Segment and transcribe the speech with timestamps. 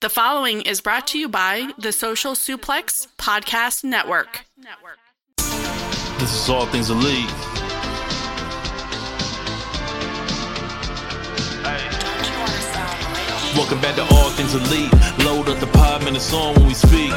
[0.00, 4.44] The following is brought to you by the Social Suplex Podcast Network.
[6.20, 7.28] This is All Things Elite.
[13.56, 14.92] Welcome back to All Things Elite.
[15.24, 17.12] Load up the pod, man, it's on when we speak.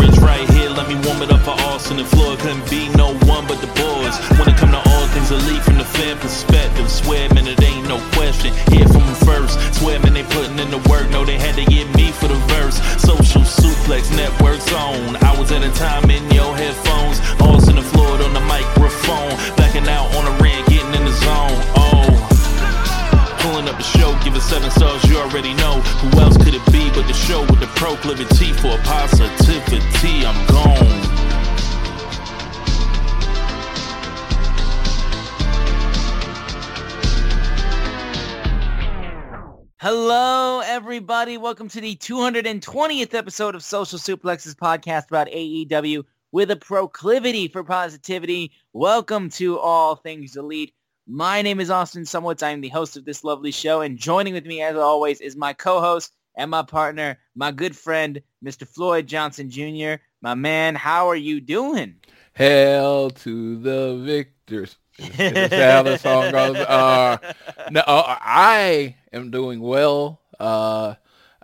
[0.00, 2.38] Right here, let me warm it up for Austin and Floyd.
[2.38, 4.16] Couldn't be no one but the boys.
[4.38, 7.86] When it come to all things elite from the fan perspective, swear man, it ain't
[7.86, 8.54] no question.
[8.72, 9.60] Hear from them first.
[9.74, 11.10] Swear man, they putting in the work.
[11.10, 12.80] No, they had to get me for the verse.
[13.02, 15.16] Social suplex network zone.
[15.22, 17.20] Hours at a time in your headphones.
[17.40, 19.36] Austin and Floyd on the microphone.
[19.56, 21.60] Backing out on the rant, getting in the zone.
[21.76, 21.89] Oh.
[23.40, 25.80] Pulling up the show, give it seven stars, you already know.
[25.80, 30.26] Who else could it be but the show with the proclivity for positivity?
[30.26, 31.20] I'm gone.
[39.80, 41.38] Hello, everybody.
[41.38, 47.64] Welcome to the 220th episode of Social Suplexes podcast about AEW with a proclivity for
[47.64, 48.52] positivity.
[48.74, 50.74] Welcome to All Things Elite.
[51.06, 52.42] My name is Austin Szumowicz.
[52.42, 55.52] I'm the host of this lovely show, and joining with me, as always, is my
[55.52, 58.66] co-host and my partner, my good friend, Mr.
[58.66, 60.02] Floyd Johnson Jr.
[60.20, 61.96] My man, how are you doing?
[62.34, 64.76] Hail to the victors.
[65.16, 66.56] That's how the song goes.
[66.56, 67.16] Uh,
[67.70, 70.20] no, uh, I am doing well.
[70.38, 70.94] Uh,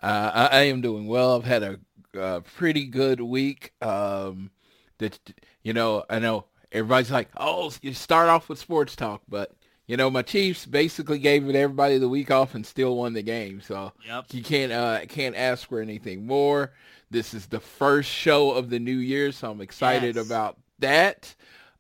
[0.03, 1.37] I, I am doing well.
[1.37, 1.81] I've had a,
[2.15, 3.73] a pretty good week.
[3.81, 4.51] Um,
[4.98, 5.19] that
[5.63, 6.47] you know, I know
[6.77, 9.53] everybody's like, "Oh, you start off with sports talk," but
[9.87, 13.23] you know, my Chiefs basically gave it everybody the week off and still won the
[13.23, 13.61] game.
[13.61, 14.25] So Yep.
[14.33, 16.73] you can't uh, can't ask for anything more.
[17.11, 20.27] This is the first show of the new year, so I'm excited Yes.
[20.27, 21.35] about that.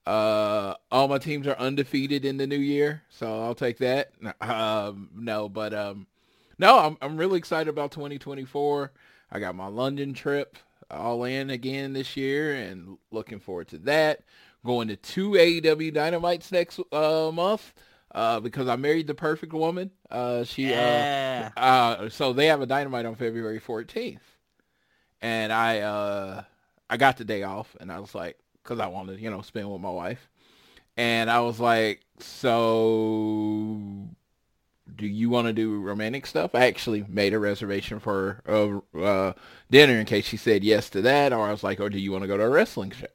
[0.06, 4.12] Uh, all my teams are undefeated in the new year, so I'll take that.
[4.40, 6.06] Um, no, but um,
[6.58, 8.92] no, I'm I'm really excited about 2024.
[9.32, 10.56] I got my London trip
[10.88, 14.20] all in again this year, and looking forward to that.
[14.64, 17.72] Going to two AEW Dynamites next uh, month
[18.14, 19.90] uh, because I married the perfect woman.
[20.10, 21.06] Uh, she Yeah.
[21.56, 24.20] uh, uh, so they have a Dynamite on February 14th,
[25.20, 26.42] and I uh,
[26.90, 29.70] I got the day off, and I was like, because I wanted you know spend
[29.70, 30.28] with my wife,
[30.96, 33.80] and I was like, so
[34.94, 36.54] do you want to do romantic stuff?
[36.54, 39.32] I actually made a reservation for uh, uh,
[39.70, 42.12] dinner in case she said yes to that, or I was like, or do you
[42.12, 43.06] want to go to a wrestling show?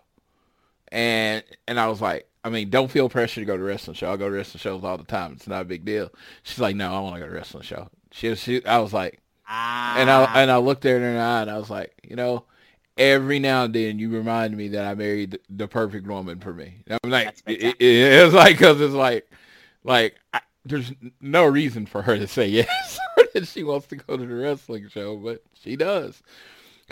[0.91, 4.11] And and I was like, I mean, don't feel pressure to go to wrestling show.
[4.11, 5.33] I go to wrestling shows all the time.
[5.33, 6.09] It's not a big deal.
[6.43, 7.89] She's like, no, I want to go to wrestling show.
[8.11, 9.95] She, she I was like, Ah.
[9.97, 12.15] and I and I looked at her in the eye and I was like, you
[12.15, 12.45] know,
[12.97, 16.53] every now and then you remind me that I married the, the perfect woman for
[16.53, 16.83] me.
[17.03, 19.29] I'm like, it, it- it's like because it's like,
[19.83, 20.91] like I, there's
[21.21, 22.99] no reason for her to say yes
[23.33, 26.21] that she wants to go to the wrestling show, but she does.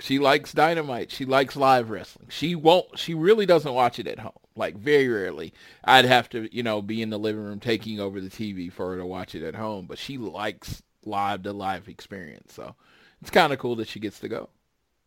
[0.01, 1.11] She likes dynamite.
[1.11, 2.27] She likes live wrestling.
[2.29, 2.97] She won't.
[2.97, 4.31] She really doesn't watch it at home.
[4.55, 8.19] Like very rarely, I'd have to, you know, be in the living room taking over
[8.19, 9.85] the TV for her to watch it at home.
[9.87, 12.53] But she likes live to live experience.
[12.53, 12.75] So
[13.21, 14.49] it's kind of cool that she gets to go.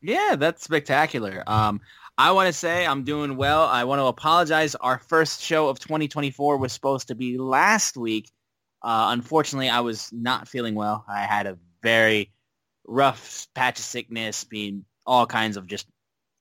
[0.00, 1.44] Yeah, that's spectacular.
[1.46, 1.80] Um,
[2.18, 3.64] I want to say I'm doing well.
[3.64, 4.74] I want to apologize.
[4.74, 8.30] Our first show of 2024 was supposed to be last week.
[8.82, 11.04] Uh, unfortunately, I was not feeling well.
[11.08, 12.32] I had a very
[12.86, 15.86] rough patch of sickness, being all kinds of just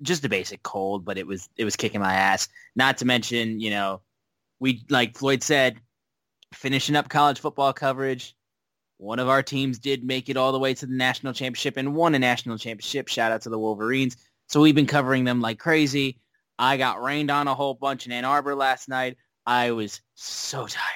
[0.02, 2.48] just a basic cold, but it was it was kicking my ass.
[2.76, 4.02] Not to mention, you know,
[4.60, 5.80] we like Floyd said,
[6.54, 8.36] finishing up college football coverage.
[8.98, 11.96] One of our teams did make it all the way to the national championship and
[11.96, 13.08] won a national championship.
[13.08, 14.16] Shout out to the Wolverines.
[14.48, 16.20] So we've been covering them like crazy.
[16.60, 19.18] I got rained on a whole bunch in Ann Arbor last night.
[19.48, 20.96] I was so tired.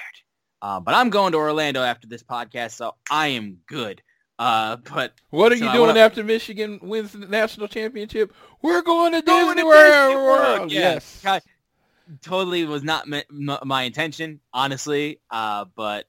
[0.61, 4.01] Uh, but I'm going to Orlando after this podcast, so I am good.
[4.37, 8.33] Uh, but What are So you doing wanna- after Michigan wins the national championship?
[8.61, 10.07] We're going to Going Disney to World.
[10.09, 10.79] Disney World, yeah.
[10.79, 11.21] Yes.
[11.23, 11.41] God,
[12.21, 15.19] totally was not my intention, honestly.
[15.29, 16.05] Uh, but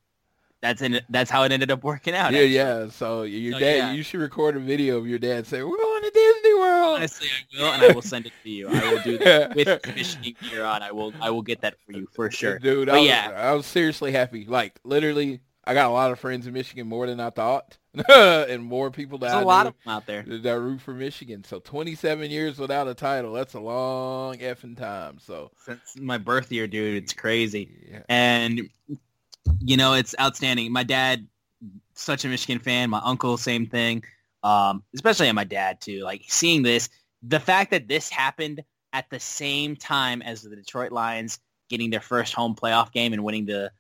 [0.63, 2.33] that's in, that's how it ended up working out.
[2.33, 2.55] Yeah, actually.
[2.55, 2.89] yeah.
[2.89, 3.93] So your dad, yeah.
[3.93, 7.29] you should record a video of your dad saying, "We're going to Disney World." Honestly,
[7.29, 8.69] I will, and I will send it to you.
[8.69, 10.83] I will do that with Michigan gear on.
[10.83, 12.59] I will I will get that for you for sure.
[12.59, 12.87] dude.
[12.87, 13.33] But I was, yeah.
[13.37, 14.47] I was seriously happy.
[14.47, 17.77] Like literally, I got a lot of friends in Michigan more than I thought,
[18.09, 20.23] and more people that There's I a lot knew of them out there.
[20.23, 21.45] that root for Michigan.
[21.45, 25.19] So 27 years without a title, that's a long effing time.
[25.21, 27.89] So Since my birth year, dude, it's crazy.
[27.91, 28.03] yeah.
[28.09, 28.69] And
[29.61, 30.73] you know, it's outstanding.
[30.73, 31.27] My dad,
[31.95, 32.91] such a Michigan fan.
[32.91, 34.05] My uncle, same thing.
[34.43, 36.01] Um, especially my dad too.
[36.03, 36.89] Like seeing this,
[37.23, 38.63] the fact that this happened
[38.93, 41.39] at the same time as the Detroit Lions
[41.69, 43.71] getting their first home playoff game and winning the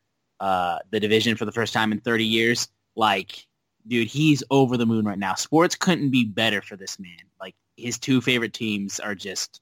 [0.40, 2.68] uh, the division for the first time in 30 years.
[2.96, 3.46] Like
[3.86, 5.34] dude, he's over the moon right now.
[5.34, 7.18] Sports couldn't be better for this man.
[7.40, 9.60] Like his two favorite teams are just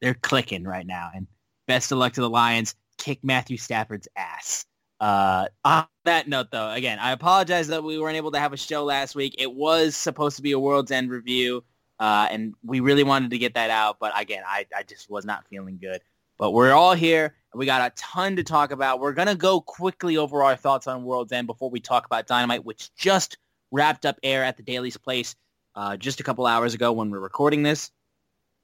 [0.00, 1.10] they're clicking right now.
[1.14, 1.26] And
[1.66, 2.74] best of luck to the Lions.
[2.98, 4.64] Kick Matthew Stafford's ass.
[5.00, 8.56] Uh, on that note, though, again, I apologize that we weren't able to have a
[8.56, 9.36] show last week.
[9.38, 11.62] It was supposed to be a World's End review,
[12.00, 13.98] uh, and we really wanted to get that out.
[14.00, 16.00] But again, I, I just was not feeling good.
[16.36, 19.00] But we're all here, we got a ton to talk about.
[19.00, 22.26] We're going to go quickly over our thoughts on World's End before we talk about
[22.26, 23.38] Dynamite, which just
[23.70, 25.36] wrapped up air at the Daily's Place
[25.74, 27.90] uh, just a couple hours ago when we're recording this.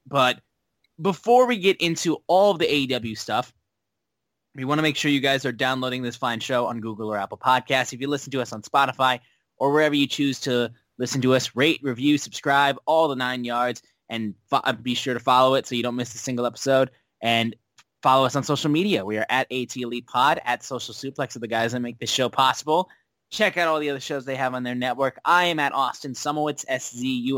[0.06, 0.41] But
[1.01, 3.53] before we get into all of the AEW stuff,
[4.55, 7.17] we want to make sure you guys are downloading this fine show on Google or
[7.17, 7.93] Apple Podcasts.
[7.93, 9.21] If you listen to us on Spotify
[9.59, 13.83] or wherever you choose to listen to us, rate, review, subscribe, all the nine yards,
[14.09, 16.91] and fo- uh, be sure to follow it so you don't miss a single episode.
[17.21, 17.57] And
[18.03, 19.05] follow us on social media.
[19.05, 22.11] We are at AT Elite Pod, at Social Suplex of the guys that make this
[22.11, 22.91] show possible.
[23.35, 25.19] Check out all the other shows they have on their network.
[25.25, 27.33] I am at Austin Szumowicz, S-Z-U-M-O-W-I-C-Z.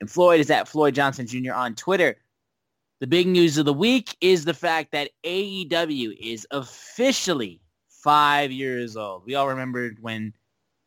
[0.00, 1.52] And Floyd is at Floyd Johnson Jr.
[1.52, 2.16] on Twitter.
[3.00, 7.60] The big news of the week is the fact that AEW is officially
[7.90, 9.24] five years old.
[9.26, 10.32] We all remembered when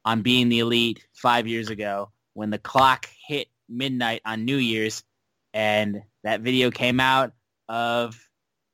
[0.06, 5.04] on Being the Elite five years ago when the clock hit midnight on New Year's
[5.54, 7.34] and that video came out
[7.68, 8.20] of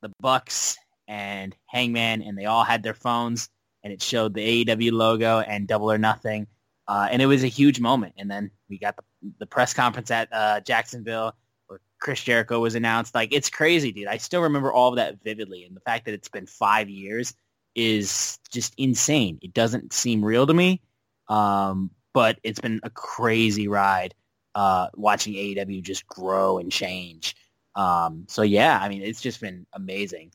[0.01, 0.77] the Bucks
[1.09, 3.49] and Hangman and they all had their phones
[3.85, 6.47] and it showed the AEW logo and Double or Nothing.
[6.87, 8.15] Uh, and it was a huge moment.
[8.17, 9.03] And then we got the,
[9.39, 11.35] the press conference at uh, Jacksonville
[11.67, 13.13] where Chris Jericho was announced.
[13.13, 14.07] Like, it's crazy, dude.
[14.07, 15.65] I still remember all of that vividly.
[15.65, 17.35] And the fact that it's been five years
[17.75, 19.37] is just insane.
[19.43, 20.81] It doesn't seem real to me,
[21.27, 24.15] um, but it's been a crazy ride
[24.55, 27.35] uh, watching AEW just grow and change.
[27.75, 30.31] Um, so, yeah, I mean, it's just been amazing.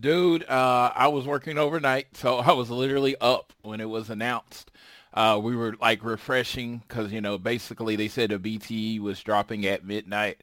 [0.00, 4.70] Dude, uh, I was working overnight, so I was literally up when it was announced.
[5.12, 9.64] Uh, we were like refreshing because, you know, basically they said a BTE was dropping
[9.64, 10.42] at midnight.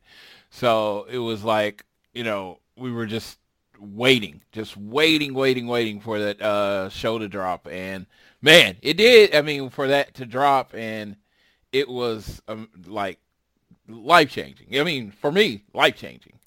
[0.49, 3.37] So it was like, you know, we were just
[3.77, 7.67] waiting, just waiting, waiting, waiting for that uh, show to drop.
[7.69, 8.05] And
[8.41, 9.35] man, it did.
[9.35, 11.17] I mean, for that to drop and
[11.73, 13.19] it was um, like
[13.89, 14.79] life changing.
[14.79, 16.39] I mean, for me, life changing.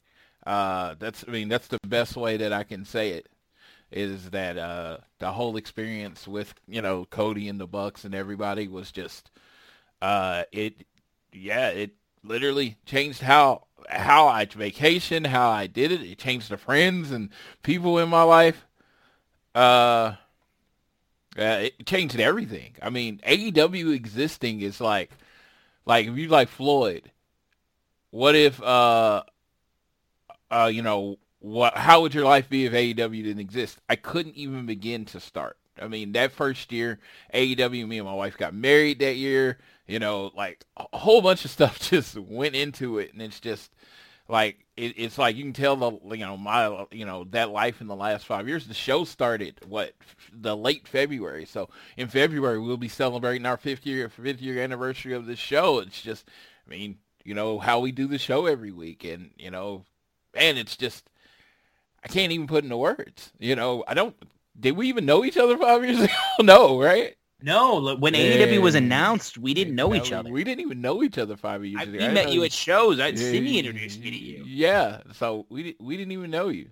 [0.47, 3.29] Uh, that's, I mean, that's the best way that I can say it
[3.91, 8.67] is that uh, the whole experience with you know Cody and the Bucks and everybody
[8.67, 9.31] was just
[10.03, 10.85] uh, it
[11.33, 11.93] yeah it
[12.25, 16.03] literally changed how how I vacation how I did it.
[16.03, 17.31] It changed the friends and
[17.63, 18.67] people in my life.
[19.55, 20.15] Uh,
[21.37, 22.75] it changed everything.
[22.83, 25.13] I mean AEW existing is like
[25.87, 27.11] like if you like Floyd
[28.11, 29.23] what if uh
[30.55, 33.79] uh you know what how would your life be if AEW didn't exist?
[33.89, 35.59] I couldn't even begin to start.
[35.81, 37.01] I mean, that first year,
[37.35, 39.59] AEW, me and my wife got married that year.
[39.87, 43.71] You know, like a whole bunch of stuff just went into it, and it's just
[44.29, 47.81] like it, it's like you can tell the you know my you know that life
[47.81, 48.67] in the last five years.
[48.67, 49.93] The show started what
[50.33, 55.13] the late February, so in February we'll be celebrating our fifth year fifth year anniversary
[55.13, 55.81] of the show.
[55.81, 56.27] It's just,
[56.67, 59.85] I mean, you know how we do the show every week, and you know,
[60.37, 61.09] and it's just
[62.05, 63.33] I can't even put into words.
[63.39, 64.15] You know, I don't.
[64.59, 66.13] Did we even know each other five years ago?
[66.41, 67.17] no, right?
[67.43, 70.31] No, look, when AEW was announced, we didn't know each other.
[70.31, 71.99] We didn't even know each other five years I, ago.
[71.99, 73.01] we I met you at shows.
[73.01, 74.45] I, Sydney introduced me to you.
[74.47, 76.71] Yeah, so we we didn't even know you.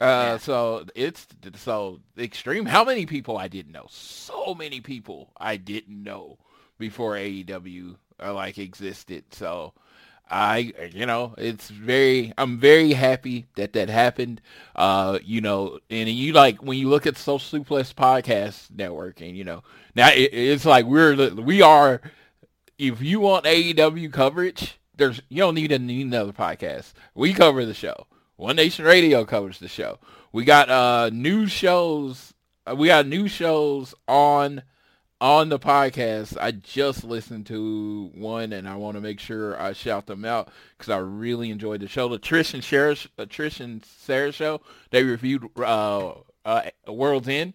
[0.00, 0.36] Uh, Yeah.
[0.38, 1.26] so it's
[1.56, 2.64] so extreme.
[2.66, 3.86] How many people I didn't know?
[3.90, 6.38] So many people I didn't know
[6.78, 9.24] before AEW uh, like existed.
[9.34, 9.74] So
[10.30, 12.32] I, you know, it's very.
[12.36, 14.40] I'm very happy that that happened.
[14.76, 19.36] Uh, you know, and you like when you look at Social Suplex Podcast Network, and
[19.36, 19.62] you know,
[19.94, 22.00] now it, it's like we're we are
[22.78, 26.92] if you want AEW coverage, there's you don't need, need another podcast.
[27.14, 28.06] We cover the show.
[28.36, 29.98] One Nation Radio covers the show.
[30.32, 32.34] We got uh new shows.
[32.66, 34.62] uh, We got new shows on
[35.20, 36.36] on the podcast.
[36.40, 40.50] I just listened to one, and I want to make sure I shout them out
[40.76, 42.08] because I really enjoyed the show.
[42.08, 44.60] The Trish and Sarah, uh, Trish and Sarah show.
[44.90, 46.12] They reviewed uh,
[46.44, 47.54] uh World's End,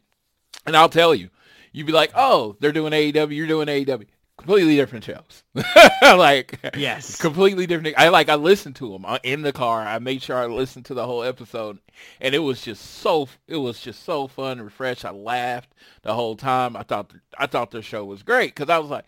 [0.65, 1.29] and I'll tell you,
[1.72, 4.08] you'd be like, oh, they're doing AEW, you're doing AEW.
[4.44, 5.44] Completely different shows.
[6.02, 7.16] like Yes.
[7.22, 7.98] completely different.
[7.98, 9.82] I like I listened to them in the car.
[9.82, 11.80] I made sure I listened to the whole episode,
[12.20, 15.06] and it was just so it was just so fun, and refreshed.
[15.06, 16.76] I laughed the whole time.
[16.76, 19.06] I thought I thought their show was great because I was like,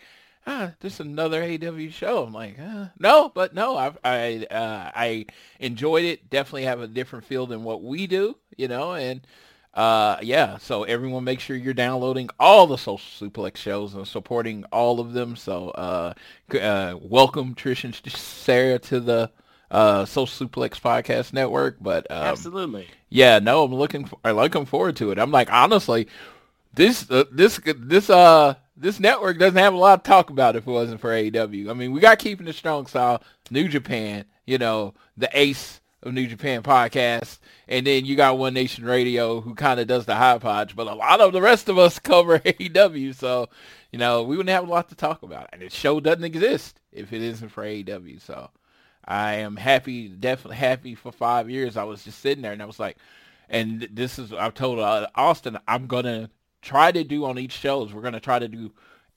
[0.47, 2.23] ah, this is another AW show.
[2.23, 5.25] I'm like, uh, no, but no, I I uh, I
[5.59, 6.29] enjoyed it.
[6.29, 9.27] Definitely have a different feel than what we do, you know, and
[9.75, 14.63] uh, yeah, so everyone make sure you're downloading all the Social Suplex shows and supporting
[14.71, 15.35] all of them.
[15.35, 16.13] So uh,
[16.53, 19.31] uh, welcome Trish and Sarah to the
[19.69, 21.77] uh, Social Suplex Podcast Network.
[21.81, 22.87] But um, Absolutely.
[23.09, 25.19] yeah, no, I'm looking for, I'm looking forward to it.
[25.19, 26.07] I'm like honestly,
[26.73, 30.67] this uh, this this uh this network doesn't have a lot to talk about if
[30.67, 31.69] it wasn't for AEW.
[31.69, 36.13] I mean, we got keeping the strong style, New Japan, you know, the ace of
[36.13, 40.15] New Japan podcast, and then you got One Nation Radio who kind of does the
[40.15, 43.49] high podge, but a lot of the rest of us cover AEW, so
[43.91, 46.79] you know we wouldn't have a lot to talk about, and the show doesn't exist
[46.91, 48.21] if it isn't for AEW.
[48.21, 48.51] So
[49.03, 51.75] I am happy, definitely happy for five years.
[51.75, 52.97] I was just sitting there and I was like,
[53.49, 56.29] and this is I've told uh, Austin I'm gonna
[56.61, 57.93] try to do on each shows.
[57.93, 58.71] We're gonna try to do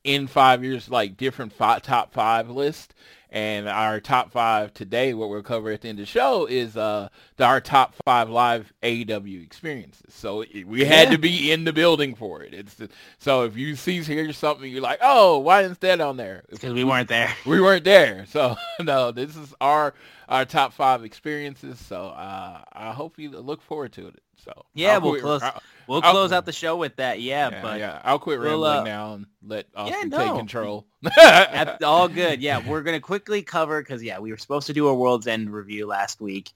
[0.04, 2.94] in five years like different five, top five list
[3.30, 6.76] and our top five today, what we'll cover at the end of the show, is
[6.76, 10.14] uh, the, our top five live AEW experiences.
[10.14, 11.12] So it, we had Yeah.
[11.16, 12.54] to be in the building for it.
[12.54, 16.16] It's the, so if you see hear something, you're like, oh, why isn't that on
[16.16, 16.44] there?
[16.48, 17.34] Because we weren't there.
[17.46, 18.24] we weren't there.
[18.38, 19.94] So no, this is our
[20.28, 21.78] our top five experiences.
[21.78, 24.20] So uh, I hope you look forward to it.
[24.38, 25.42] So Yeah, I'll we'll quit- close.
[25.42, 27.18] I'll- We'll I'll- close out the show with that.
[27.22, 30.18] Yeah, yeah, but yeah, I'll quit we'll, rambling uh, now and let Austin no.
[30.18, 30.86] take control.
[31.16, 32.42] That's all good.
[32.42, 35.50] Yeah, we're gonna quickly cover because yeah, we were supposed to do a World's End
[35.50, 36.50] review last week,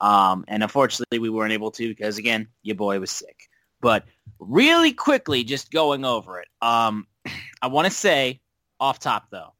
[0.00, 3.50] um, and unfortunately we weren't able to because again, your boy was sick.
[3.82, 4.04] But
[4.38, 6.48] really quickly, just going over it.
[6.62, 7.06] Um,
[7.62, 8.40] I want to say
[8.80, 9.52] off top though,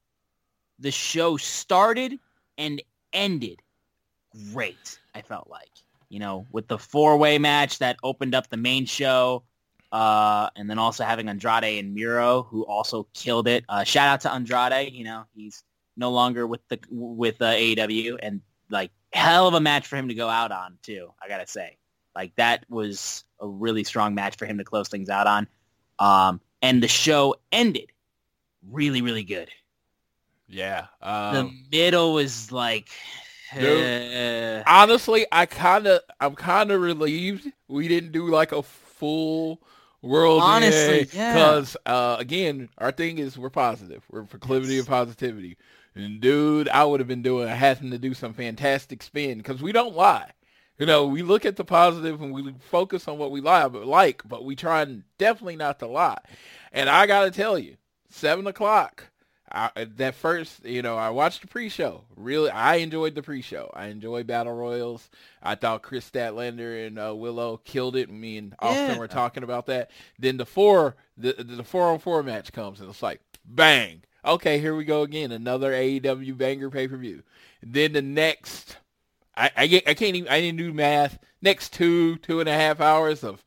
[0.78, 2.18] the show started
[2.56, 2.80] and
[3.12, 3.60] ended
[4.54, 4.98] great.
[5.14, 5.68] I felt like
[6.08, 9.42] you know with the four way match that opened up the main show.
[9.90, 13.64] Uh, and then also having Andrade and Miro, who also killed it.
[13.70, 14.92] Uh, shout out to Andrade.
[14.92, 15.64] You know, he's
[15.96, 20.08] no longer with the with uh, AEW, and like hell of a match for him
[20.08, 21.10] to go out on too.
[21.22, 21.78] I gotta say,
[22.14, 25.48] like that was a really strong match for him to close things out on.
[25.98, 27.90] Um, and the show ended
[28.70, 29.48] really, really good.
[30.48, 30.88] yeah.
[31.00, 31.08] the
[31.40, 32.90] Um, middle was like,
[33.54, 34.62] Dude.
[34.66, 39.60] honestly, I kind of, I'm kind of relieved we didn't do like a full
[40.02, 40.42] world.
[40.42, 41.34] Honestly, yeah.
[41.34, 44.02] Because uh, again, our thing is we're positive.
[44.10, 45.56] We're proclivity of positivity.
[45.94, 49.72] And dude, I would have been doing having to do some fantastic spin because we
[49.72, 50.30] don't lie.
[50.78, 53.86] You know, we look at the positive and we focus on what we lie, but
[53.86, 56.20] like, but we try and definitely not to lie.
[56.72, 57.76] And I got to tell you,
[58.10, 59.10] seven o'clock.
[59.50, 62.04] I, that first, you know, I watched the pre-show.
[62.16, 63.70] Really, I enjoyed the pre-show.
[63.74, 65.08] I enjoyed Battle Royals.
[65.42, 68.10] I thought Kris Statlander and uh, Willow killed it.
[68.10, 68.98] Me and Austin Yeah.
[68.98, 69.90] were talking about that.
[70.18, 74.02] Then the four, the the four on four match comes, and it's like bang.
[74.24, 75.32] Okay, here we go again.
[75.32, 77.22] Another AEW banger pay-per-view.
[77.62, 78.76] Then the next,
[79.36, 80.28] I I, get, I can't even.
[80.30, 81.18] I didn't do math.
[81.40, 83.42] Next two two and a half hours of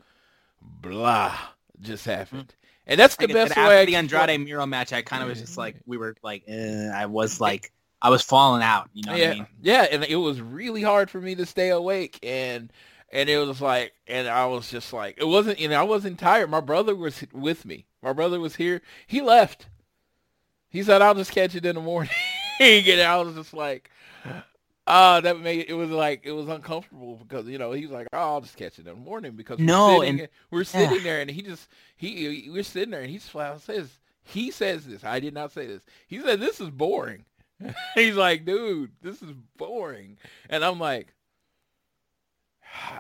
[0.62, 1.38] blah
[1.80, 2.56] just happened.
[2.92, 3.64] And that's the like I said, best way.
[3.64, 6.44] after I the Andrade Miro match, I kind of was just like, we were like,
[6.46, 7.72] eh, I was like,
[8.02, 8.90] I was falling out.
[8.94, 9.48] You know what yeah, I mean?
[9.62, 12.70] yeah, and it was really hard for me to stay awake, and
[13.10, 16.20] and it was like, and I was just like, it wasn't, you know, I wasn't
[16.20, 16.50] tired.
[16.50, 17.86] My brother was with me.
[18.04, 18.82] My brother was here.
[19.08, 19.68] He left.
[20.70, 22.12] He said, "I'll just catch it in the morning."
[22.60, 23.90] and I was just like,
[24.92, 28.08] uh, that made it was like it was uncomfortable because you know he was like,
[28.14, 31.04] "Oh, I'll just catch it in the morning," because we're No, sitting, and- we're sitting
[31.04, 33.90] there, and he just he we're sitting there, and he flat says
[34.24, 35.04] he says this.
[35.04, 35.84] I did not say this.
[36.08, 37.26] He said this is boring.
[37.96, 40.18] He's like, dude, this is boring,
[40.50, 41.14] and I'm like,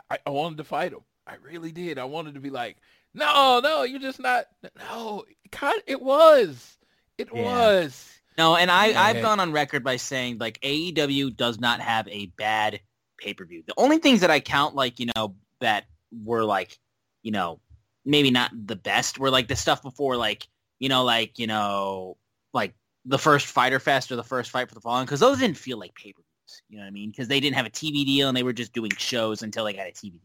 [0.09, 0.99] I, I wanted to fight him.
[1.27, 1.97] I really did.
[1.97, 2.77] I wanted to be like,
[3.13, 4.45] no, no, you're just not.
[4.77, 6.77] No, it it was.
[7.17, 7.43] It Yeah.
[7.43, 8.20] was.
[8.37, 12.27] No, and I, I've gone on record by saying like AEW does not have a
[12.27, 12.79] bad
[13.17, 13.63] pay per view.
[13.65, 16.77] The only things that I count like you know that were like
[17.23, 17.59] you know
[18.05, 20.47] maybe not the best were like the stuff before like
[20.79, 22.17] you know like you know
[22.53, 22.73] like
[23.05, 25.77] the first Fyter Fest or the first Fight for the Fallen because those didn't feel
[25.77, 26.61] like pay per views.
[26.69, 27.11] You know what I mean?
[27.11, 29.73] Because they didn't have a TV deal and they were just doing shows until they
[29.73, 30.21] got a TV deal.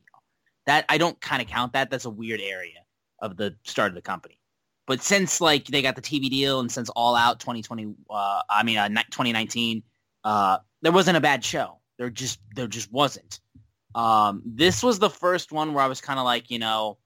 [0.66, 1.90] That I don't kind of count that.
[1.90, 2.80] That's a weird area
[3.20, 4.35] of the start of the company.
[4.86, 8.62] But since like they got the TV deal and since All Out 2020, uh, I
[8.62, 9.82] mean uh, 2019,
[10.24, 11.80] uh, there wasn't a bad show.
[11.98, 13.40] There just there just wasn't.
[13.94, 16.98] Um, this was the first one where I was kind of like, you know,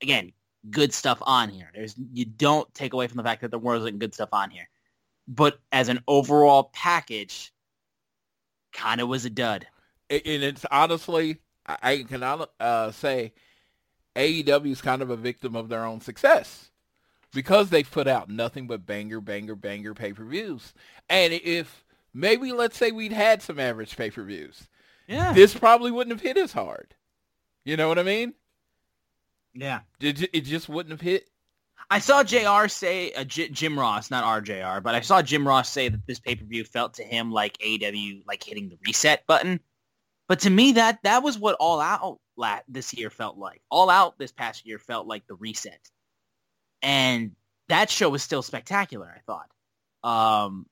[0.00, 0.32] again,
[0.70, 1.70] good stuff on here.
[1.74, 4.68] There's you don't take away from the fact that there wasn't good stuff on here,
[5.28, 7.52] but as an overall package,
[8.72, 9.66] kind of was a dud.
[10.08, 13.34] and it's honestly, I, I can uh, say
[14.14, 16.70] AEW is kind of a victim of their own success
[17.36, 20.72] because they've put out nothing but banger, banger, banger pay-per-views.
[21.08, 24.66] And if maybe let's say we'd had some average pay-per-views,
[25.06, 25.32] Yeah.
[25.32, 26.94] this probably wouldn't have hit as hard.
[27.64, 28.34] You know what I mean?
[29.54, 29.80] Yeah.
[30.00, 31.28] It, it just wouldn't have hit.
[31.90, 35.70] I saw JR say, uh, J- Jim Ross, not RJR, but I saw Jim Ross
[35.70, 39.60] say that this pay-per-view felt to him like AW, like hitting the reset button.
[40.28, 43.62] But to me, that that was what All Out la- this year felt like.
[43.70, 45.78] All Out this past year felt like the reset.
[46.82, 47.32] And
[47.68, 49.50] that show was still spectacular, I thought.
[50.02, 50.66] Um,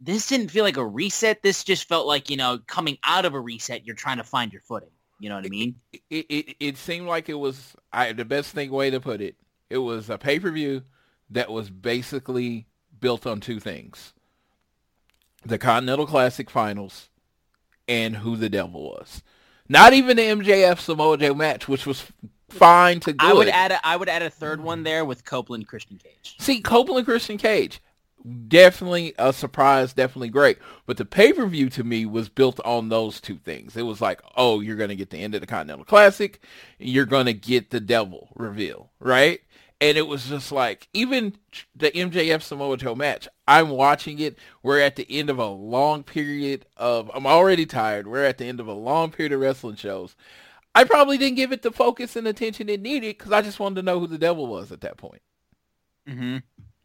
[0.00, 1.42] this didn't feel like a reset.
[1.42, 4.52] This just felt like, you know, coming out of a reset, you're trying to find
[4.52, 4.90] your footing.
[5.20, 5.76] You know what I mean?
[6.10, 9.36] It it, it seemed like it was I, the best thing way to put it.
[9.70, 10.82] It was a pay per view
[11.30, 12.66] that was basically
[13.00, 14.12] built on two things:
[15.44, 17.08] the Continental Classic Finals
[17.88, 19.22] and who the devil was.
[19.68, 22.04] Not even the MJF Samoa Joe match, which was
[22.48, 23.26] fine to good.
[23.26, 26.36] I would add a, I would add a third one there with Copeland Christian Cage.
[26.38, 27.80] See, Copeland Christian Cage,
[28.48, 30.58] definitely a surprise, definitely great.
[30.86, 33.76] But the pay-per-view to me was built on those two things.
[33.76, 36.40] It was like, oh, you're going to get the end of the Continental Classic.
[36.78, 39.40] You're going to get the devil reveal, right?
[39.80, 41.36] And it was just like, even
[41.76, 44.38] the MJF Samoa Joe match, I'm watching it.
[44.62, 48.06] We're at the end of a long period of, I'm already tired.
[48.06, 50.16] We're at the end of a long period of wrestling shows.
[50.74, 53.76] I probably didn't give it the focus and attention it needed because I just wanted
[53.76, 55.22] to know who the devil was at that point.
[56.08, 56.38] Mm-hmm.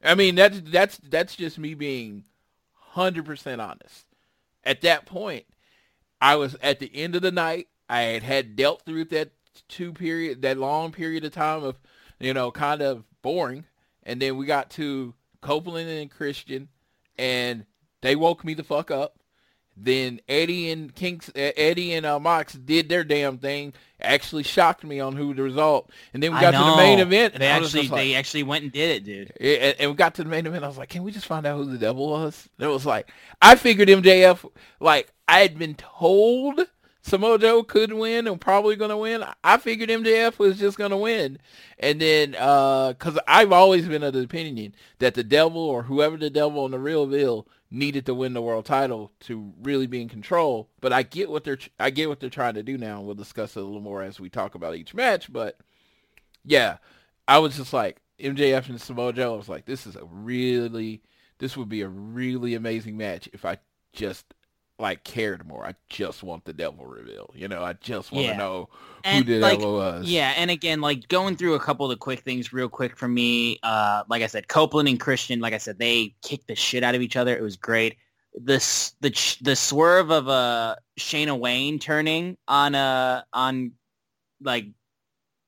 [0.04, 2.26] I mean, that's that's that's just me being
[2.74, 4.06] hundred percent honest.
[4.64, 5.46] At that point,
[6.22, 7.68] I was at the end of the night.
[7.90, 9.32] I had had dealt through that
[9.68, 11.80] two period, that long period of time of,
[12.20, 13.66] you know, kind of boring,
[14.04, 16.70] and then we got to Copeland and Christian,
[17.18, 17.66] and
[18.02, 19.19] they woke me the fuck up.
[19.82, 23.74] Then Eddie and Kinks, Eddie and uh, Mox did their damn thing.
[24.02, 25.90] Actually shocked me on who the result.
[26.14, 27.36] And then we got to the main event.
[27.36, 29.34] They actually like, they actually went and did it, dude.
[29.40, 30.64] And, and, we got to the main event.
[30.64, 32.48] I was like, can we just find out who the devil was?
[32.58, 34.50] And it was like I figured MJF.
[34.80, 36.62] Like I had been told
[37.02, 39.24] Samoa Joe could win and probably going to win.
[39.44, 41.40] I figured MJF was just going to win.
[41.80, 46.18] And then, because uh, I've always been of the opinion that the devil or whoever
[46.18, 50.02] the devil on the real deal needed to win the world title to really be
[50.02, 50.70] in control.
[50.82, 53.02] But I get what they're I get what they're trying to do now.
[53.02, 55.32] We'll discuss it a little more as we talk about each match.
[55.32, 55.58] But
[56.44, 56.78] yeah,
[57.28, 59.34] I was just like MJF and Samoa Joe.
[59.34, 61.02] I was like, this is a really
[61.38, 63.58] this would be a really amazing match if I
[63.94, 64.34] just
[64.80, 65.66] like cared more.
[65.66, 67.32] I just want the devil reveal.
[67.36, 68.38] You know, I just want to yeah.
[68.38, 70.10] know who and, the like, devil was.
[70.10, 73.08] Yeah, and again, like going through a couple of the quick things real quick for
[73.08, 73.60] me.
[73.62, 76.96] Uh, like I said, Copeland and Christian, like I said, they kicked the shit out
[76.96, 77.36] of each other.
[77.36, 77.98] It was great.
[78.34, 79.10] This the
[79.42, 83.74] the swerve of a uh, Shayna Wayne turning on uh on
[84.42, 84.68] like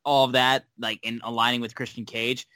[0.03, 2.47] all of that, like in aligning with Christian Cage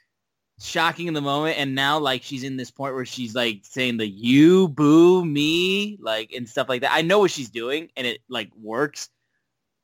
[0.58, 3.98] shocking in the moment and now like she's in this point where she's like saying
[3.98, 8.06] the you boo me like and stuff like that i know what she's doing and
[8.06, 9.10] it like works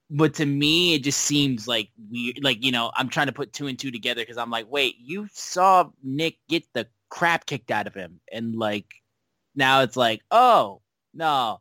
[0.09, 3.53] but to me it just seems like weird like you know i'm trying to put
[3.53, 7.71] two and two together because i'm like wait you saw nick get the crap kicked
[7.71, 8.87] out of him and like
[9.55, 10.81] now it's like oh
[11.13, 11.61] no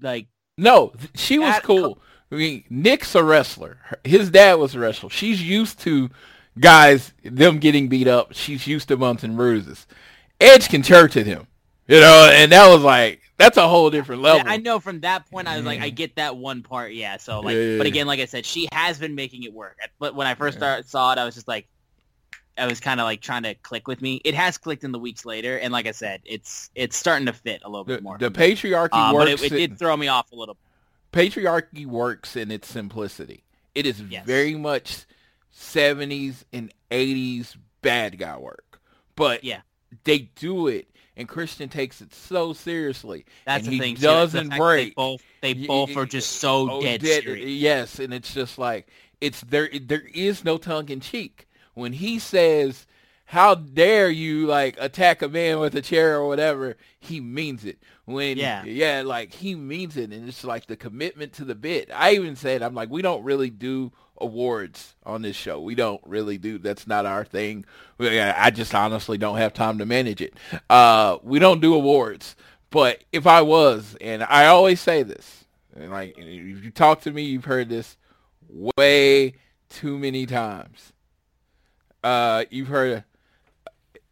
[0.00, 1.98] like no she was cool
[2.32, 3.78] I mean, Nick's a wrestler.
[4.02, 5.08] His dad was a wrestler.
[5.08, 6.10] She's used to
[6.58, 9.86] guys, them getting beat up, she's used to bumps and bruises.
[10.40, 11.46] Edge can church at him,
[11.86, 14.42] you know, and that was like that's a whole different level.
[14.46, 17.16] I know from that point, I was like, I get that one part, yeah.
[17.16, 19.78] So like, yeah, but again, like I said, she has been making it work.
[19.98, 21.66] But when I first started, saw it, I was just like,
[22.56, 24.20] I was kind of like trying to click with me.
[24.24, 27.32] It has clicked in the weeks later, and like I said, it's it's starting to
[27.32, 28.16] fit a little bit more.
[28.16, 29.42] The patriarchy uh, works.
[29.42, 30.56] But it, it, did throw me off a little.
[31.12, 33.42] Patriarchy works in its simplicity.
[33.74, 34.24] It is yes.
[34.24, 35.04] very much
[35.54, 38.80] 70s and 80s bad guy work.
[39.16, 39.60] But yeah,
[40.04, 43.24] they do it and Christian takes it so seriously.
[43.46, 43.94] That's and the he thing.
[43.96, 44.88] doesn't the break.
[44.88, 47.48] They both, they both are just so oh, dead, dead serious.
[47.48, 48.88] Yes, and it's just like
[49.20, 49.68] it's there.
[49.80, 52.86] There is no tongue in cheek when he says,
[53.26, 57.78] "How dare you like attack a man with a chair or whatever?" He means it.
[58.06, 61.90] When yeah, yeah, like he means it, and it's like the commitment to the bit.
[61.92, 65.60] I even said, "I'm like, we don't really do." Awards on this show.
[65.60, 66.58] We don't really do.
[66.58, 67.64] That's not our thing.
[67.98, 70.34] I just honestly don't have time to manage it.
[70.68, 72.36] Uh, we don't do awards.
[72.70, 75.44] But if I was, and I always say this,
[75.76, 77.96] and like if you talk to me, you've heard this
[78.76, 79.34] way
[79.68, 80.92] too many times.
[82.02, 83.04] Uh, you've heard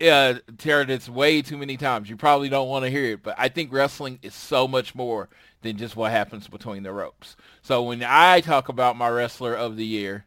[0.01, 2.09] uh, this way too many times.
[2.09, 5.29] You probably don't want to hear it, but I think wrestling is so much more
[5.63, 7.37] than just what happens between the ropes.
[7.63, 10.25] So when I talk about my wrestler of the year,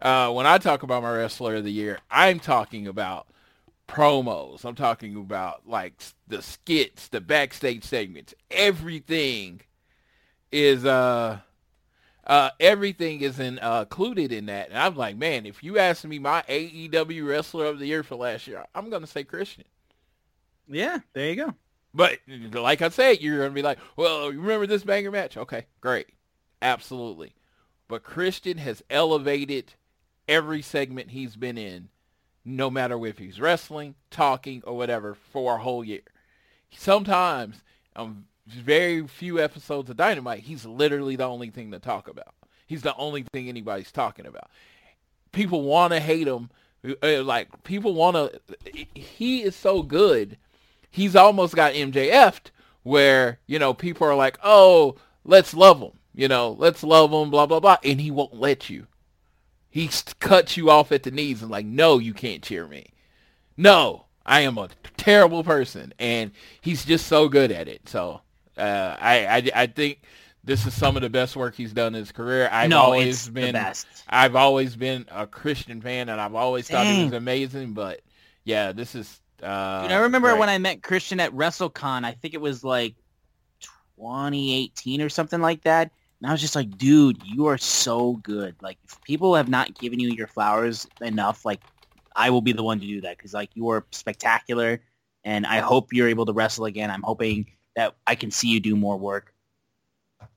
[0.00, 3.26] uh, when I talk about my wrestler of the year, I'm talking about
[3.88, 4.64] promos.
[4.64, 5.94] I'm talking about like
[6.28, 9.62] the skits, the backstage segments, everything
[10.50, 11.40] is uh
[12.24, 14.68] uh, everything is in, uh, included in that.
[14.68, 18.14] And I'm like, man, if you ask me my AEW wrestler of the year for
[18.14, 19.64] last year, I'm gonna say Christian.
[20.68, 21.54] Yeah, there you go.
[21.94, 22.18] But
[22.52, 25.36] like I said, you're gonna be like, well, you remember this banger match?
[25.36, 26.06] Okay, great,
[26.62, 27.34] absolutely.
[27.88, 29.74] But Christian has elevated
[30.26, 31.88] every segment he's been in,
[32.44, 36.00] no matter if he's wrestling, talking, or whatever, for a whole year.
[36.70, 37.62] Sometimes,
[37.94, 42.34] um, very few episodes of Dynamite, he's literally the only thing to talk about.
[42.66, 44.50] He's the only thing anybody's talking about.
[45.32, 46.48] People want to hate him.
[47.02, 48.40] Uh, like people want to.
[48.94, 50.38] He is so good.
[50.92, 52.52] He's almost got MJF'd
[52.84, 55.92] where you know people are like, oh, let's love him.
[56.14, 57.30] You know, let's love him.
[57.30, 58.86] Blah blah blah, and he won't let you.
[59.70, 62.92] He cuts you off at the knees and like, no, you can't cheer me.
[63.56, 67.88] No, I am a terrible person, and he's just so good at it.
[67.88, 68.20] So
[68.58, 70.02] uh, I, I, I think
[70.44, 72.50] this is some of the best work he's done in his career.
[72.52, 73.86] I've No, always it's the been best.
[74.08, 77.72] I've always been a Christian fan, and I've always thought he was amazing.
[77.72, 78.02] But
[78.44, 79.21] yeah, this is.
[79.42, 80.40] Uh, Dude, I remember great.
[80.40, 82.04] when I met Christian at WrestleCon.
[82.04, 82.94] I think it was like
[83.96, 85.90] 2018 or something like that.
[86.20, 88.54] And I was just like, dude, you are so good.
[88.62, 91.60] Like, if people have not given you your flowers enough, like,
[92.14, 94.80] I will be the one to do that because, like, you are spectacular.
[95.24, 96.92] And I hope you're able to wrestle again.
[96.92, 99.34] I'm hoping that I can see you do more work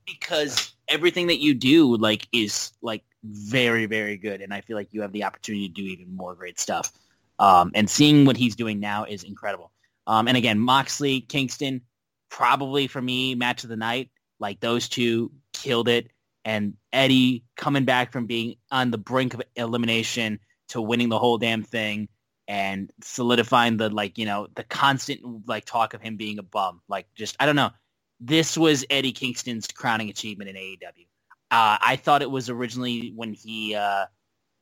[0.06, 4.42] because everything that you do, like, is, like, very, very good.
[4.42, 6.92] And I feel like you have the opportunity to do even more great stuff.
[7.40, 9.72] Um, and seeing what he's doing now is incredible.
[10.08, 11.82] Um, and again, Moxley, Kingston,
[12.30, 14.12] probably for me, match of the night.
[14.40, 16.12] Like those two killed it.
[16.44, 21.38] And Eddie coming back from being on the brink of elimination to winning the whole
[21.38, 22.08] damn thing
[22.48, 26.82] and solidifying the like, you know, the constant like talk of him being a bum.
[26.88, 27.72] Like just I don't know.
[28.20, 31.08] This was Eddie Kingston's crowning achievement in AEW.
[31.52, 34.06] Uh, I thought it was originally when he uh,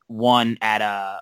[0.08, 1.22] won at a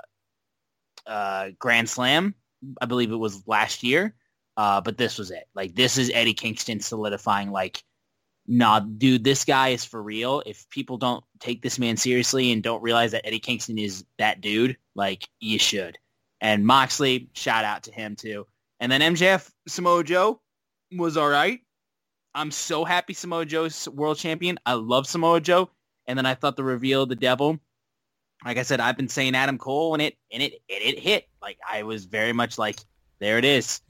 [1.12, 2.34] uh, Grand Slam.
[2.82, 4.16] I believe it was last year.
[4.58, 5.46] Uh, but this was it.
[5.56, 7.84] Like this is Eddie Kingston solidifying like,
[8.48, 10.42] nah, dude, this guy is for real.
[10.46, 14.42] If people don't take this man seriously and don't realize that Eddie Kingston is that
[14.42, 15.98] dude, like you should.
[16.42, 18.46] And Moxley, shout out to him too.
[18.80, 20.42] And then MJF Samoa Joe
[20.92, 21.62] was all right.
[22.34, 24.58] I'm so happy Samoa Joe's world champion.
[24.66, 25.70] I love Samoa Joe.
[26.08, 27.60] And then I thought the reveal of the devil
[28.46, 31.28] like I said, I've been saying Adam Cole, and it and it and it hit.
[31.42, 32.80] Like I was very much like,
[33.20, 33.82] there it is,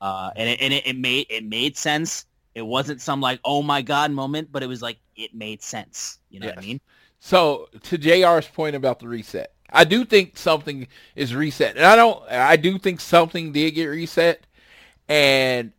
[0.00, 2.26] uh, and it and it, it made it made sense.
[2.54, 6.18] It wasn't some like oh my god moment, but it was like it made sense.
[6.30, 6.80] You know what I mean?
[7.20, 11.96] So to JR's point about the reset, I do think something is reset, and I
[11.96, 12.22] don't.
[12.30, 14.46] I do think something did get reset,
[15.08, 15.72] and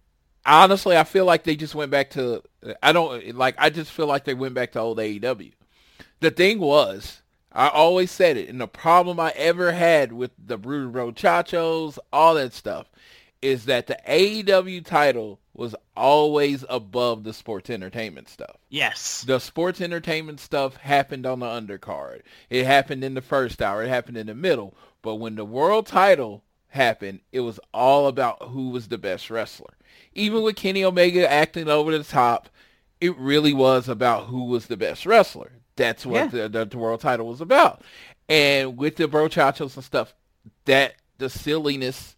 [0.46, 2.44] honestly, I feel like they just went back to.
[2.84, 3.56] I don't like.
[3.58, 5.54] I just feel like they went back to old AEW.
[6.20, 7.22] The thing was,
[7.58, 12.36] I always said it, and the problem I ever had with the Brutal Brochachos, all
[12.36, 12.86] that stuff,
[13.42, 19.24] is that the AEW title was always above the sports entertainment stuff Yes.
[19.26, 22.22] the sports entertainment stuff happened on the undercard.
[22.52, 23.84] It happened in the first hour.
[23.84, 24.76] It happened in the middle.
[25.02, 29.74] But when the world title happened, it was all about who was the best wrestler.
[30.14, 32.50] Even with Kenny Omega acting over the top,
[33.02, 35.54] it really was about who was the best wrestler.
[35.78, 37.82] That's what the, the, the world title was about.
[38.28, 40.14] And with the brochachos and stuff,
[40.66, 42.16] that the silliness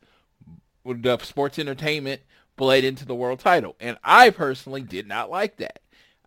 [0.85, 2.21] the sports entertainment
[2.55, 3.75] bled into the world title.
[3.79, 5.79] And I personally did not like that.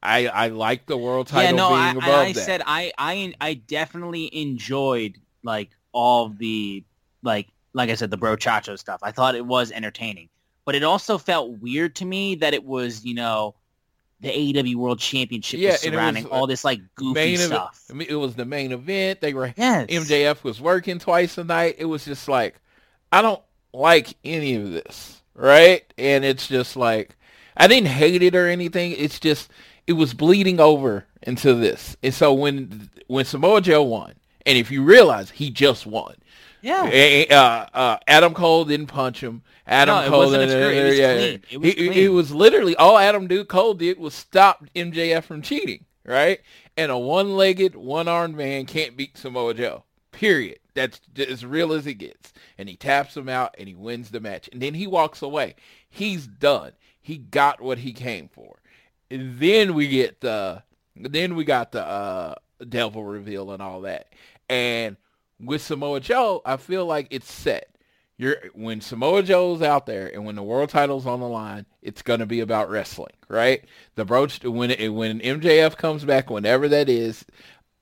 [0.03, 2.45] I, I like the world title yeah, no, being I, above and I that.
[2.45, 6.85] said I, I I definitely enjoyed like all the
[7.23, 8.99] like like I said the bro chacho stuff.
[9.03, 10.29] I thought it was entertaining,
[10.64, 13.55] but it also felt weird to me that it was you know
[14.23, 17.85] the AEW World Championship Yeah, was surrounding was, all this like goofy main stuff.
[17.91, 19.21] I mean, it was the main event.
[19.21, 19.89] They were Yes.
[19.89, 21.77] MJF was working twice a night.
[21.79, 22.61] It was just like
[23.11, 25.85] I don't like any of this, right?
[25.99, 27.17] And it's just like
[27.57, 28.93] I didn't hate it or anything.
[28.93, 29.51] It's just
[29.87, 31.97] it was bleeding over into this.
[32.03, 34.15] And so when when Samoa Joe won,
[34.47, 36.15] and if you realize he just won,
[36.62, 37.66] Yeah.
[37.75, 39.42] Uh, uh, Adam Cole didn't punch him.
[39.66, 40.77] Adam No, it Cole wasn't didn't-.
[40.77, 41.42] It was yeah, clean.
[41.51, 45.42] It was he- he- was literally all Adam Duke Cole did was stop MJF from
[45.42, 46.40] cheating, right?
[46.77, 49.85] And a one-legged, one-armed man can't beat Samoa Joe.
[50.12, 50.59] Period.
[50.75, 52.33] That's as real as it gets.
[52.57, 54.48] And he taps him out and he wins the match.
[54.53, 55.55] And then he walks away.
[55.88, 56.72] He's done.
[57.01, 58.57] He got what he came for.
[59.11, 60.62] And then we get the
[60.96, 62.35] then we got the uh
[62.68, 64.07] devil reveal and all that.
[64.48, 64.96] And
[65.43, 67.69] with Samoa Joe, I feel like it's set.
[68.17, 72.03] you're when Samoa Joe's out there and when the world title's on the line, it's
[72.03, 73.65] gonna be about wrestling, right?
[73.97, 77.25] The broach when when MJF comes back, whenever that is,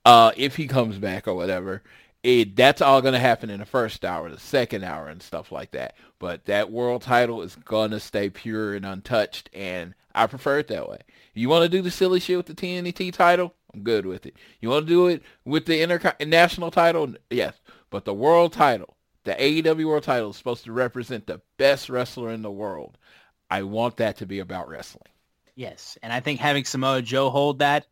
[0.05, 1.83] uh, if he comes back or whatever,
[2.23, 5.71] it that's all gonna happen in the first hour, the second hour, and stuff like
[5.71, 5.95] that.
[6.19, 10.89] But that world title is gonna stay pure and untouched, and I prefer it that
[10.89, 10.99] way.
[11.33, 13.53] You want to do the silly shit with the TNT title?
[13.73, 14.35] I'm good with it.
[14.59, 17.13] You want to do it with the international title?
[17.29, 17.59] Yes.
[17.89, 22.31] But the world title, the AEW world title is supposed to represent the best wrestler
[22.31, 22.97] in the world.
[23.49, 25.11] I want that to be about wrestling.
[25.55, 25.97] Yes.
[26.01, 27.85] And I think having Samoa Joe hold that,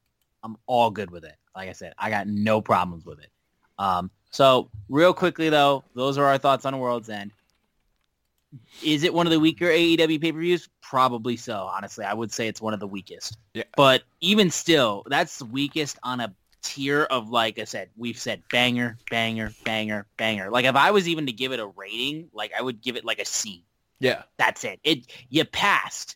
[0.43, 1.35] I'm all good with it.
[1.55, 3.29] Like I said, I got no problems with it.
[3.77, 7.31] Um, so real quickly though, those are our thoughts on World's End.
[8.83, 10.69] Is it one of the weaker AEW pay-per-views?
[10.81, 11.69] Probably so.
[11.71, 13.37] Honestly, I would say it's one of the weakest.
[13.53, 13.63] Yeah.
[13.75, 18.43] But even still, that's the weakest on a tier of like I said, we've said
[18.49, 20.49] banger, banger, banger, banger.
[20.49, 23.05] Like if I was even to give it a rating, like I would give it
[23.05, 23.63] like a C.
[23.99, 24.23] Yeah.
[24.37, 24.79] That's it.
[24.83, 26.15] It you passed,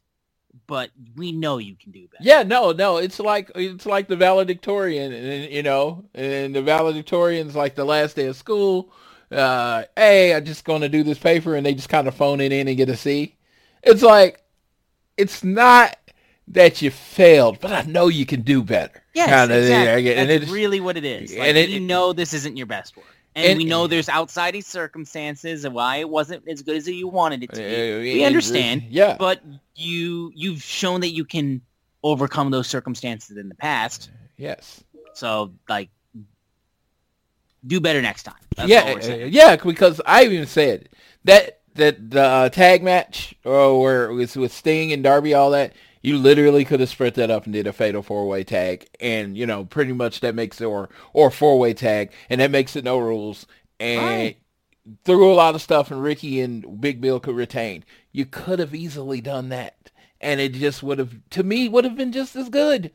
[0.68, 2.24] but we know you can do better.
[2.24, 2.98] Yeah, no, no.
[2.98, 8.16] It's like it's like the valedictorian, and you know, and the valedictorian's like the last
[8.16, 8.92] day of school.
[9.34, 12.40] Uh, hey, I'm just going to do this paper, and they just kind of phone
[12.42, 13.36] it in and get a C.
[13.84, 14.44] It's like
[15.18, 15.96] it's not
[16.50, 19.02] that you failed, but I know you can do better.
[19.14, 20.14] Yes, Kinda, exactly.
[20.16, 21.32] and That's it's- really what it is.
[21.32, 23.06] Like, and it- we know this isn't your best work.
[23.36, 27.08] And, And- we know there's outside circumstances and why it wasn't as good as you
[27.08, 28.14] wanted it to be.
[28.18, 28.84] We understand.
[28.90, 29.16] Yeah.
[29.18, 29.42] But
[29.76, 31.62] you you've shown that you can
[32.04, 34.10] overcome those circumstances in the past.
[34.38, 34.84] yes.
[35.16, 35.90] So like
[37.66, 38.36] do better next time.
[38.56, 40.90] That's all yeah, we're uh, yeah, because I even said
[41.24, 45.52] that that the uh, tag match or where it was with Sting and Darby, all
[45.52, 45.74] that.
[46.02, 49.38] You literally could have spread that up and did a fatal four way tag, and
[49.38, 52.76] you know pretty much that makes it or or four way tag, and that makes
[52.76, 53.48] it no rules,
[53.80, 54.38] and Right.
[55.06, 57.86] threw a lot of stuff, and Ricky and Big Bill could retain.
[58.12, 61.96] You could have easily done that, and it just would have to me would have
[61.96, 62.92] been just as good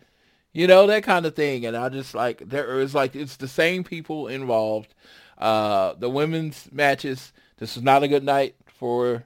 [0.53, 3.49] you know that kind of thing and i just like there is like it's the
[3.49, 4.95] same people involved
[5.39, 9.25] uh the women's matches this is not a good night for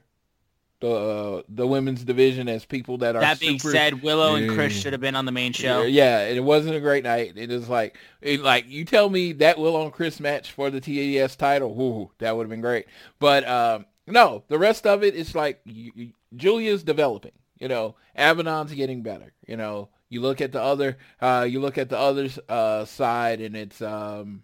[0.81, 4.51] the uh, the women's division as people that are That being super, said, Willow and
[4.51, 5.83] Kris should have been on the main show.
[5.83, 7.37] yeah it wasn't a great night.
[7.37, 10.81] It is like it, like you tell me that will on chris match for the
[10.81, 12.87] tas title whoo, that would have been great.
[13.19, 17.95] But um no the rest of it is like you, you, julia's developing you know
[18.17, 21.97] Abadon's getting better you know you look at the other uh you look at the
[21.97, 24.43] other uh side and it's um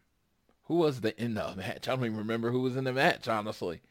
[0.63, 3.27] who was the in the match i don't even remember who was in the match
[3.27, 3.82] honestly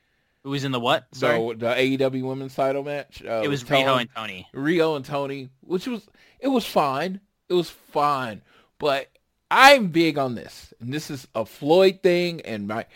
[0.42, 1.06] Who was in the what?
[1.12, 1.36] Sorry.
[1.38, 4.46] so the aew women's title match uh, it was Toni- Riho and Toni.
[4.54, 6.06] Riho and Toni, which was
[6.40, 7.20] it was fine.
[7.48, 8.42] It was fine.
[8.78, 9.08] But
[9.50, 10.72] I'm big on this.
[10.80, 12.86] And this is a Floyd thing and my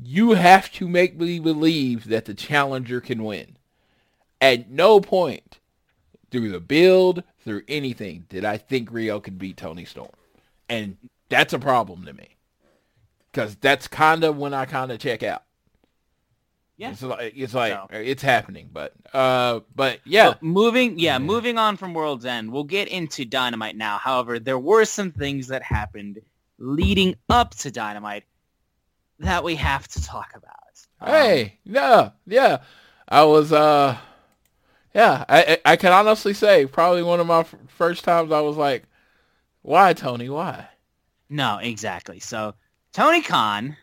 [0.00, 3.56] you have to make me believe that the challenger can win.
[4.40, 5.58] At no point
[6.32, 10.10] through the build, through anything, did I think Riho could beat Toni Storm.
[10.68, 10.96] And
[11.28, 12.30] that's a problem to me.
[13.32, 15.44] Cause that's kind of when I kind of check out.
[16.76, 16.90] Yeah.
[16.90, 21.56] It's like it's like So- it's happening, but uh, but yeah, But moving, yeah, moving
[21.58, 23.98] on from World's End, we'll get into Dynamite now.
[23.98, 26.20] However, there were some things that happened
[26.58, 28.24] leading up to Dynamite
[29.20, 30.50] that we have to talk about.
[31.00, 32.58] Um, Hey, yeah, yeah.
[33.08, 33.96] I was, uh,
[34.94, 38.56] yeah, I, I can honestly say probably one of my f- first times I was
[38.56, 38.84] like,
[39.62, 40.68] why, Tony, why?
[41.28, 42.20] no, exactly.
[42.20, 42.54] So
[42.92, 43.76] Tony Khan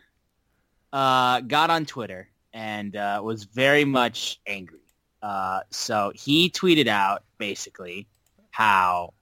[0.92, 4.78] uh, got on Twitter and uh, was very much angry.
[5.22, 8.08] Uh, so he tweeted out basically
[8.50, 9.14] how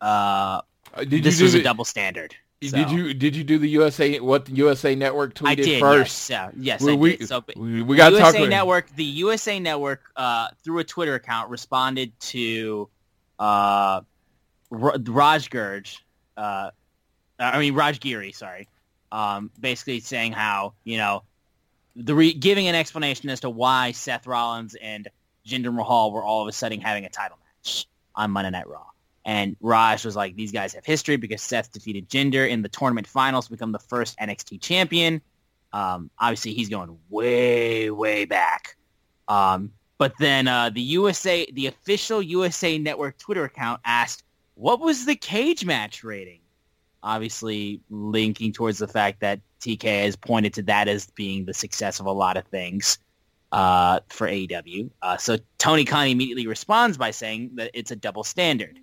[0.00, 0.60] uh,
[0.94, 2.34] Uh, Did this was do a double standard.
[2.60, 5.80] Did you did you do the USA what the USA Network tweeted I did.
[5.80, 6.28] first?
[6.28, 7.26] Yes, yeah, yes, we, did.
[7.26, 12.12] So, we, we got USA Network, the USA Network, uh, through a Twitter account, responded
[12.20, 12.90] to
[13.38, 14.02] uh,
[14.70, 15.98] Raj Gurj,
[16.36, 16.70] uh,
[17.38, 18.68] I mean Raj Giri, sorry,
[19.10, 21.22] um, basically saying how you know
[21.96, 25.08] the re- giving an explanation as to why Seth Rollins and
[25.46, 28.89] Jinder Mahal were all of a sudden having a title match on Monday Night Raw.
[29.24, 33.06] And Raj was like, these guys have history because Seth defeated Jinder in the tournament
[33.06, 35.20] finals to become the first NXT champion.
[35.72, 38.76] Um, obviously, he's going way, way back.
[39.28, 45.04] Um, but then uh, the USA, the official USA Network Twitter account asked, what was
[45.04, 46.40] the cage match rating?
[47.02, 52.00] Obviously, linking towards the fact that TK has pointed to that as being the success
[52.00, 52.98] of a lot of things
[53.52, 54.90] uh, for AEW.
[55.02, 58.78] Uh, so Tony Khan immediately responds by saying that it's a double standard.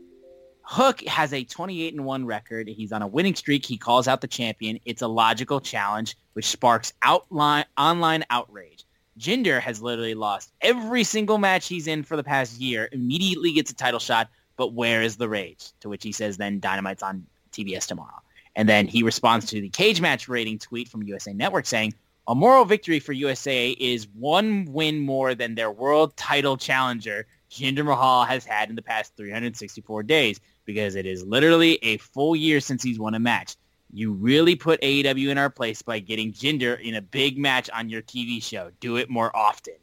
[0.69, 2.67] Hook has a 28 and 1 record.
[2.67, 3.65] He's on a winning streak.
[3.65, 4.82] He calls out the champion.
[4.84, 8.84] It's a logical challenge which sparks outline online outrage.
[9.17, 13.71] Jinder has literally lost every single match he's in for the past year, immediately gets
[13.71, 15.71] a title shot, but where is the rage?
[15.80, 18.21] To which he says then Dynamite's on TBS tomorrow.
[18.58, 21.93] And then he responds to the cage match rating tweet from USA Network saying,
[22.27, 27.86] a moral victory for USA is one win more than their world title challenger Jinder
[27.86, 32.60] Mahal has had in the past 364 days because it is literally a full year
[32.60, 33.55] since he's won a match.
[33.93, 37.89] You really put AEW in our place by getting Jinder in a big match on
[37.89, 38.71] your TV show.
[38.79, 39.75] Do it more often.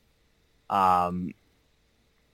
[0.69, 1.33] Um,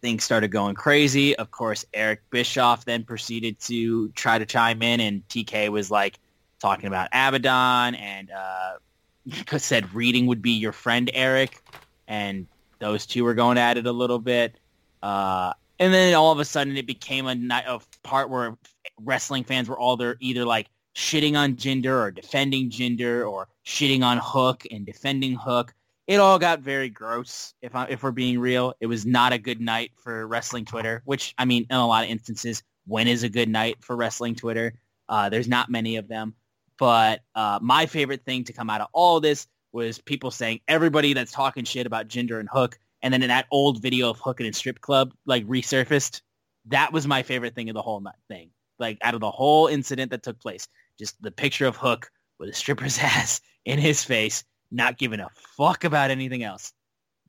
[0.00, 1.36] things started going crazy.
[1.36, 6.18] Of course, Eric Bischoff then proceeded to try to chime in, and TK was like
[6.58, 11.62] talking about Abadon and uh, said reading would be your friend Eric,
[12.08, 12.46] and
[12.78, 14.56] those two were going at it a little bit.
[15.02, 18.56] Uh, and then all of a sudden, it became a, night of part where
[19.00, 24.02] wrestling fans were all there either like shitting on Jinder or defending Jinder or shitting
[24.02, 25.74] on Hook and defending Hook.
[26.06, 27.54] It all got very gross.
[27.62, 31.02] If I, if we're being real, it was not a good night for wrestling Twitter.
[31.04, 34.34] Which I mean, in a lot of instances, when is a good night for wrestling
[34.34, 34.74] Twitter?
[35.08, 36.34] Uh, there's not many of them.
[36.78, 41.12] But uh, my favorite thing to come out of all this was people saying everybody
[41.12, 44.40] that's talking shit about Jinder and Hook, and then in that old video of Hook
[44.40, 46.22] and strip club like resurfaced.
[46.66, 48.50] That was my favorite thing of the whole thing.
[48.78, 52.50] Like out of the whole incident that took place, just the picture of Hook with
[52.50, 56.72] a stripper's ass in his face, not giving a fuck about anything else.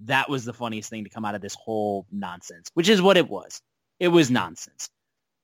[0.02, 3.18] That was the funniest thing to come out of this whole nonsense, which is what
[3.18, 3.62] it was.
[4.00, 4.90] It was nonsense.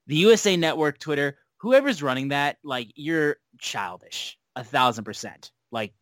[0.08, 5.52] The USA Network Twitter, whoever's running that, like you're childish, a thousand percent.
[5.70, 5.92] Like,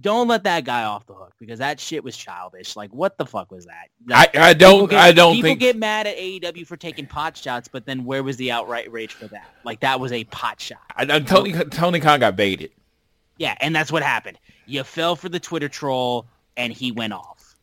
[0.00, 2.74] don't let that guy off the hook because that shit was childish.
[2.74, 3.88] Like, what the fuck was that?
[4.06, 7.06] Like, I, I don't get, I don't people think get mad at AEW for taking
[7.06, 9.48] pot shots, but then where was the outright rage for that?
[9.64, 10.80] Like, that was a pot shot.
[10.96, 12.72] I, I, Tony Tony Khan got baited.
[13.38, 14.38] Yeah, and that's what happened.
[14.66, 17.54] You fell for the Twitter troll, and he went off.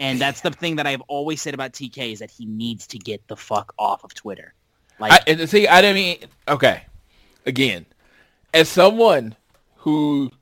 [0.00, 2.98] And that's the thing that I've always said about TK is that he needs to
[2.98, 4.54] get the fuck off of Twitter.
[4.98, 6.82] Like, I, and see, I didn't mean okay.
[7.46, 7.86] Again,
[8.52, 9.36] as someone
[9.76, 10.32] who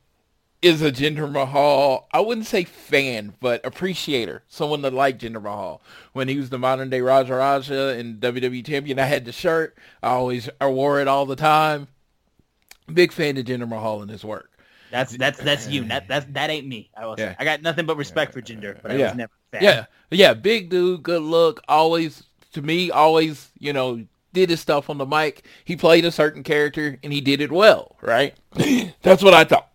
[0.62, 5.82] is a Jinder Mahal, I wouldn't say fan, but appreciator, someone that liked Jinder Mahal.
[6.12, 9.76] When he was the modern day Raja Raja and WWE champion, I had the shirt.
[10.02, 11.88] I always I wore it all the time.
[12.92, 14.50] Big fan of Jinder Mahal and his work.
[14.90, 15.84] that's that's that's you.
[15.84, 16.90] That that that ain't me.
[16.96, 17.24] I will say.
[17.24, 17.34] Yeah.
[17.38, 19.04] I got nothing but respect for Jinder, but I Yeah.
[19.06, 19.62] was never a fan.
[19.62, 24.90] Yeah, yeah, big dude, good look, always to me, always you know did his stuff
[24.90, 25.44] on the mic.
[25.64, 28.34] He played a certain character and he did it well, right?
[29.02, 29.70] That's what I thought.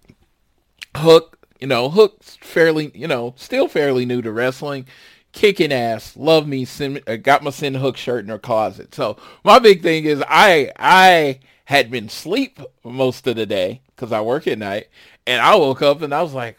[0.98, 4.86] Hook, you know, Hook's fairly, you know, still fairly new to wrestling.
[5.34, 6.66] Kicking ass, love me.
[6.66, 8.96] Send, uh, got my Sin Hook shirt in her closet.
[8.96, 14.12] So my big thing is I I had been sleep most of the day because
[14.12, 14.88] I work at night,
[15.28, 16.58] and I woke up and I was like,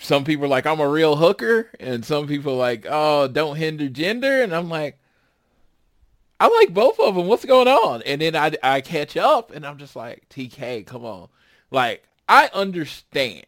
[0.00, 3.56] some people are like, I'm a real hooker, and some people are like, oh, don't
[3.56, 4.98] hinder Jinder, and I'm like,
[6.40, 7.26] I like both of them.
[7.26, 8.02] What's going on?
[8.02, 11.28] And then I, I catch up, and I'm just like, TK, come on.
[11.70, 13.44] Like, I understand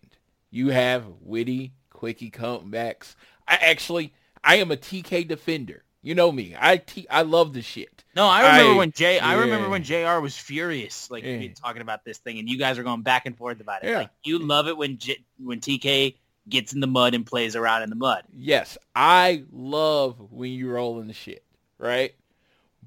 [0.50, 3.14] you have witty, quickie comebacks.
[3.46, 5.84] I actually, I am a TK defender.
[6.02, 6.56] You know me.
[6.58, 8.02] I t- I love the shit.
[8.16, 9.20] No, I remember I- when Jay.
[9.20, 10.18] I remember when Jr.
[10.20, 11.46] was furious, like Yeah.
[11.54, 13.90] talking about this thing, and you guys are going back and forth about it.
[13.90, 13.98] Yeah.
[13.98, 16.16] Like you love it when J- when TK
[16.48, 18.24] gets in the mud and plays around in the mud.
[18.34, 21.44] Yes, I love when you roll in the shit,
[21.78, 22.16] right?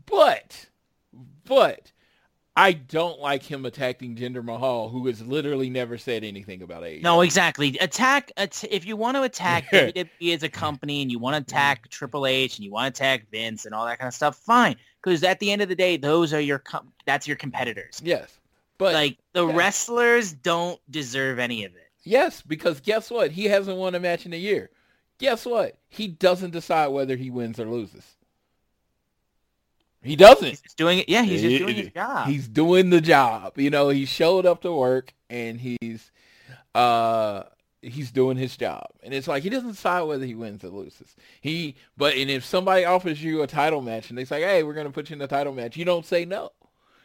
[0.05, 0.65] But,
[1.45, 1.93] but,
[2.57, 6.83] I don't like him attacking Jinder Mahal, who has literally never said anything about.
[6.83, 7.01] AEW.
[7.01, 7.77] No, exactly.
[7.79, 11.41] Attack att- if you want to attack WWE as a company and you want to
[11.41, 14.37] attack Triple H and you want to attack Vince and all that kind of stuff.
[14.37, 18.01] Fine, because at the end of the day, those are your com- that's your competitors.
[18.03, 18.39] Yes,
[18.77, 19.55] but like the yeah.
[19.55, 21.89] wrestlers don't deserve any of it.
[22.03, 23.31] yes, because guess what?
[23.31, 24.69] He hasn't won a match in a year.
[25.17, 25.77] Guess what?
[25.89, 28.14] He doesn't decide whether he wins or loses.
[30.05, 30.49] He doesn't.
[30.49, 31.09] He's doing it.
[31.09, 32.27] Yeah, he's just doing his job.
[32.27, 33.57] He's doing the job.
[33.57, 36.11] You know, he showed up to work and he's
[36.73, 37.43] uh
[37.81, 38.87] he's doing his job.
[39.03, 41.15] And it's like he doesn't decide whether he wins or loses.
[41.41, 44.73] He but and if somebody offers you a title match and they say, Hey, we're
[44.73, 46.51] gonna put you in a title match, you don't say no.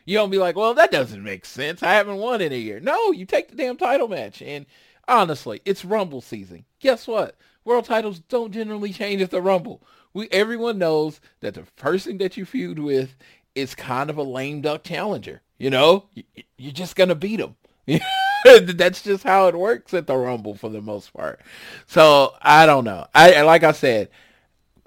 [0.05, 1.83] You don't be like, Well, that doesn't make sense.
[1.83, 2.81] I haven't won in a year.
[2.81, 4.43] No, you take the damn title match.
[4.43, 4.67] And
[5.09, 6.65] honestly, it's rumble season.
[6.81, 7.37] Guess what?
[7.65, 9.83] World titles don't generally change at the rumble.
[10.13, 13.15] We everyone knows that the person that you feud with
[13.55, 15.43] is kind of a lame duck challenger.
[15.59, 16.25] You know, You-
[16.57, 17.57] you're just gonna beat him.
[18.45, 21.41] That's just how it works at the Rumble for the most part.
[21.87, 23.07] So I don't know.
[23.15, 24.09] I like I said,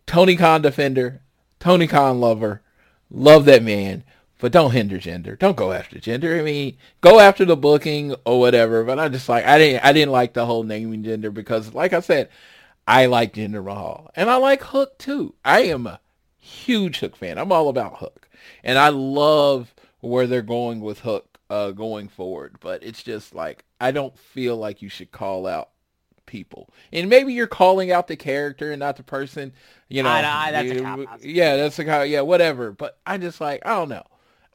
[0.05, 1.21] Tony Khan defender,
[1.59, 2.61] Tony Khan lover,
[3.11, 4.03] love that man,
[4.39, 5.37] but don't hinder Jinder.
[5.37, 6.39] Don't go after Jinder.
[6.39, 8.83] I mean, go after the booking or whatever.
[8.83, 11.93] But I just like I didn't I didn't like the whole naming Jinder because, like
[11.93, 12.29] I said,
[12.87, 14.11] I like Jinder Mahal.
[14.15, 15.35] And I like Hook too.
[15.45, 15.99] I am a
[16.37, 17.37] huge Hook fan.
[17.37, 18.27] I'm all about Hook.
[18.63, 22.57] And I love where they're going with Hook uh, going forward.
[22.59, 25.69] But it's just like, I don't feel like you should call out
[26.25, 26.69] people.
[26.91, 29.53] And maybe you're calling out the character and not the person,
[29.87, 30.09] you know.
[30.09, 32.07] I- I- that's a cop yeah, that's a cop.
[32.07, 32.71] Yeah, whatever.
[32.71, 34.03] But I just like, I don't know.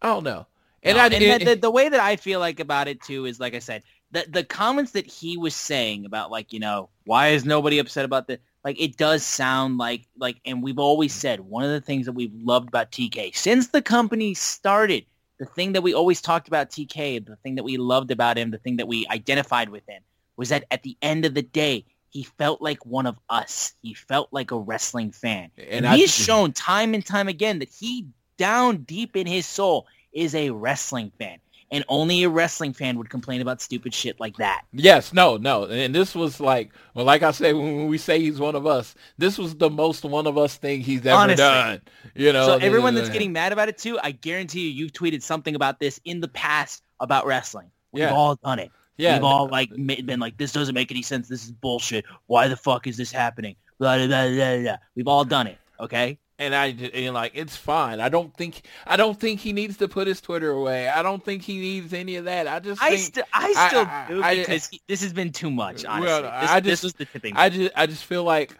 [0.03, 0.47] I don't know.
[0.83, 3.24] And No, I and it- the, the way that I feel like about it too
[3.26, 6.88] is like I said, the the comments that he was saying about like you know
[7.04, 8.38] why is nobody upset about this?
[8.64, 12.12] Like it does sound like like, and we've always said one of the things that
[12.12, 15.04] we've loved about TK since the company started.
[15.38, 18.50] The thing that we always talked about TK, the thing that we loved about him,
[18.50, 20.02] the thing that we identified with him
[20.36, 23.74] was that at the end of the day, he felt like one of us.
[23.82, 25.50] He felt like a wrestling fan.
[25.56, 28.06] And And, I he's shown time and time again that he
[28.36, 31.38] down deep in his soul is a wrestling fan.
[31.70, 34.62] And only a wrestling fan would complain about stupid shit like that.
[34.72, 35.64] Yes, no, no.
[35.64, 38.94] And this was like, well, like I said, when we say he's one of us,
[39.18, 41.36] this was the most one of us thing he's ever Honestly.
[41.44, 41.80] done.
[42.14, 45.22] You know, so everyone that's getting mad about it too, I guarantee you, you've tweeted
[45.22, 47.70] something about this in the past about wrestling.
[47.92, 48.14] We've Yeah.
[48.14, 48.70] all done it.
[48.96, 51.28] yeah, We've all like been like, this doesn't make any sense.
[51.28, 52.04] This is bullshit.
[52.28, 53.56] Why the fuck is this happening?
[53.78, 54.76] Blah, blah, blah, blah, blah.
[54.96, 55.58] We've all done it.
[55.80, 56.18] Okay.
[56.39, 58.01] And I and like it's fine.
[58.01, 60.89] I don't think I don't think he needs to put his Twitter away.
[60.89, 62.47] I don't think he needs any of that.
[62.47, 65.51] I just I, st- I still I- do I- because he- this has been too
[65.51, 65.82] much.
[65.84, 67.36] Well, Honestly, this, I this was the tipping.
[67.36, 68.57] I just I just feel like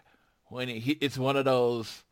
[0.47, 2.03] when it, he- it's one of those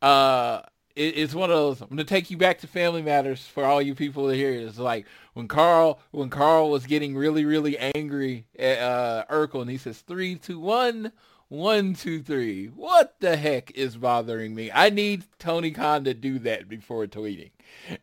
[0.00, 0.60] uh
[0.94, 3.80] it, it's one of those I'm gonna take you back to Family Matters for all
[3.80, 4.52] you people to hear.
[4.52, 9.70] It's like when Carl when Carl was getting really really angry at uh Urkel and
[9.70, 11.12] he says three two one
[11.52, 12.68] one two three.
[12.68, 14.70] What the heck is bothering me?
[14.72, 17.50] I need Tony Khan to do that before tweeting.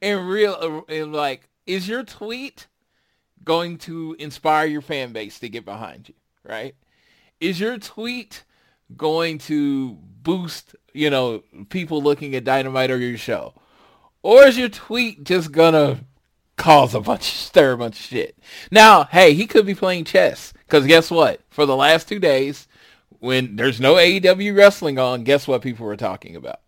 [0.04, 2.68] And real uh, and like is your tweet
[3.44, 6.76] going to inspire your fan base to get behind you, right?
[7.40, 8.44] Is your tweet
[8.96, 13.56] going to boost, you know, people looking at Dynamite or your show?
[14.22, 16.02] Or is your tweet just gonna
[16.56, 18.38] cause a bunch, stir a bunch of shit?
[18.70, 20.54] Now, hey, he could be playing chess.
[20.54, 21.42] Because guess what?
[21.50, 22.68] For the last two days,
[23.20, 26.62] when there's no AEW wrestling on, guess what people were talking about?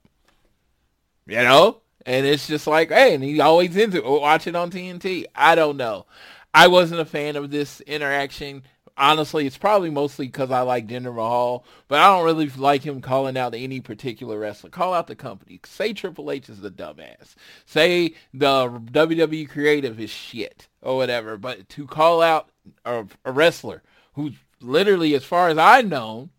[1.26, 1.82] You know?
[2.06, 5.26] And it's just like, hey, and he always into oh, watch it on TNT.
[5.36, 6.06] I don't know.
[6.54, 8.64] I wasn't a fan of this interaction.
[8.98, 13.02] Honestly, it's probably mostly because I like Jinder Mahal, but I don't really like him
[13.02, 14.70] calling out any particular wrestler.
[14.70, 15.60] Call out the company.
[15.66, 17.36] Say Triple H is the dumbass.
[17.66, 21.38] Say the WWE creative is shit or whatever.
[21.38, 22.50] But to call out
[22.84, 23.82] a, a wrestler
[24.14, 26.30] who's literally, as far as I know,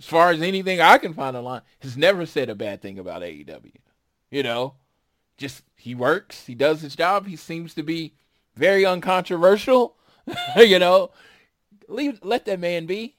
[0.00, 3.22] as far as anything I can find online, has never said a bad thing about
[3.22, 3.74] AEW.
[4.30, 4.74] You know,
[5.36, 8.14] just he works, he does his job, he seems to be
[8.56, 9.96] very uncontroversial.
[10.56, 11.10] you know,
[11.86, 13.16] leave let that man be.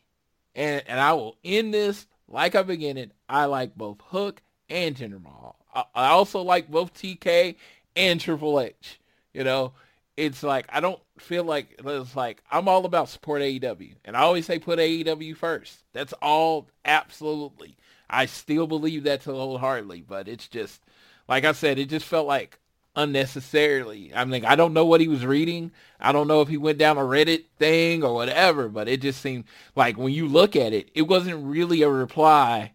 [0.55, 3.11] And and I will end this like I began it.
[3.29, 5.57] I like both Hook and Jinder Mahal.
[5.73, 7.55] I, I also like both TK
[7.95, 8.99] and Triple H.
[9.34, 9.73] You know,
[10.22, 14.22] it's like I don't feel like it's like I'm all about support AEW, and I
[14.22, 15.84] always say put AEW first.
[15.93, 17.76] That's all absolutely.
[18.07, 20.82] I still believe that to wholeheartedly, but it's just
[21.28, 22.59] like I said, it just felt like
[22.95, 24.11] unnecessarily.
[24.13, 25.72] I mean, I don't know what he was reading.
[25.99, 29.22] I don't know if he went down a Reddit thing or whatever, but it just
[29.22, 29.45] seemed
[29.76, 32.74] like when you look at it, it wasn't really a reply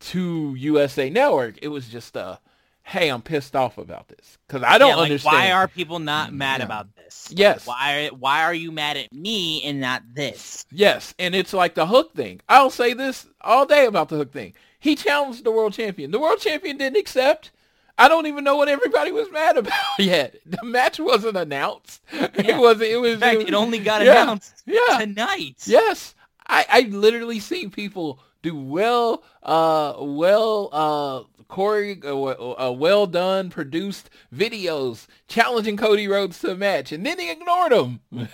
[0.00, 1.60] to USA Network.
[1.62, 2.40] It was just a,
[2.84, 5.34] hey, I'm pissed off about this because I don't Yeah, like, understand.
[5.36, 6.66] Why are people not mad Yeah.
[6.66, 7.28] about this?
[7.30, 7.66] Yes.
[7.66, 10.64] Why why are you mad at me and not this?
[10.70, 12.40] Yes, and it's like the Hook thing.
[12.48, 14.54] I'll say this all day about the Hook thing.
[14.80, 16.10] He challenged the world champion.
[16.10, 17.50] The world champion didn't accept.
[17.98, 20.34] I don't even know what everybody was mad about yet.
[20.46, 22.00] The match wasn't announced.
[22.12, 22.90] It wasn't.
[22.90, 23.12] It was.
[23.14, 24.98] In fact, was- it only got yeah, announced Yeah.
[24.98, 25.56] tonight.
[25.66, 26.14] Yes,
[26.48, 33.50] I I literally seen people do well, uh, well, uh, Corey, uh, uh, well done,
[33.50, 38.00] produced videos challenging Cody Rhodes to a match, and then he ignored him.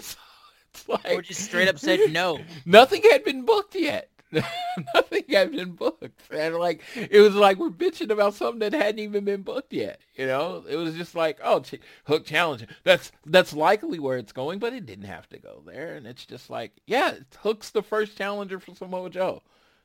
[0.00, 0.16] so
[0.70, 2.38] it's like Or just straight up said no.
[2.64, 4.10] nothing had been booked yet.
[4.94, 6.20] nothing had been booked.
[6.32, 10.00] And like it was like we're bitching about something that hadn't even been booked yet.
[10.16, 12.66] You know, it was just like, oh, ch- Hook challenge.
[12.82, 15.94] That's that's likely where it's going, but it didn't have to go there.
[15.94, 19.42] And it's just like, yeah, Hook's the first challenger for Samoa Joe.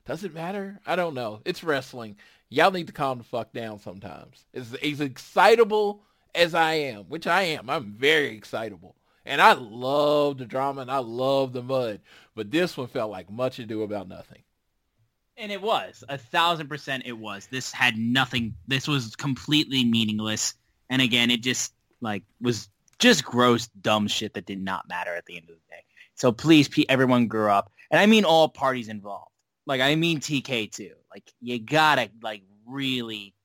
[0.10, 0.80] Does it matter?
[0.88, 1.40] I don't know.
[1.46, 2.16] It's wrestling.
[2.50, 4.44] Y'all need to calm the fuck down sometimes.
[4.56, 6.02] As, as excitable
[6.34, 8.96] as I am, which I am, I'm very excitable.
[9.24, 12.02] And I love the drama and I love the mud.
[12.34, 14.42] But this one felt like much ado about nothing.
[15.38, 16.04] And it was.
[16.10, 17.46] A thousand percent it was.
[17.46, 20.56] This had nothing this was completely meaningless.
[20.90, 25.28] And again, it just like was just gross, dumb shit that did not matter at
[25.28, 25.84] the end of the day.
[26.16, 27.72] So please, everyone grew up.
[27.92, 29.30] and I mean all parties involved.
[29.70, 30.94] Like I mean TK too.
[31.14, 33.36] Like you gotta like really,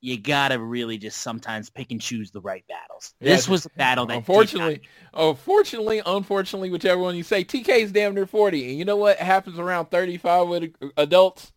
[0.00, 3.12] you gotta really just sometimes pick and choose the right battles.
[3.20, 7.44] Yeah, this was a battle that unfortunately, did unfortunately, oh, unfortunately, whichever one you say,
[7.44, 11.52] TK is damn near forty, and you know what happens around thirty-five with adults?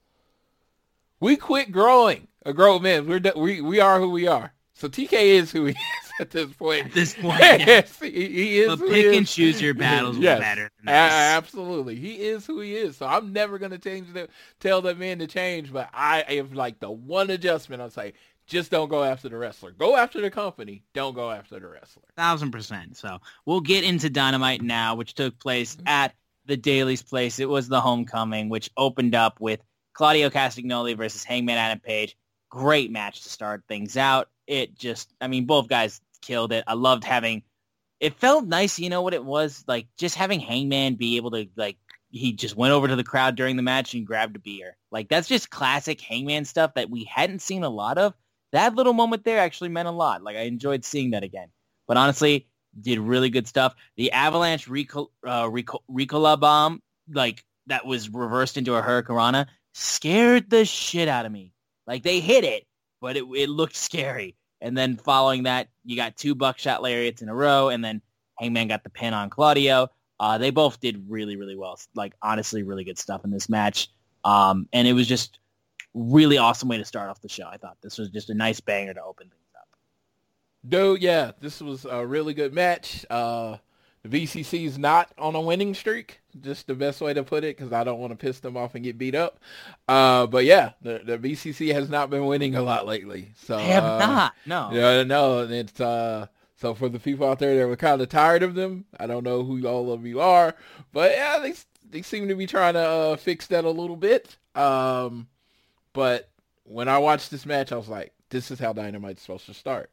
[1.21, 2.27] We quit growing.
[2.45, 3.07] Uh, a grown man.
[3.07, 4.53] We're we we are who we are.
[4.73, 5.71] So TK is who he
[6.03, 6.85] is at this point.
[6.87, 7.57] At this point, yeah.
[7.57, 8.67] yes, he, he is.
[8.79, 10.39] But pick he and choose your battles Yes.
[10.39, 12.97] better than A- absolutely, he is who he is.
[12.97, 14.27] So I'm never gonna change the
[14.59, 15.71] tell the man to change.
[15.73, 17.81] But I am like the one adjustment.
[17.81, 18.13] I'll say,
[18.47, 19.71] just don't go after the wrestler.
[19.71, 20.83] Go after the company.
[20.93, 22.03] Don't go after the wrestler.
[22.15, 22.95] thousand percent.
[22.97, 25.87] So we'll get into Dynamite now, which took place Mm-hmm.
[25.87, 26.13] at
[26.45, 27.39] the Daily's place.
[27.39, 29.59] It was the homecoming, which opened up with
[29.93, 32.15] Claudio Castagnoli versus Hangman Adam Page.
[32.51, 34.29] Great match to start things out.
[34.45, 36.63] It just, I mean, both guys killed it.
[36.67, 37.43] I loved having.
[37.99, 41.47] It felt nice, you know what it was like, just having Hangman be able to
[41.55, 41.77] like.
[42.09, 44.77] He just went over to the crowd during the match and grabbed a beer.
[44.91, 48.13] Like that's just classic Hangman stuff that we hadn't seen a lot of.
[48.53, 50.23] That little moment there actually meant a lot.
[50.23, 51.49] Like I enjoyed seeing that again.
[51.87, 52.47] But honestly,
[52.79, 53.75] did really good stuff.
[53.97, 60.65] The Avalanche Ricola, uh, Rico, bomb, like that was reversed into a Hurricanrana, scared the
[60.65, 61.53] shit out of me.
[61.87, 62.65] Like they hit it,
[63.01, 64.35] but it, it looked scary.
[64.65, 68.01] And then following that, you got two buckshot lariats in a row, and then
[68.39, 69.91] Hangman got the pin on Claudio.
[70.19, 71.79] Uh, they both did really, really well.
[71.93, 73.89] Like honestly, really good stuff in this match.
[74.23, 75.37] Um, and it was just
[75.93, 77.47] really awesome way to start off the show.
[77.47, 79.67] I thought this was just a nice banger to open things up.
[80.67, 83.05] Dude, yeah, this was a really good match.
[83.07, 83.57] Uh,
[84.01, 86.21] the VCC is not on a winning streak.
[86.41, 88.75] Just the best way to put it, because I don't want to piss them off
[88.75, 89.39] and get beat up.
[89.87, 93.31] Uh, but yeah, the, the VCC has not been winning a lot lately.
[93.37, 94.33] So They have uh, not.
[94.45, 94.69] No.
[94.73, 96.27] Yeah, no, it's uh.
[96.57, 99.23] So for the people out there that were kind of tired of them, I don't
[99.23, 100.55] know who all of you are,
[100.93, 101.53] but yeah, they
[101.89, 104.37] they seem to be trying to uh, fix that a little bit.
[104.55, 105.27] Um,
[105.93, 106.29] but
[106.63, 109.89] when I watched this match, I was like, this is how Dynamite's supposed to start.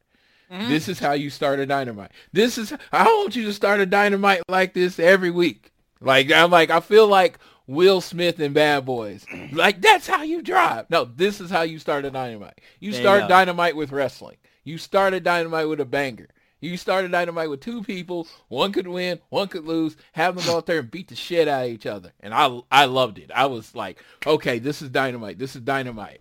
[0.68, 2.10] This is how you start a Dynamite.
[2.32, 5.71] This is I want you to start a Dynamite like this every week.
[6.02, 9.24] Like I'm like I feel like Will Smith and Bad Boys.
[9.52, 10.88] Like that's how you drive.
[10.90, 12.60] No, this is how you start a Dynamite.
[12.80, 13.28] You start.
[13.28, 14.36] Dynamite with wrestling.
[14.64, 16.28] You start a Dynamite with a banger.
[16.60, 18.28] You start a Dynamite with two people.
[18.48, 19.96] One could win, one could lose.
[20.12, 22.12] Have them go out there and beat the shit out of each other.
[22.20, 23.30] And I I loved it.
[23.34, 25.38] I was like, okay, this is Dynamite.
[25.38, 26.20] This is Dynamite.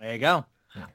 [0.00, 0.46] There you go.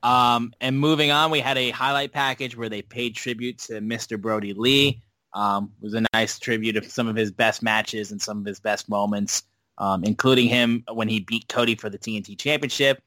[0.02, 4.20] Um, and moving on, we had a highlight package where they paid tribute to Mr.
[4.20, 5.02] Brody Lee.
[5.36, 8.46] Um, it was a nice tribute of some of his best matches and some of
[8.46, 9.44] his best moments,
[9.78, 13.04] um, including him when he beat Cody for the TNT Championship.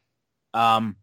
[0.53, 0.95] Um,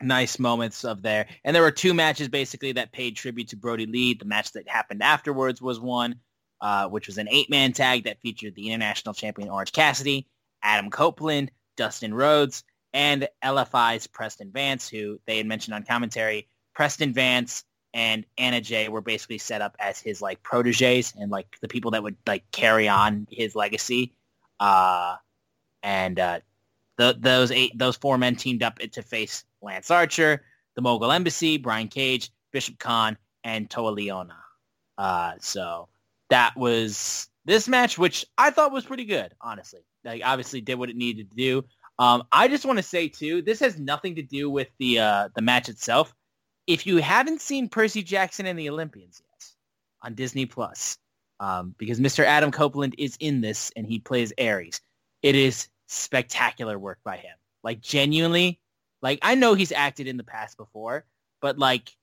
[0.00, 1.26] nice moments of there.
[1.44, 4.14] And there were two matches basically that paid tribute to Brody Lee.
[4.14, 6.16] The match that happened afterwards was one,
[6.60, 10.28] uh, which was an eight-man tag that featured the international champion Orange Cassidy,
[10.62, 16.48] Adam Copeland, Dustin Rhodes, and LFI's Preston Vance, who they had mentioned on commentary.
[16.74, 21.56] Preston Vance and Anna Jay were basically set up as his like proteges and like
[21.60, 24.14] the people that would like carry on his legacy.
[24.60, 25.16] Uh,
[25.82, 26.40] and uh,
[26.96, 30.42] the, those eight, those four men teamed up to face Lance Archer,
[30.74, 34.36] the Mogul Embassy, Brian Cage, Bishop Kaun, and Toa Liona.
[34.96, 35.88] Uh, so
[36.30, 39.80] that was this match, which I thought was pretty good, honestly.
[40.04, 41.64] Like obviously did what it needed to do.
[41.98, 45.28] Um, I just want to say too, this has nothing to do with the uh,
[45.34, 46.14] the match itself.
[46.66, 49.46] If you haven't seen Percy Jackson and the Olympians yet
[50.02, 50.98] on Disney Plus,
[51.40, 52.24] um, because Mr.
[52.24, 54.80] Adam Copeland is in this and he plays Ares,
[55.22, 57.34] it is spectacular work by him.
[57.62, 58.60] Like genuinely,
[59.00, 61.04] like I know he's acted in the past before,
[61.40, 61.94] but like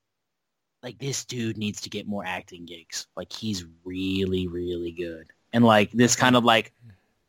[0.84, 3.08] like this dude needs to get more acting gigs.
[3.16, 5.28] Like he's really, really good.
[5.52, 6.74] And like this kind of like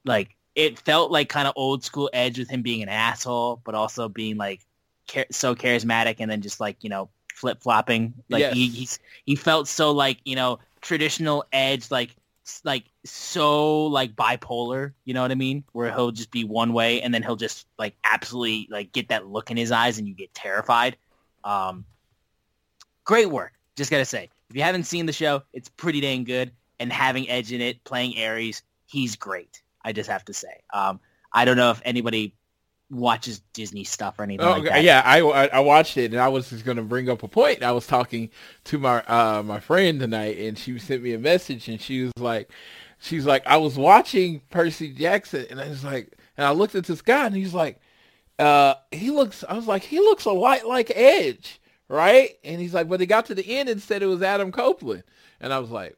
[0.05, 3.75] like it felt like kind of old school edge with him being an asshole, but
[3.75, 4.61] also being like
[5.31, 7.09] so charismatic and then just like, you know,
[7.41, 8.15] flip flopping.
[8.29, 8.55] Like Yes.
[8.55, 12.15] he he's he felt so like, you know, traditional edge, like
[12.65, 15.65] like so like bipolar, you know what I mean?
[15.73, 19.27] Where he'll just be one way and then he'll just like absolutely like get that
[19.27, 20.97] look in his eyes and you get terrified.
[21.45, 21.85] Um
[23.05, 23.53] great work.
[23.77, 26.53] Just gotta say, if you haven't seen the show, it's pretty dang good.
[26.79, 29.63] And having Edge in it, playing Ares, he's great.
[29.85, 30.61] I just have to say.
[30.73, 30.99] Um,
[31.33, 32.35] I don't know if anybody
[32.91, 34.83] watches Disney stuff or anything Oh, like that.
[34.83, 37.63] yeah, I, I watched it and I was just gonna bring up a point.
[37.63, 38.31] I was talking
[38.65, 42.13] to my uh my friend tonight and she sent me a message and she was
[42.19, 42.51] like,
[42.99, 46.85] she's like, I was watching Percy Jackson and I was like, and I looked at
[46.87, 47.81] this guy and he's like,
[48.39, 49.45] uh, he looks.
[49.49, 52.31] I was like, he looks a lot like Edge, right?
[52.43, 55.05] And he's like, but they got to the end and said it was Adam Copeland,
[55.41, 55.97] and I was like,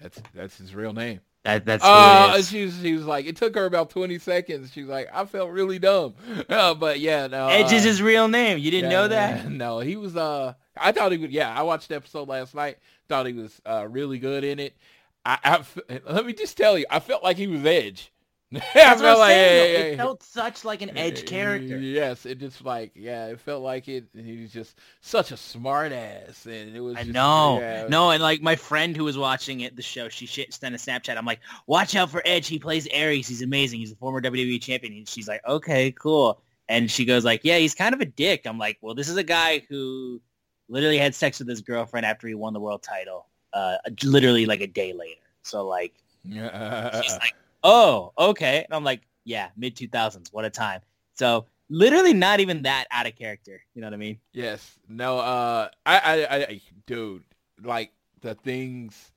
[0.00, 1.20] that's that's his real name.
[1.44, 4.72] That that's Uh, she was, she was like, it took her about 20 seconds.
[4.72, 6.14] She was like, I felt really dumb.
[6.48, 7.48] Uh, but yeah, no.
[7.48, 8.58] Edge is uh, his real name.
[8.58, 9.50] You didn't yeah, know that?
[9.50, 12.78] No, he was, uh, I thought he would, yeah, I watched the episode last night.
[13.08, 14.76] Thought he was, uh, really good in it.
[15.24, 15.78] I, I f-
[16.08, 18.12] let me just tell you, I felt like he was Edge.
[18.54, 19.72] I That's what felt like, saying.
[19.72, 21.76] yeah, yeah, It felt such like an Edge character.
[21.78, 24.04] Yes, it just like yeah, it felt like it.
[24.14, 26.94] He was just such a smart ass, and it was.
[26.96, 27.58] I just, know.
[27.60, 27.86] yeah.
[27.88, 30.78] No, and like my friend who was watching it, the show, she shit sent a
[30.78, 31.16] Snapchat.
[31.16, 32.46] I'm like, watch out for Edge.
[32.46, 33.26] He plays Ares.
[33.26, 33.80] He's amazing.
[33.80, 34.92] He's a former WWE champion.
[34.92, 36.40] And she's like, okay, cool.
[36.68, 38.46] And she goes like, yeah, he's kind of a dick.
[38.46, 40.20] I'm like, well, this is a guy who
[40.68, 44.60] literally had sex with his girlfriend after he won the world title, uh, literally like
[44.60, 45.20] a day later.
[45.42, 45.92] So like,
[46.24, 47.00] Yeah.
[47.02, 47.34] she's like,
[47.64, 48.64] oh, okay.
[48.64, 50.32] And I'm like, yeah, mid 2000s.
[50.32, 50.80] What a time.
[51.14, 53.60] So literally not even that out of character.
[53.74, 54.18] You know what I mean?
[54.32, 54.78] Yes.
[54.88, 55.18] No.
[55.18, 55.68] Uh.
[55.84, 55.98] I.
[55.98, 56.36] I.
[56.36, 57.24] I dude.
[57.62, 59.12] Like the things.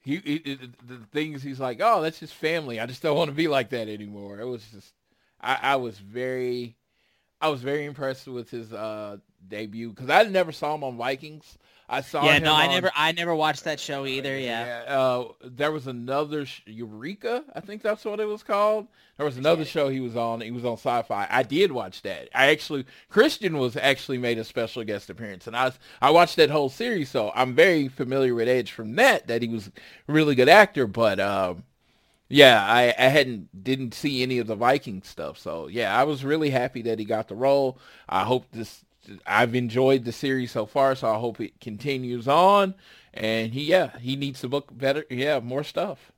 [0.00, 0.58] He, he.
[0.86, 1.80] The things he's like.
[1.82, 2.80] Oh, that's just family.
[2.80, 4.40] I just don't want to be like that anymore.
[4.40, 4.94] It was just.
[5.40, 5.58] I.
[5.60, 6.76] I was very.
[7.42, 9.16] I was very impressed with his uh
[9.48, 11.58] debut because I never saw him on Vikings.
[11.92, 14.38] I saw yeah, no, I never, I never watched that show either.
[14.38, 14.84] Yeah.
[14.86, 18.86] Uh, there was another sh- Eureka, I think that's what it was called.
[19.16, 20.40] There was another show he was on.
[20.40, 21.26] He was on Sci-Fi.
[21.28, 22.30] I did watch that.
[22.34, 26.48] I actually Christian was actually made a special guest appearance, and I I watched that
[26.48, 27.10] whole series.
[27.10, 29.26] So I'm very familiar with Edge from that.
[29.26, 31.64] That he was a really good actor, but um,
[32.30, 35.36] yeah, I, I hadn't didn't see any of the Viking stuff.
[35.36, 37.78] So yeah, I was really happy that he got the role.
[38.08, 38.84] I hope this.
[39.26, 42.74] I've enjoyed the series so far, so I hope it continues on.
[43.14, 45.04] And he, yeah, he needs to book better.
[45.10, 46.12] Yeah, more stuff.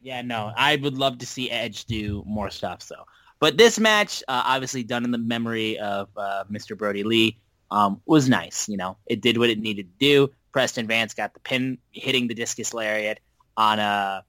[0.00, 2.80] Yeah, no, I would love to see Edge do more stuff.
[2.82, 2.94] So,
[3.40, 6.78] but this match, uh, obviously done in the memory of uh, Mr.
[6.78, 7.38] Brody Lee,
[7.70, 8.68] um, was nice.
[8.68, 10.32] You know, it did what it needed to do.
[10.52, 13.18] Preston Vance got the pin, hitting the discus lariat
[13.56, 14.24] on a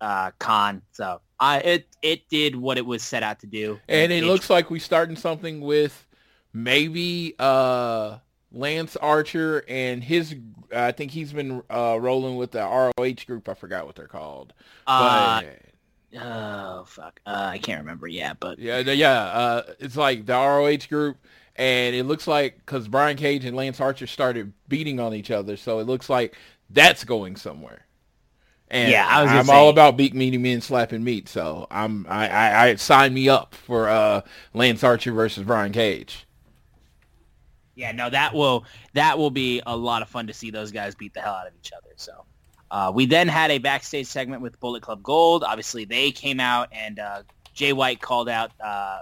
[0.00, 0.80] uh, Kaun.
[0.92, 3.80] So, I it it did what it was set out to do.
[3.88, 6.06] And it looks like we starting something with
[6.52, 8.18] maybe uh,
[8.52, 10.34] Lance Archer and his.
[10.74, 13.48] I think he's been uh, rolling with the ROH group.
[13.48, 14.52] I forgot what they're called.
[14.86, 18.06] Uh, But- oh fuck, uh, I can't remember.
[18.06, 19.12] Yeah, but Yeah, yeah.
[19.22, 21.16] Uh, it's like the ROH group,
[21.56, 25.56] and it looks like because Brian Cage and Lance Archer started beating on each other,
[25.56, 26.36] so it looks like
[26.70, 27.86] that's going somewhere.
[28.72, 32.28] And Yeah, I was I'm all about beat meaty men slapping meat, so I'm I,
[32.28, 34.20] I, I sign me up for uh,
[34.54, 36.26] Lance Archer versus Brian Cage.
[37.74, 38.64] Yeah, no, that will
[38.94, 41.46] that will be a lot of fun to see those guys beat the hell out
[41.46, 41.90] of each other.
[41.96, 42.24] So
[42.70, 45.44] uh, we then had a backstage segment with Bullet Club Gold.
[45.44, 47.22] Obviously, they came out and uh,
[47.54, 49.00] Jay White called out uh,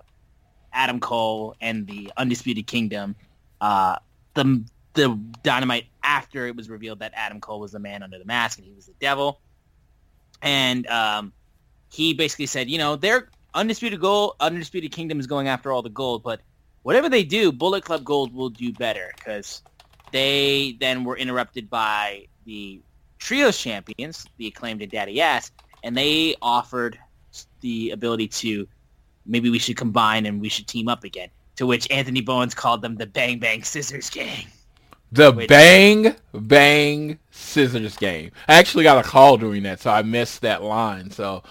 [0.73, 3.17] Adam Cole and the Undisputed Kingdom.
[3.61, 3.97] Uh,
[4.35, 4.65] the
[4.95, 8.59] the Dynamite after it was revealed that Adam Cole was the man under the mask
[8.59, 9.41] and he was the devil,
[10.43, 11.33] and um,
[11.91, 15.91] he basically said, you know, their Undisputed Gold, Undisputed Kingdom is going after all the
[15.91, 16.41] gold, but
[16.83, 19.63] whatever they do, Bullet Club Gold will do better because
[20.13, 22.81] they then were interrupted by the
[23.19, 25.51] trios champions, the acclaimed and Daddy Ass,
[25.83, 26.99] and they offered
[27.61, 28.67] the ability to
[29.27, 31.29] maybe we should combine and we should team up again.
[31.57, 34.47] To which Anthony Bowens called them the Bang Bang Scissors Gang.
[35.11, 38.31] The Which- Bang Bang Scissors game.
[38.47, 41.11] I actually got a call doing that, so I missed that line.
[41.11, 41.43] So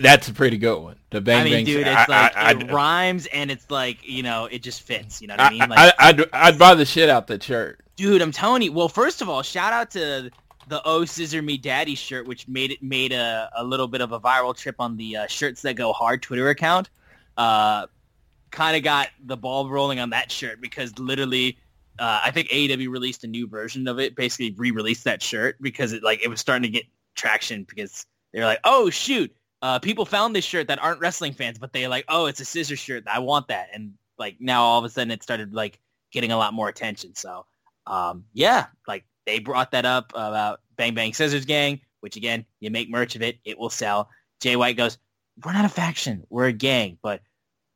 [0.00, 0.96] that's a pretty good one.
[1.10, 1.64] The Bang I mean, Bang.
[1.64, 4.82] dude, I- it's like I- it I- rhymes and it's like you know it just
[4.82, 5.20] fits.
[5.20, 5.58] You know what I, I, mean?
[5.60, 7.80] Like, I, I'd, I'd buy the shit out that shirt.
[7.96, 8.72] dude, I'm telling you.
[8.72, 10.30] Well, first of all, shout out to
[10.68, 14.12] the "Oh Scissor Me Daddy" shirt, which made it made a, a little bit of
[14.12, 16.88] a viral trip on the uh, Shirts That Go Hard Twitter account.
[17.36, 17.86] Uh,
[18.50, 21.56] kind of got the ball rolling on that shirt because literally,
[21.98, 25.92] uh, I think AEW released a new version of it, basically re-released that shirt because
[25.92, 26.84] it like it was starting to get
[27.14, 31.32] traction because they were like, oh shoot, uh, people found this shirt that aren't wrestling
[31.32, 33.04] fans, but they like, oh, it's a scissor shirt.
[33.06, 35.80] I want that, and like now all of a sudden it started like
[36.12, 37.14] getting a lot more attention.
[37.14, 37.46] So
[37.86, 42.70] um, yeah, like they brought that up about Bang Bang Scissors Gang, which again, you
[42.70, 44.08] make merch of it, it will sell.
[44.40, 44.98] Jay White goes,
[45.44, 47.22] we're not a faction, we're a gang, but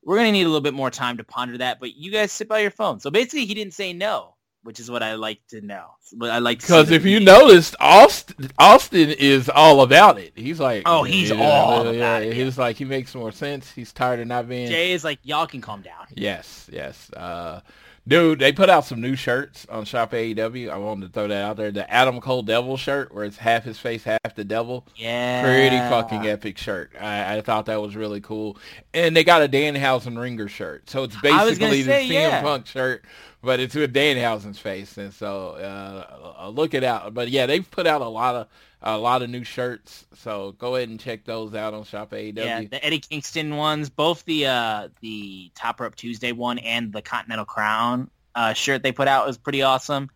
[0.03, 1.79] we're gonna need a little bit more time to ponder that.
[1.79, 2.99] But you guys sit by your phone.
[2.99, 4.34] So basically, he didn't say no,
[4.65, 5.91] which is what I like to know.
[6.15, 10.33] But I like to Because if you noticed, Austin, Austin is all about it.
[10.35, 12.33] He's like, Oh, he's yeah, all yeah, about it, yeah.
[12.33, 13.71] He's like, he makes more sense.
[13.71, 14.67] He's tired of not being.
[14.67, 16.07] Jay is like, y'all can calm down.
[16.15, 17.11] Yes, yes.
[17.13, 17.61] Uh,
[18.07, 20.69] dude, they put out some new shirts on Shop AEW.
[20.69, 21.71] I wanted to throw that out there.
[21.71, 24.85] The Adam Cole Devil shirt, where it's half his face, half the devil.
[24.95, 26.91] Yeah, Pretty fucking epic shirt.
[26.99, 28.57] I, I thought that was really cool.
[28.93, 30.89] And they got a Danhausen Ringer shirt.
[30.89, 32.41] So it's I was gonna basically the say, CM yeah.
[32.41, 33.05] Punk shirt,
[33.41, 34.97] but it's with Danhausen's face.
[34.97, 37.13] And so uh, look it out.
[37.13, 38.47] But yeah, they've put out a lot of
[38.85, 40.05] a lot of new shirts.
[40.13, 42.37] So go ahead and check those out on Shop AEW.
[42.37, 47.01] Yeah, the Eddie Kingston ones, both the uh, the Top Rope Tuesday one and the
[47.01, 50.09] Continental Crown uh, shirt they put out was pretty awesome.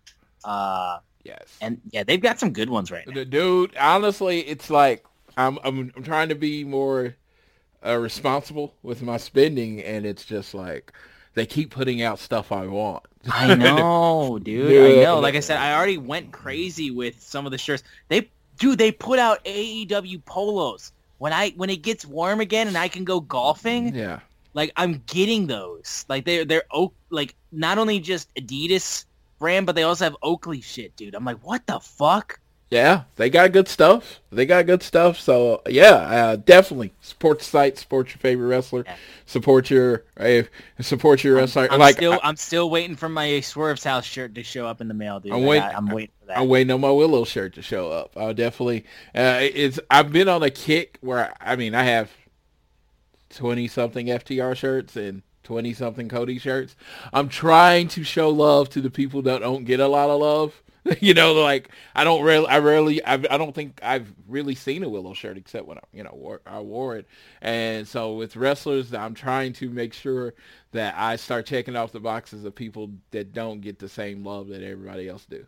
[0.44, 3.24] Uh, yes, and yeah, they've got some good ones right now.
[3.24, 5.06] Dude, honestly, it's like
[5.36, 7.16] I'm I'm, I'm trying to be more
[7.86, 10.94] uh, responsible with my spending, and it's just like
[11.34, 13.04] they keep putting out stuff I want.
[13.32, 14.72] I know, dude.
[14.72, 15.02] Yeah.
[15.02, 15.20] I know.
[15.20, 17.84] Like I said, I already went crazy with some of the shirts.
[18.10, 18.30] They,
[18.60, 20.92] dude, they put out AEW polos.
[21.18, 24.20] When I when it gets warm again and I can go golfing, yeah,
[24.54, 26.06] like I'm getting those.
[26.08, 29.06] Like they're they're oak like not only just Adidas
[29.40, 31.16] brand, but they also have Oakley shit, dude.
[31.16, 32.40] I'm like, what the fuck?
[32.72, 34.20] Yeah, they got good stuff.
[34.32, 35.20] They got good stuff.
[35.20, 38.96] So yeah, uh, definitely support the site, support your favorite wrestler, yeah.
[39.26, 40.44] support your uh,
[40.80, 41.68] support your wrestler.
[41.72, 44.82] I'm, like still, I, am still waiting for my Swerve's House shirt to show up
[44.82, 45.34] in the mail, dude.
[45.34, 45.68] I'm waiting.
[45.68, 46.38] I'm waiting for that.
[46.38, 48.16] I'm waiting on my Willow shirt to show up.
[48.16, 48.86] I'll definitely.
[49.16, 52.12] Uh, it's I've been on a kick where I mean I have
[53.32, 56.76] twenty something FTR shirts and 20 something Cody shirts.
[57.12, 60.62] I'm trying to show love to the people that don't get a lot of love.
[61.00, 64.84] you know, like I don't really, I rarely, I've, I don't think I've really seen
[64.84, 67.08] a Willow shirt except when I, you know, wore, I wore it.
[67.42, 70.34] And so with wrestlers, I'm trying to make sure
[70.72, 74.48] that I start checking off the boxes of people that don't get the same love
[74.50, 75.46] that everybody else do.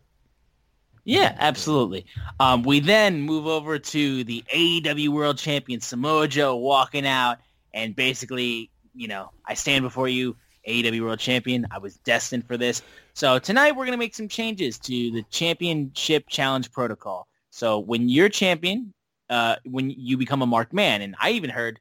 [1.03, 2.05] Yeah, absolutely.
[2.39, 7.39] Um, we then move over to the AEW World Champion Samoa Joe walking out
[7.73, 10.36] and basically, you know, I stand before you,
[10.68, 11.68] AEW World Champion.
[11.72, 12.82] I was destined for this.
[13.14, 17.28] So tonight we're going to make some changes to the championship challenge protocol.
[17.49, 18.93] So when you're champion,
[19.30, 21.80] uh, when you become a marked man, and I even heard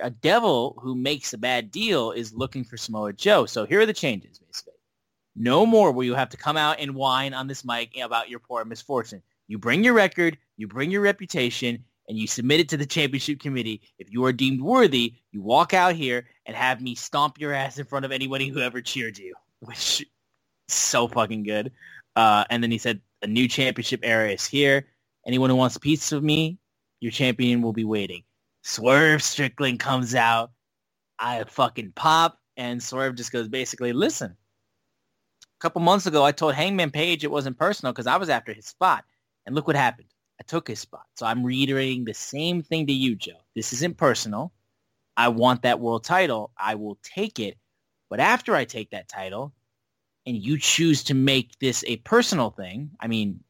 [0.00, 3.46] a devil who makes a bad deal is looking for Samoa Joe.
[3.46, 4.74] So here are the changes, basically.
[5.34, 8.40] No more will you have to come out and whine on this mic about your
[8.40, 9.22] poor misfortune.
[9.46, 13.40] You bring your record, you bring your reputation, and you submit it to the championship
[13.40, 13.82] committee.
[13.98, 17.78] If you are deemed worthy, you walk out here and have me stomp your ass
[17.78, 20.04] in front of anybody who ever cheered you, which
[20.66, 21.70] so fucking good.
[22.16, 24.86] Uh, and then he said, a new championship era is here.
[25.26, 26.58] Anyone who wants a piece of me,
[27.00, 28.24] your champion will be waiting.
[28.62, 30.50] Swerve Strickland comes out.
[31.18, 32.38] I fucking pop.
[32.56, 34.30] And Swerve just goes, basically, listen.
[35.44, 38.52] A couple months ago, I told Hangman Page it wasn't personal because I was after
[38.52, 39.04] his spot.
[39.46, 40.08] And look what happened.
[40.40, 41.06] I took his spot.
[41.16, 43.40] So I'm reiterating the same thing to you, Joe.
[43.54, 44.52] This isn't personal.
[45.18, 46.52] I want that world title.
[46.56, 47.58] I will take it.
[48.08, 49.52] But after I take that title,
[50.24, 53.40] and you choose to make this a personal thing, I mean,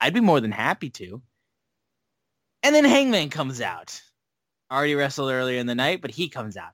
[0.00, 1.20] I'd be more than happy to.
[2.62, 4.00] And then Hangman comes out.
[4.70, 6.72] Already wrestled earlier in the night, but he comes out.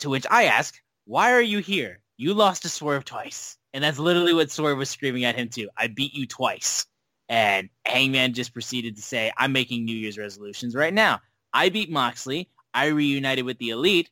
[0.00, 2.00] To which I ask, why are you here?
[2.16, 3.56] You lost to Swerve twice.
[3.72, 5.68] And that's literally what Swerve was screaming at him too.
[5.76, 6.86] I beat you twice.
[7.28, 11.20] And Hangman just proceeded to say, I'm making New Year's resolutions right now.
[11.52, 12.48] I beat Moxley.
[12.76, 14.10] I reunited with the Elite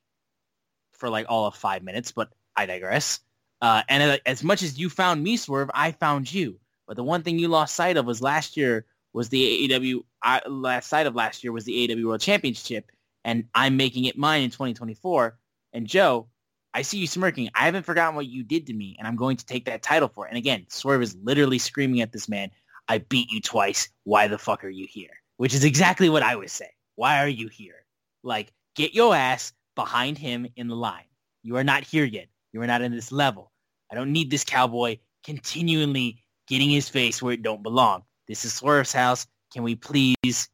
[0.92, 3.20] for like all of five minutes, but I digress.
[3.60, 6.58] Uh, and as much as you found me, Swerve, I found you.
[6.86, 10.40] But the one thing you lost sight of was last year was the AEW, I,
[10.48, 12.90] last sight of last year was the AEW World Championship.
[13.22, 15.38] And I'm making it mine in 2024.
[15.74, 16.28] And Joe,
[16.72, 17.50] I see you smirking.
[17.54, 20.08] I haven't forgotten what you did to me, and I'm going to take that title
[20.08, 20.30] for it.
[20.30, 22.50] And again, Swerve is literally screaming at this man,
[22.88, 23.88] I beat you twice.
[24.04, 25.10] Why the fuck are you here?
[25.36, 26.70] Which is exactly what I would say.
[26.96, 27.83] Why are you here?
[28.24, 31.04] Like, get your ass behind him in the line.
[31.42, 32.26] You are not here yet.
[32.52, 33.52] You are not in this level.
[33.92, 38.02] I don't need this cowboy continually getting his face where it don't belong.
[38.26, 39.26] This is Swerve's house.
[39.52, 40.48] Can we please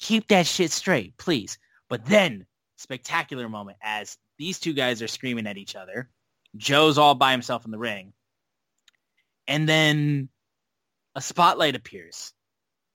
[0.00, 1.58] keep that shit straight, please?
[1.88, 6.10] But then, spectacular moment as these two guys are screaming at each other.
[6.56, 8.12] Joe's all by himself in the ring.
[9.46, 10.28] And then
[11.14, 12.32] a spotlight appears.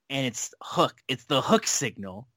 [0.09, 0.95] And it's Hook.
[1.07, 2.27] It's the Hook signal.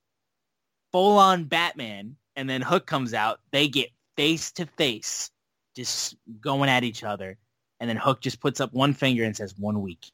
[0.93, 2.17] Full on Batman.
[2.37, 3.41] And then Hook comes out.
[3.51, 5.31] They get face to face
[5.75, 7.39] just going at each other.
[7.81, 10.11] And then Hook just puts up one finger and says one week.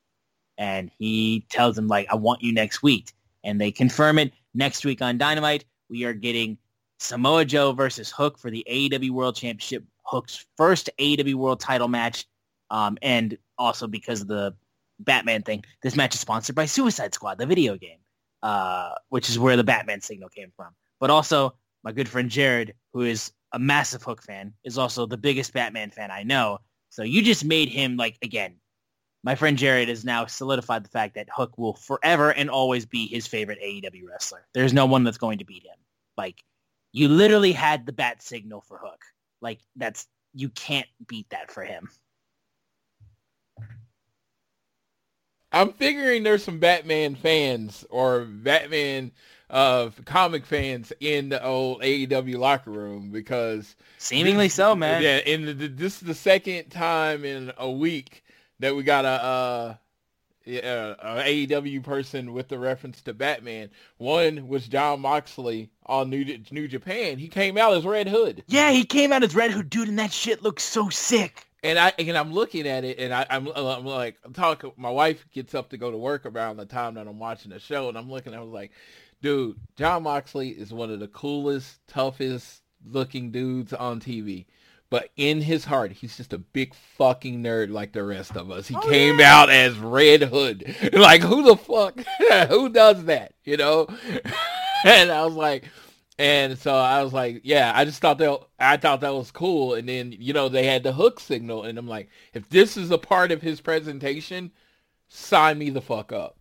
[0.56, 3.12] And he tells him like, I want you next week.
[3.44, 5.64] And they confirm it next week on Dynamite.
[5.88, 6.58] We are getting
[6.98, 9.84] Samoa Joe versus Hook for the AEW World Championship.
[10.02, 12.26] Hook's first AEW World title match.
[12.70, 14.54] Um, and also because of the
[14.98, 17.98] Batman thing, this match is sponsored by Suicide Squad, the video game,
[18.42, 20.74] uh, which is where the Batman signal came from.
[21.00, 25.16] But also my good friend Jared, who is a massive Hook fan, is also the
[25.16, 26.58] biggest Batman fan I know.
[26.90, 28.56] So you just made him like again.
[29.24, 33.08] My friend Jared has now solidified the fact that Hook will forever and always be
[33.08, 34.46] his favorite AEW wrestler.
[34.54, 35.76] There's no one that's going to beat him.
[36.16, 36.42] Like
[36.92, 39.02] you literally had the bat signal for Hook.
[39.40, 41.88] Like that's you can't beat that for him.
[45.52, 49.12] I'm figuring there's some Batman fans or Batman
[49.50, 55.02] uh, comic fans in the old AEW locker room because seemingly this, so, man.
[55.02, 58.24] Yeah, in the, this is the second time in a week
[58.58, 59.74] that we got a, uh,
[60.46, 63.70] AEW person with the reference to Batman.
[63.98, 67.18] One was Jon Moxley on New New Japan.
[67.18, 68.44] He came out as Red Hood.
[68.46, 71.47] Yeah, he came out as Red Hood, dude, and that shit looks so sick.
[71.62, 74.72] And I and I'm looking at it, and I, am I'm, I'm like, I'm talking.
[74.76, 77.58] My wife gets up to go to work around the time that I'm watching the
[77.58, 78.32] show, and I'm looking.
[78.32, 78.70] At I was like,
[79.22, 84.46] dude, Jon Moxley is one of the coolest, toughest looking dudes on TV.
[84.90, 88.66] But in his heart, he's just a big fucking nerd like the rest of us.
[88.66, 89.36] He oh, came yeah.
[89.36, 90.74] out as Red Hood.
[90.92, 92.00] Like, who the fuck?
[92.48, 93.34] who does that?
[93.44, 93.86] You know?
[94.84, 95.64] and I was like,
[96.18, 99.74] and so I was like, yeah, I just thought that I thought that was cool.
[99.74, 102.90] And then you know they had the hook signal, and I'm like, if this is
[102.90, 104.50] a part of his presentation,
[105.08, 106.36] sign me the fuck up.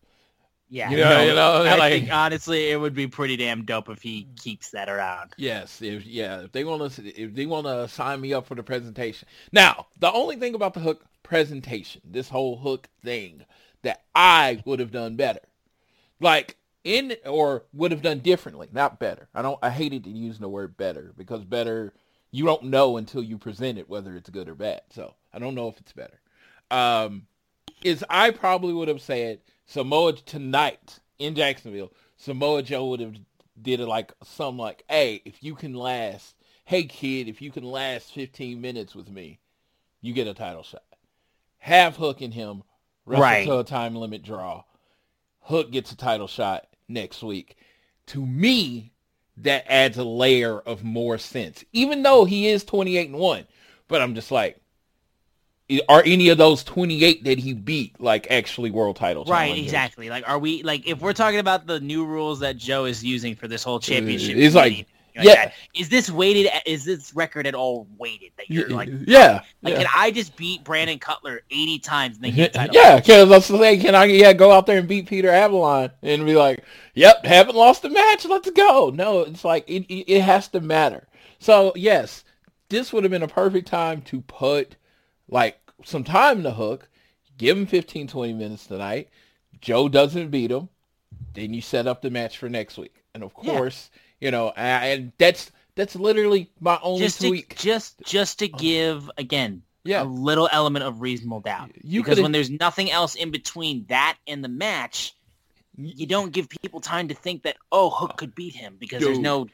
[0.69, 3.63] Yeah, you know, no, you know I like, think honestly, it would be pretty damn
[3.65, 5.33] dope if he keeps that around.
[5.37, 8.55] Yes, if yeah, if they want to, if they want to sign me up for
[8.55, 9.27] the presentation.
[9.51, 13.45] Now, the only thing about the hook presentation, this whole hook thing,
[13.83, 15.41] that I would have done better,
[16.19, 16.57] like
[16.87, 19.27] in or would have done differently, not better.
[19.35, 21.93] I don't I hated to use the word better because better
[22.31, 24.81] you don't know until you present it whether it's good or bad.
[24.89, 26.19] So I don't know if it's better.
[26.71, 27.27] Um,
[27.83, 31.91] is I probably would have said Samoa tonight in Jacksonville.
[32.15, 33.15] Samoa Joe would have
[33.61, 36.35] did it like some like, hey, if you can last,
[36.65, 39.39] hey kid, if you can last 15 minutes with me,
[40.01, 40.83] you get a title shot.
[41.59, 42.63] Have Hook in him,
[43.05, 43.45] wrestle right.
[43.45, 44.63] to a time limit draw.
[45.41, 47.57] Hook gets a title shot next week.
[48.07, 48.91] To me,
[49.37, 51.63] that adds a layer of more sense.
[51.73, 53.45] Even though he is 28 and 1,
[53.87, 54.59] but I'm just like
[55.89, 59.29] are any of those 28 that he beat like actually world titles?
[59.29, 60.09] Right, exactly.
[60.09, 63.35] Like are we like if we're talking about the new rules that Joe is using
[63.35, 64.37] for this whole championship?
[64.37, 64.87] It's like
[65.17, 65.45] like yeah.
[65.45, 65.53] That.
[65.73, 66.51] Is this weighted?
[66.65, 68.31] Is this record at all weighted?
[68.37, 69.41] That you're like, yeah.
[69.61, 69.77] Like, yeah.
[69.79, 72.75] can I just beat Brandon Cutler 80 times and then get title?
[72.75, 76.25] Yeah, because let's say, can I yeah go out there and beat Peter Avalon and
[76.25, 76.63] be like,
[76.93, 78.91] yep, haven't lost a match, let's go.
[78.93, 81.07] No, it's like it, it has to matter.
[81.39, 82.23] So yes,
[82.69, 84.75] this would have been a perfect time to put
[85.27, 86.89] like some time in the hook.
[87.37, 89.09] Give him 15, 20 minutes tonight.
[89.61, 90.69] Joe doesn't beat him.
[91.33, 93.03] Then you set up the match for next week.
[93.13, 93.89] And of course.
[93.93, 97.55] Yeah you know, and that's that's literally my only just tweak.
[97.55, 100.03] To, just just to give again yeah.
[100.03, 101.71] a little element of reasonable doubt.
[101.81, 105.15] You because when there's nothing else in between that and the match,
[105.77, 109.09] you don't give people time to think that oh Hook could beat him because Dude.
[109.09, 109.47] there's no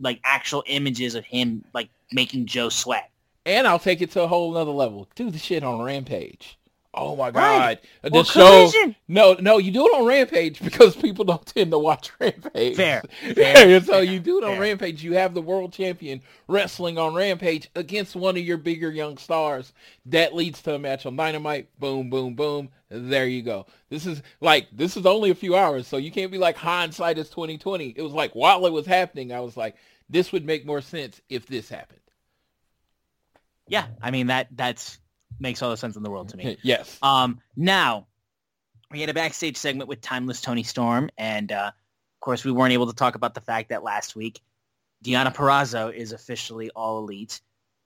[0.00, 3.10] like actual images of him like making Joe sweat.
[3.46, 5.08] And I'll take it to a whole other level.
[5.14, 6.58] Do the shit on Rampage.
[6.94, 7.40] Oh my god!
[7.40, 7.78] Right.
[8.02, 8.70] The well, show.
[8.70, 8.96] Collision.
[9.08, 12.76] No, no, you do it on Rampage because people don't tend to watch Rampage.
[12.76, 13.02] Fair.
[13.34, 13.80] Fair.
[13.82, 14.60] so you do it on Fair.
[14.60, 15.04] Rampage.
[15.04, 19.72] You have the world champion wrestling on Rampage against one of your bigger young stars.
[20.06, 21.68] That leads to a match on Dynamite.
[21.78, 22.70] Boom, boom, boom.
[22.88, 23.66] There you go.
[23.90, 27.18] This is like this is only a few hours, so you can't be like hindsight
[27.18, 27.92] is twenty twenty.
[27.94, 29.76] It was like while it was happening, I was like,
[30.08, 32.00] this would make more sense if this happened.
[33.66, 34.98] Yeah, I mean that that's
[35.40, 36.58] makes all the sense in the world to me.
[36.62, 36.98] yes.
[37.02, 38.06] Um, now,
[38.90, 42.72] we had a backstage segment with Timeless Toni Storm, and uh, of course, we weren't
[42.72, 44.40] able to talk about the fact that last week,
[45.04, 47.40] Deonna Purrazzo is officially All Elite.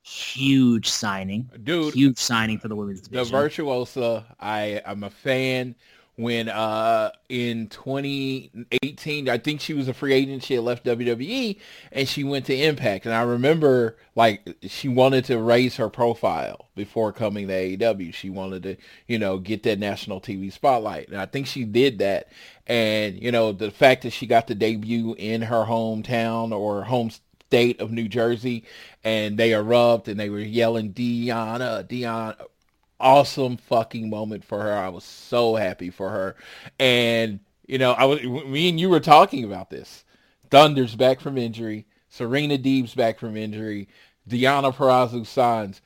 [0.05, 1.95] Huge signing, dude.
[1.95, 3.32] Huge signing for the women's division.
[3.32, 4.26] The virtuosa.
[4.40, 5.76] I I'm a fan
[6.16, 10.44] when uh in 2018 I think she was a free agent.
[10.44, 11.58] She had left WWE
[11.90, 13.06] and she went to Impact.
[13.06, 18.28] And I remember like she wanted to raise her profile before coming to AEW she
[18.30, 21.08] wanted to you know get that national TV spotlight.
[21.08, 22.28] And I think she did that.
[22.66, 27.10] And you know the fact that she got to debut in her hometown or home
[27.52, 28.64] state of New Jersey
[29.04, 32.36] and they erupted and they were yelling Deonna Deonna
[33.03, 34.72] awesome fucking moment for her.
[34.72, 36.36] I was so happy for her.
[36.78, 40.05] And, you know, I was me and you were talking about this.
[40.50, 41.86] Thunder's back from injury.
[42.09, 43.88] Serena Deeb's back from injury.
[44.28, 45.82] Deonna Purrazzo signs.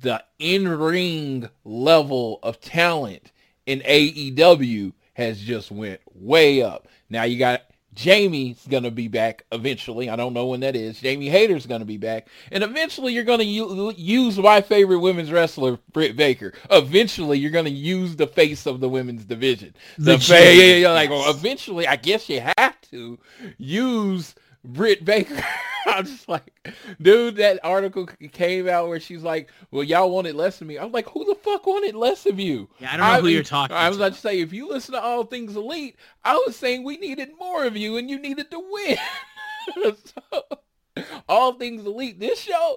[0.00, 3.32] The in-ring level of talent
[3.66, 6.86] in AEW has just went way up.
[7.08, 7.62] Now you got
[7.94, 10.08] Jamie's going to be back eventually.
[10.08, 11.00] I don't know when that is.
[11.00, 12.28] Jamie Hayter's going to be back.
[12.52, 16.52] And eventually you're going to u- use my favorite women's wrestler, Britt Baker.
[16.70, 19.74] Eventually you're going to use the face of the women's division.
[19.98, 23.18] The, the fa- yeah, yeah, like well, eventually I guess you have to
[23.58, 24.34] use
[24.64, 25.42] Britt Baker.
[25.86, 26.68] I'm just like,
[27.00, 30.78] dude, that article came out where she's like, well, y'all wanted less of me.
[30.78, 32.68] I'm like, who the fuck wanted less of you?
[32.78, 34.94] Yeah, I don't know who you're talking I was about to say, if you listen
[34.94, 38.50] to All Things Elite, I was saying we needed more of you and you needed
[38.50, 39.94] to win.
[40.04, 42.76] so, All Things Elite, this show,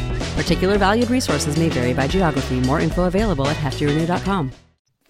[0.35, 2.59] Particular valued resources may vary by geography.
[2.61, 4.51] More info available at heftyrenew.com.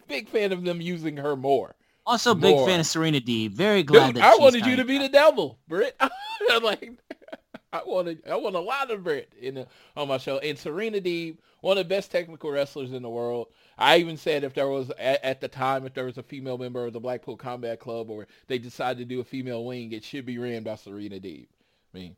[0.07, 1.76] big fan of them using her more.
[2.05, 2.67] Also, big More.
[2.67, 3.47] fan of Serena D.
[3.47, 5.95] Very glad Dude, that I she's wanted you to be the devil, Britt.
[6.49, 6.91] I'm like,
[7.74, 10.39] I wanted, I want a lot of Britt in the, on my show.
[10.39, 13.47] And Serena Deeb, one of the best technical wrestlers in the world.
[13.78, 16.57] I even said if there was at, at the time, if there was a female
[16.57, 20.03] member of the Blackpool Combat Club, or they decided to do a female wing, it
[20.03, 21.47] should be ran by Serena Deeb.
[21.93, 22.15] I mean,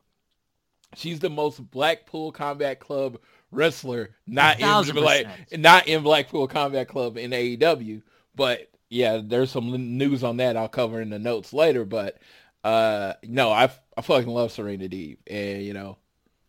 [0.96, 3.18] she's the most Blackpool Combat Club
[3.50, 4.66] wrestler, not in
[4.96, 5.26] like,
[5.56, 8.02] not in Blackpool Combat Club in AEW,
[8.34, 11.84] but yeah, there's some news on that I'll cover in the notes later.
[11.84, 12.18] But
[12.62, 15.98] uh, no, I I fucking love Serena Deeb, and you know,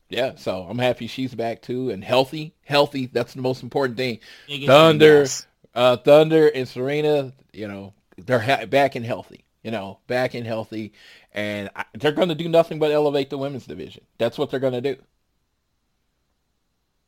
[0.10, 0.36] yeah.
[0.36, 2.56] So I'm happy she's back too and healthy.
[2.64, 4.20] Healthy, that's the most important thing.
[4.48, 5.26] Biggest Thunder,
[5.74, 9.44] uh, Thunder and Serena, you know, they're ha- back and healthy.
[9.64, 10.94] You know, back and healthy,
[11.36, 14.04] and I, they're going to do nothing but elevate the women's division.
[14.18, 14.96] That's what they're going to do.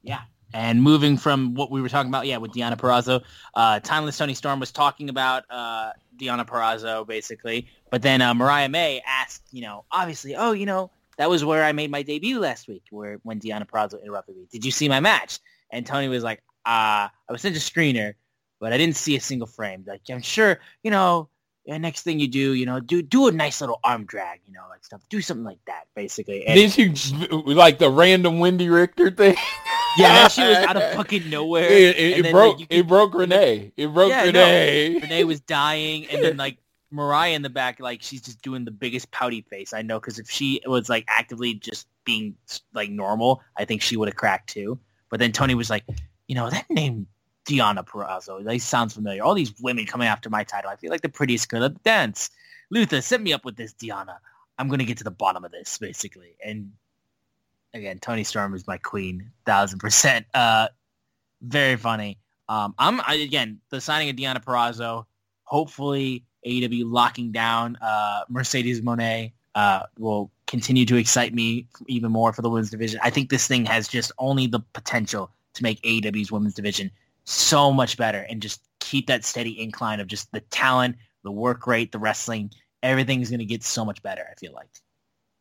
[0.04, 0.22] Yeah.
[0.54, 3.24] And moving from what we were talking about, yeah, with Deonna Purrazzo,
[3.56, 7.68] uh, Timeless Toni Storm was talking about uh, Deonna Purrazzo, basically.
[7.90, 11.64] But then uh, Mariah May asked, you know, obviously, oh, you know, that was where
[11.64, 14.48] I made my debut last week, where when Deonna Purrazzo interrupted me.
[14.52, 15.40] Did you see my match?
[15.72, 18.14] And Toni was like, uh, I was sent a screener,
[18.60, 19.84] but I didn't see a single frame.
[19.86, 21.30] Like, I'm sure, you know,
[21.68, 24.54] yeah, next thing you do, you know, do do a nice little arm drag, you
[24.54, 25.02] know, like stuff.
[25.10, 26.48] Do something like that, basically.
[26.48, 29.36] And Did you like the random Wendi Richter thing?
[29.98, 31.66] yeah, that she was out of fucking nowhere.
[31.70, 32.60] It, it- And it broke.
[32.60, 33.74] like, could- it broke Renee.
[33.76, 34.24] It broke Yeah.
[34.24, 35.00] Renee.
[35.02, 36.58] Renee was dying, and then like
[36.90, 39.74] Mariah in the back, like she's just doing the biggest pouty face.
[39.74, 42.34] I know because if she was like actively just being
[42.74, 44.80] like normal, I think she would have cracked too.
[45.10, 45.84] But then Toni was like,
[46.30, 47.08] you know, that name
[47.48, 49.24] Deonna Purrazzo, that sounds familiar.
[49.24, 50.70] All these women coming after my title.
[50.70, 52.30] I feel like the prettiest girl at the dance.
[52.70, 54.20] Luther, set me up with this Diana.
[54.60, 56.36] I'm gonna get to the bottom of this basically.
[56.44, 56.74] And
[57.74, 60.26] again, Toni Storm is my queen, thousand percent.
[60.34, 60.68] Uh,
[61.42, 62.20] very funny.
[62.50, 65.06] Um, I'm I, again the signing of Deonna Purrazzo.
[65.44, 72.34] Hopefully, AEW locking down uh, Mercedes Moné uh, will continue to excite me even more
[72.34, 73.00] for the women's division.
[73.02, 76.92] I think this thing has just only the potential to make AEW's women's division
[77.30, 81.68] so much better and just keep that steady incline of just the talent, the work
[81.68, 82.52] rate, the wrestling.
[82.82, 84.26] Everything's going to get so much better.
[84.30, 84.70] I feel like.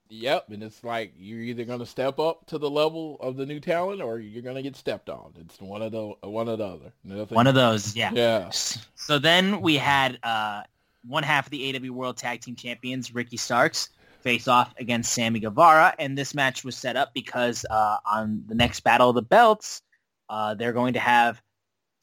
[0.09, 3.45] Yep, and it's like you're either going to step up to the level of the
[3.47, 5.32] new talent, or you're going to get stepped on.
[5.41, 6.93] It's one of the one of the other.
[7.05, 8.11] Nothing- One of those, yeah.
[8.12, 8.51] Yeah.
[8.51, 10.62] So then we had uh,
[11.07, 15.41] one half of the AW World Tag Team Champions, Ricky Starks, face off against Sammy
[15.41, 19.22] Guevara, and this match was set up because uh, on the next Battle of the
[19.22, 19.82] Belts,
[20.28, 21.43] uh, they're going to have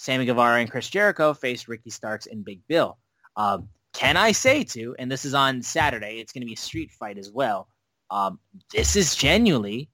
[0.04, 2.98] Sammy Guevara and Chris Jericho face Ricky Starks and Big Bill.
[3.38, 6.58] Um, can I say to, and this is on Saturday, it's going to be a
[6.58, 7.70] street fight as well.
[8.12, 8.38] Um,
[8.74, 9.90] this is genuinely,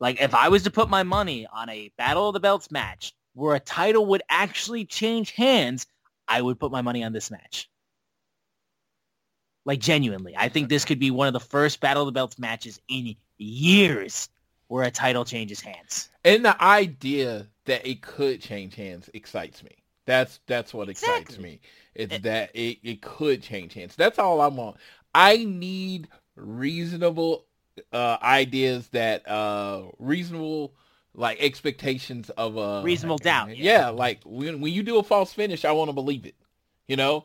[0.00, 3.14] like if I was to put my money on a Battle of the Belts match
[3.32, 5.86] where a title would actually change hands,
[6.28, 7.70] I would put my money on this match.
[9.64, 12.38] Like genuinely, I think this could be one of the first Battle of the Belts
[12.38, 14.28] matches in years
[14.68, 16.08] where a title changes hands.
[16.24, 19.70] And the idea that it could change hands excites me.
[20.06, 21.60] That's that's what excites me.
[21.94, 23.96] It's It- that it, it could change hands.
[23.96, 24.76] That's all I want.
[25.14, 27.46] I need reasonable
[27.92, 30.74] uh ideas that uh reasonable
[31.14, 33.88] like expectations of a Reasonable doubt, Yeah, yeah.
[33.90, 36.34] like when when you do a false finish, I want to believe it.
[36.88, 37.24] You know?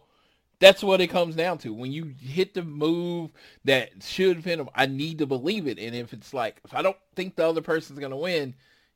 [0.60, 1.74] That's what it comes down to.
[1.74, 3.32] When you hit the move
[3.64, 5.80] that should fit them, I need to believe it.
[5.80, 8.54] And if it's like, if I don't think the other person's going to win,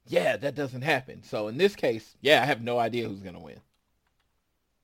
[0.08, 1.24] yeah, that doesn't happen.
[1.24, 3.60] So in this case, yeah, I have no idea who's going to win.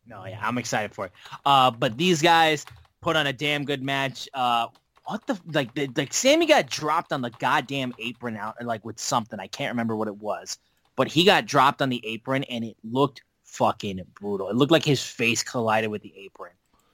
[0.07, 1.11] No, yeah, I'm excited for it.
[1.45, 2.65] Uh, but these guys
[3.01, 4.29] put on a damn good match.
[4.33, 4.67] Uh,
[5.05, 5.73] what the like?
[5.73, 9.39] The, like Sammy got dropped on the goddamn apron out, like with something.
[9.39, 10.57] I can't remember what it was,
[10.95, 14.49] but he got dropped on the apron, and it looked fucking brutal.
[14.49, 16.51] It looked like his face collided with the apron.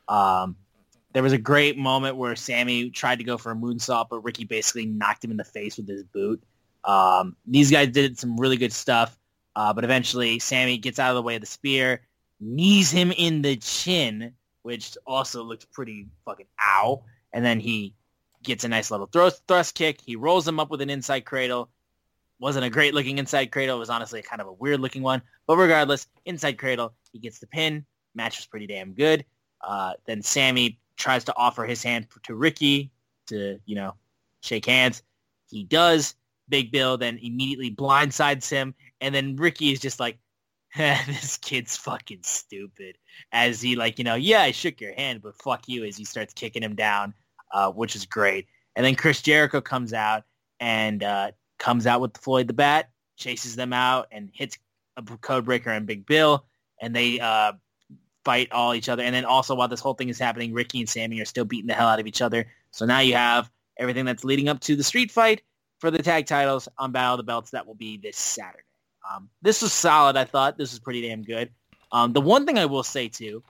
[0.07, 0.55] Um,
[1.13, 4.43] there was a great moment where Sammy tried to go for a moonsault, but Ricky
[4.43, 6.43] basically knocked him in the face with his boot.
[6.83, 9.17] Um, these guys did some really good stuff,
[9.55, 12.01] uh, but eventually Sammy gets out of the way of the spear,
[12.39, 14.33] knees him in the chin,
[14.63, 17.03] which also looks pretty fucking ow.
[17.31, 17.95] And then he
[18.43, 20.01] gets a nice little thrust, thrust kick.
[20.01, 21.69] He rolls him up with an inside cradle.
[22.39, 23.77] Wasn't a great looking inside cradle.
[23.77, 25.21] It was honestly kind of a weird looking one.
[25.47, 27.85] But regardless, inside cradle, he gets the pin.
[28.13, 29.25] Match was pretty damn good.
[29.61, 32.91] Uh, then Sammy tries to offer his hand to Ricky
[33.27, 33.95] to, you know,
[34.41, 35.03] shake hands.
[35.49, 36.15] He does.
[36.47, 38.75] Big Bill then immediately blindsides him.
[39.01, 40.19] And then Ricky is just like,
[40.77, 42.97] this kid's fucking stupid.
[43.31, 46.05] As he like, you know, yeah, I shook your hand, but fuck you as he
[46.05, 47.13] starts kicking him down,
[47.53, 48.47] uh, which is great.
[48.75, 50.23] And then Chris Jericho comes out
[50.59, 54.57] and uh, comes out with Floyd the Bat, chases them out and hits
[54.97, 56.45] a Codebreaker and Big Bill.
[56.81, 57.53] And they uh,
[58.25, 59.03] fight all each other.
[59.03, 61.67] And then also while this whole thing is happening, Ricky and Sammy are still beating
[61.67, 62.47] the hell out of each other.
[62.71, 65.43] So now you have everything that's leading up to the street fight
[65.79, 67.51] for the tag titles on Battle of the Belts.
[67.51, 68.63] That will be this Saturday.
[69.09, 70.17] Um, this was solid.
[70.17, 71.51] I thought this was pretty damn good.
[71.91, 73.43] Um, the one thing I will say too,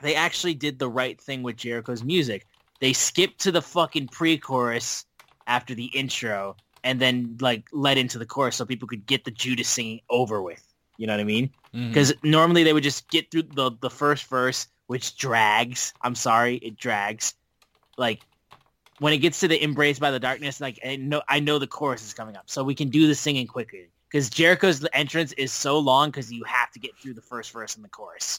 [0.00, 2.46] they actually did the right thing with Jericho's music.
[2.80, 5.04] They skipped to the fucking pre-chorus
[5.46, 9.30] after the intro and then like led into the chorus so people could get the
[9.30, 10.66] Judas singing over with.
[11.02, 11.50] You know what I mean?
[11.72, 12.30] Because mm-hmm.
[12.30, 15.92] normally they would just get through the the first verse, which drags.
[16.00, 17.34] I'm sorry, it drags.
[17.98, 18.20] Like
[19.00, 21.66] when it gets to the embrace by the darkness, like I know I know the
[21.66, 25.50] chorus is coming up, so we can do the singing quickly because Jericho's entrance is
[25.50, 28.38] so long because you have to get through the first verse and the chorus.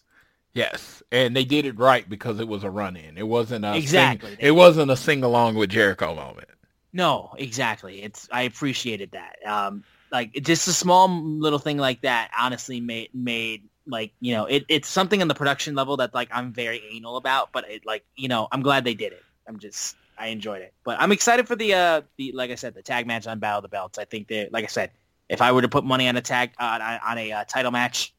[0.53, 3.17] Yes, and they did it right because it was a run in.
[3.17, 4.29] It wasn't a exactly.
[4.29, 6.47] Sing, it wasn't a sing along with Jericho moment.
[6.93, 8.01] No, exactly.
[8.03, 9.35] It's I appreciated that.
[9.45, 9.83] Um,
[10.13, 14.63] like just a small little thing like that honestly made made like you know it,
[14.69, 18.05] it's something on the production level that like I'm very anal about, but it like
[18.15, 19.23] you know I'm glad they did it.
[19.47, 22.75] I'm just I enjoyed it, but I'm excited for the uh the like I said
[22.75, 23.97] the tag match on Battle of the Belts.
[23.97, 24.91] I think that like I said
[25.29, 28.13] if I were to put money on a tag uh, on, a uh, title match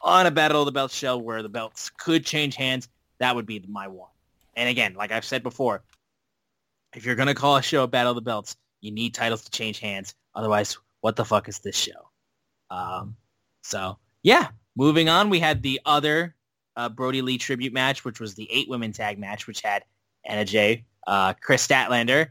[0.00, 3.46] on a Battle of the Belts show where the belts could change hands, that would
[3.46, 4.08] be my one.
[4.56, 5.82] And again, like I've said before,
[6.94, 9.50] if you're gonna call a show a Battle of the Belts, you need titles to
[9.50, 10.14] change hands.
[10.34, 12.10] Otherwise, what the fuck is this show?
[12.70, 13.16] Um,
[13.62, 16.34] so yeah, moving on, we had the other
[16.76, 19.84] uh, Brodie Lee tribute match, which was the eight women tag match, which had
[20.24, 22.30] Anna Jay, uh, Kris Statlander,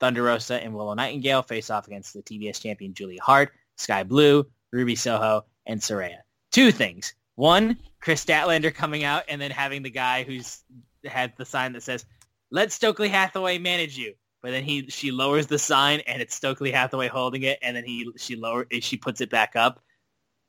[0.00, 4.46] Thunder Rosa and Willow Nightingale face off against the TBS champion Julia Hart, Skye Blue,
[4.72, 6.18] Ruby Soho, and Saraya.
[6.52, 7.14] Two things.
[7.34, 10.62] One, Kris Statlander coming out and then having the guy who's
[11.04, 12.04] had the sign that says,
[12.50, 14.14] let Stokely Hathaway manage you.
[14.46, 17.82] But then he she lowers the sign and it's Stokely Hathaway holding it and then
[17.82, 19.82] he she lower she puts it back up.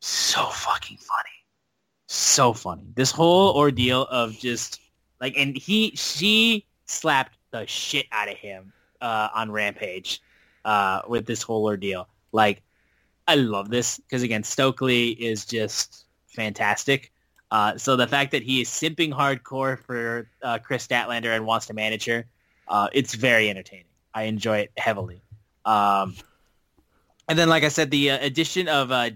[0.01, 1.35] So fucking funny.
[2.05, 2.91] So funny.
[2.93, 4.79] This whole ordeal of just
[5.19, 8.71] like and he she slapped the shit out of him
[9.01, 10.21] uh, on Rampage
[10.63, 12.07] uh, with this whole ordeal.
[12.31, 12.61] Like,
[13.27, 17.11] I love this because again, Stokely is just fantastic.
[17.49, 21.65] Uh, so the fact that he is simping hardcore for uh, Kris Statlander and wants
[21.65, 22.27] to manage her,
[22.68, 23.86] uh, it's very entertaining.
[24.13, 25.22] I enjoy it heavily.
[25.65, 26.15] Um,
[27.28, 29.11] and then, like I said, the uh, addition of uh,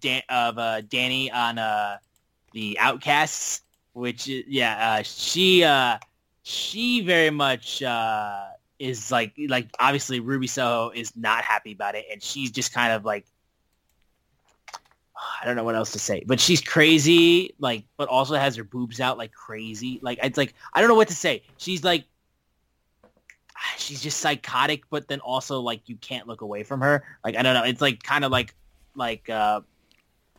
[0.00, 1.56] Dan- of uh, Danny on
[2.52, 5.64] the Outcasts, which yeah, she
[6.42, 7.82] she very much
[8.78, 12.92] is like like obviously Ruby Soho is not happy about it, and she's just kind
[12.92, 13.24] of like
[15.40, 18.64] I don't know what else to say, but she's crazy, like, but also has her
[18.64, 20.00] boobs out like crazy.
[20.02, 21.42] Like it's like I don't know what to say.
[21.56, 22.04] She's like
[23.78, 27.04] she's just psychotic, but then also like you can't look away from her.
[27.24, 28.54] Like I don't know, it's like kind of like
[28.94, 29.60] like uh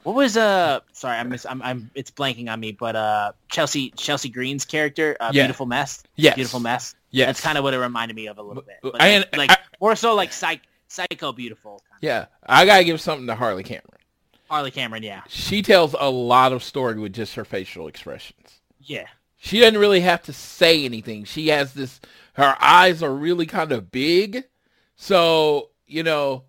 [0.03, 4.30] what was uh sorry I'm, I'm I'm it's blanking on me but uh Chelsea Chelsea
[4.30, 5.43] Green's character uh, yeah.
[5.43, 6.03] beautiful mess?
[6.15, 6.35] Yes.
[6.35, 6.95] beautiful mess?
[7.11, 8.77] Yeah that's kind of what it reminded me of a little bit.
[8.81, 12.26] But I, like, like I, more so like psych, psycho beautiful yeah.
[12.45, 13.99] I gotta give something to Harley Cameron.
[14.49, 15.23] Harley Cameron yeah.
[15.27, 18.61] She tells a lot of story with just her facial expressions.
[18.80, 19.07] Yeah.
[19.38, 21.23] She doesn't really have to say anything.
[21.23, 21.99] She has this
[22.36, 24.45] her eyes are really kind of big
[24.95, 26.44] so you know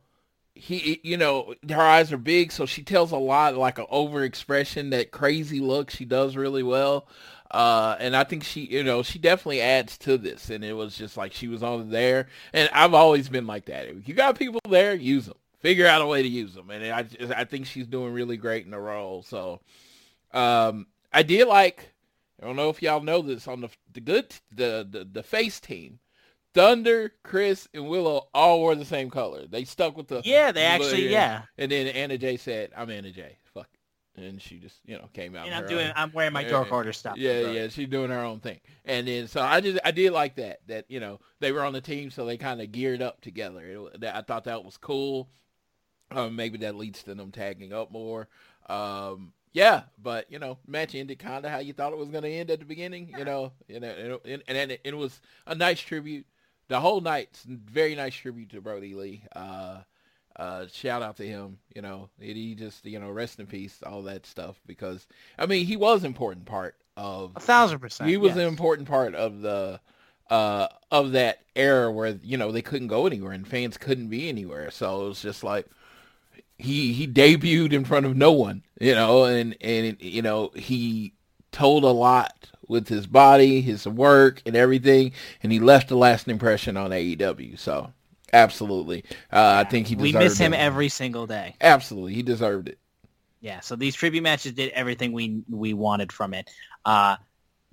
[0.54, 4.22] he you know her eyes are big so she tells a lot like an over
[4.22, 7.06] expression that crazy look she does really well
[7.50, 10.50] uh, and I think she, you know, she definitely adds to this.
[10.50, 12.28] And it was just like she was on there.
[12.52, 13.86] And I've always been like that.
[13.86, 15.36] If you got people there, use them.
[15.60, 16.70] Figure out a way to use them.
[16.70, 17.06] And I,
[17.40, 19.22] I think she's doing really great in the role.
[19.22, 19.60] So
[20.32, 21.92] um, I did like,
[22.40, 25.60] I don't know if y'all know this on the the good the the, the face
[25.60, 26.00] team.
[26.54, 29.46] Thunder, Kris, and Willow all wore the same color.
[29.46, 30.52] They stuck with the yeah.
[30.52, 31.42] They actually yeah.
[31.58, 33.36] And then Anna Jay said, "I'm Anna Jay.
[33.52, 33.68] Fuck."
[34.16, 35.46] and she just you know came out.
[35.46, 35.86] And I'm doing.
[35.86, 36.72] own- I'm wearing my Dark.
[36.72, 37.16] Order stuff.
[37.16, 40.36] Yeah, yeah, she's doing her own thing, and then so I just I did like
[40.36, 43.20] that that you know they were on the team, so they kind of geared up
[43.20, 43.60] together.
[43.60, 45.28] It, that, I thought that was cool.
[46.10, 48.28] Um, maybe that leads to them tagging up more.
[48.68, 52.24] Um, yeah, but you know, match ended kind of how you thought it was going
[52.24, 53.14] to end at the beginning.
[53.16, 56.26] You know, you know, and, and, and it, it was a nice tribute.
[56.68, 59.22] The whole night's very nice tribute to Brodie Lee.
[59.34, 59.78] Uh,
[60.36, 61.58] uh, shout out to him.
[61.74, 64.60] You know, he he just you know rest in peace, all that stuff.
[64.66, 65.06] Because
[65.38, 68.08] I mean, he was an important part of A thousand percent.
[68.10, 68.38] he was yes.
[68.38, 69.80] an important part of the
[70.30, 74.28] uh of that era where you know they couldn't go anywhere and fans couldn't be
[74.28, 75.66] anywhere so it was just like
[76.58, 81.14] he he debuted in front of no one you know and and you know he
[81.52, 85.12] told a lot with his body his work and everything
[85.42, 87.92] and he left a lasting impression on AEW so
[88.32, 90.60] absolutely uh, I think he We miss him it.
[90.60, 91.56] every single day.
[91.60, 92.78] absolutely he deserved it
[93.40, 96.50] Yeah, so these tribute matches did everything we we wanted from it.
[96.84, 97.16] Uh,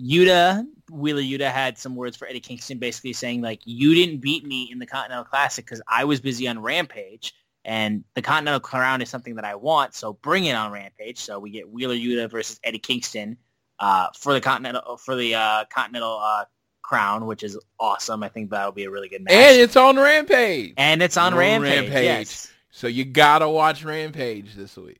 [0.01, 4.45] Yuta, Wheeler Yuta had some words for Eddie Kingston basically saying like, you didn't beat
[4.45, 7.33] me in the Continental Classic because I was busy on Rampage
[7.65, 11.17] and the Continental Crown is something that I want, so bring it on Rampage.
[11.19, 13.37] So we get Wheeler Yuta versus Eddie Kingston
[13.79, 16.45] uh, for the Continental for the uh, Continental uh,
[16.81, 18.23] Crown, which is awesome.
[18.23, 19.33] I think that'll be a really good match.
[19.33, 21.79] and it's on Rampage And it's on On Rampage.
[21.89, 22.03] Rampage.
[22.03, 22.51] Yes.
[22.71, 24.99] So you gotta watch Rampage this week.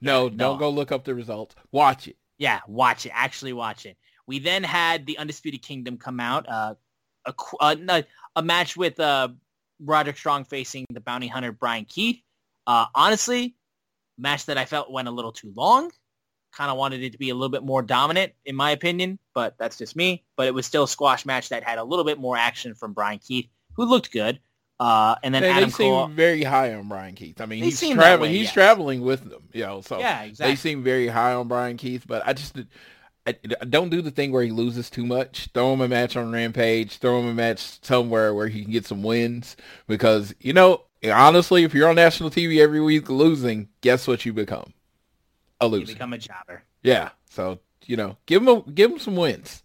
[0.00, 0.36] No, no.
[0.36, 1.54] don't go look up the results.
[1.72, 2.16] Watch it.
[2.38, 3.12] Yeah, watch it.
[3.14, 3.96] Actually watch it.
[4.26, 6.48] We then had the Undisputed Kingdom come out.
[6.48, 6.74] Uh,
[7.26, 8.02] a, qu- uh,
[8.36, 9.28] a match with uh,
[9.82, 12.20] Roderick Strong facing the bounty hunter Brian Keith.
[12.66, 13.54] Uh, honestly,
[14.18, 15.90] match that I felt went a little too long.
[16.52, 19.54] Kind of wanted it to be a little bit more dominant, in my opinion, but
[19.58, 20.24] that's just me.
[20.36, 22.92] But it was still a squash match that had a little bit more action from
[22.92, 24.40] Brian Keith, who looked good.
[24.80, 26.06] Uh, and then They, they Adam seem Cole.
[26.08, 27.40] very high on Brian Keith.
[27.40, 28.30] I mean, he's traveling.
[28.32, 28.52] way, He's yes.
[28.54, 29.42] traveling with them.
[29.52, 30.52] You know, so Yeah, exactly.
[30.52, 32.04] they seem very high on Brian Keith.
[32.06, 32.58] But I just
[33.26, 33.32] I,
[33.68, 35.48] don't do the thing where he loses too much.
[35.52, 36.96] Throw him a match on Rampage.
[36.98, 39.56] Throw him a match somewhere where he can get some wins.
[39.86, 44.32] Because you know, honestly, if you're on national TV every week losing, guess what you
[44.32, 44.72] become?
[45.60, 45.92] A You loser.
[45.92, 46.62] become a jobber.
[46.82, 47.10] Yeah.
[47.28, 49.62] So you know, give him a, give him some wins.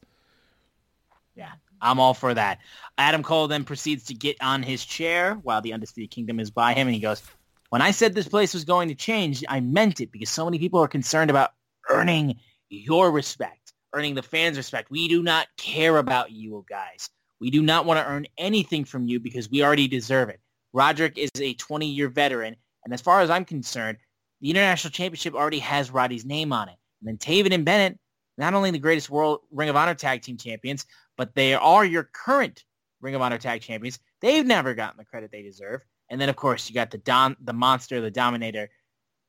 [1.35, 1.51] Yeah,
[1.81, 2.59] I'm all for that.
[2.97, 6.73] Adam Cole then proceeds to get on his chair while the Undisputed Kingdom is by
[6.73, 7.21] him, and he goes,
[7.69, 10.59] when I said this place was going to change, I meant it because so many
[10.59, 11.51] people are concerned about
[11.89, 12.39] earning
[12.75, 14.91] your respect, earning the fans' respect.
[14.91, 17.09] We do not care about you guys.
[17.39, 20.39] We do not want to earn anything from you because we already deserve it.
[20.73, 23.97] Roderick is a 20-year veteran, and as far as I'm concerned,
[24.41, 26.75] the International Championship already has Roddy's name on it.
[27.01, 27.97] And then Taven and Bennett,
[28.37, 30.85] not only the greatest World Ring of Honor Tag Team Champions,
[31.17, 32.63] but they are your current
[33.01, 33.99] Ring of Honor Tag Champions.
[34.21, 35.81] They've never gotten the credit they deserve.
[36.09, 38.69] And then, of course, you got the Don, the monster, the Dominator,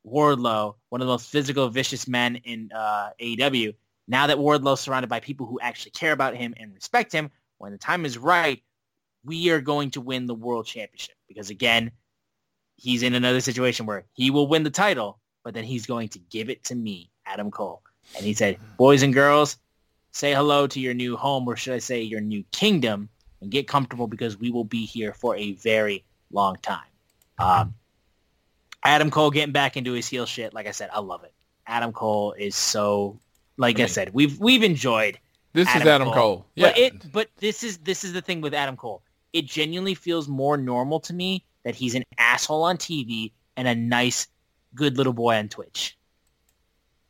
[0.06, 3.74] Wardlow, one of the most physical, vicious men in uh, AEW.
[4.08, 7.72] Now that Wardlow's surrounded by people who actually care about him and respect him, when
[7.72, 8.62] the time is right,
[9.24, 11.16] we are going to win the World Championship.
[11.26, 11.90] Because, again,
[12.76, 16.18] he's in another situation where he will win the title, but then he's going to
[16.18, 17.82] give it to me, Adam Cole.
[18.16, 19.56] And he said, boys and girls,
[20.12, 23.08] say hello to your new home, or should I say your new kingdom,
[23.40, 26.86] and get comfortable because we will be here for a very long time.
[27.38, 27.74] Um,
[28.82, 31.32] Adam Cole getting back into his heel shit, like I said, I love it.
[31.66, 33.18] Adam Cole is so,
[33.56, 35.18] like I, mean- said, we've we've enjoyed
[35.52, 36.14] This Adam is Adam Cole.
[36.14, 36.46] Cole.
[36.54, 36.66] Yeah.
[36.68, 39.02] but it, but this is this is the thing with Adam Cole.
[39.32, 43.74] It genuinely feels more normal to me that he's an asshole on TV and a
[43.74, 44.28] nice,
[44.74, 45.98] good little boy on Twitch.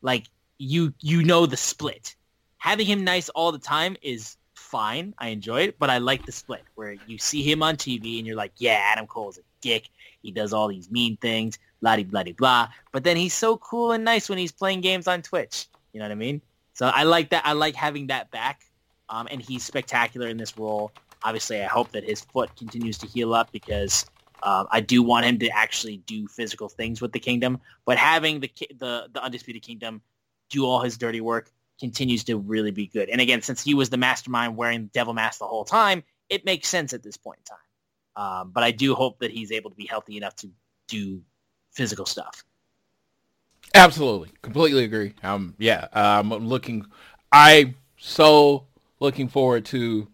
[0.02, 0.24] Like
[0.58, 2.16] you, you know the split.
[2.58, 5.14] Having him nice all the time is fine.
[5.18, 8.26] I enjoy it, but I like the split where you see him on TV and
[8.26, 9.88] you're like, yeah, Adam Cole's a dick.
[10.26, 12.68] He does all these mean things, blah blah blah.
[12.92, 15.68] But then he's so cool and nice when he's playing games on Twitch.
[15.92, 16.42] You know what I mean?
[16.74, 17.46] So I like that.
[17.46, 18.62] I like having that back.
[19.08, 20.90] Um, and he's spectacular in this role.
[21.22, 24.04] Obviously, I hope that his foot continues to heal up because
[24.42, 27.60] um, I do want him to actually do physical things with the kingdom.
[27.84, 30.02] But having the the the undisputed kingdom
[30.50, 33.08] do all his dirty work continues to really be good.
[33.08, 36.44] And again, since he was the mastermind wearing the devil mask the whole time, it
[36.44, 37.65] makes sense at this point in time.
[38.16, 40.50] Um, but I do hope that he's able to be healthy enough to
[40.88, 41.20] do
[41.72, 42.44] physical stuff.
[43.74, 45.14] Absolutely, completely agree.
[45.22, 46.86] Um, yeah, I'm looking.
[47.30, 48.66] I so
[49.00, 50.08] looking forward to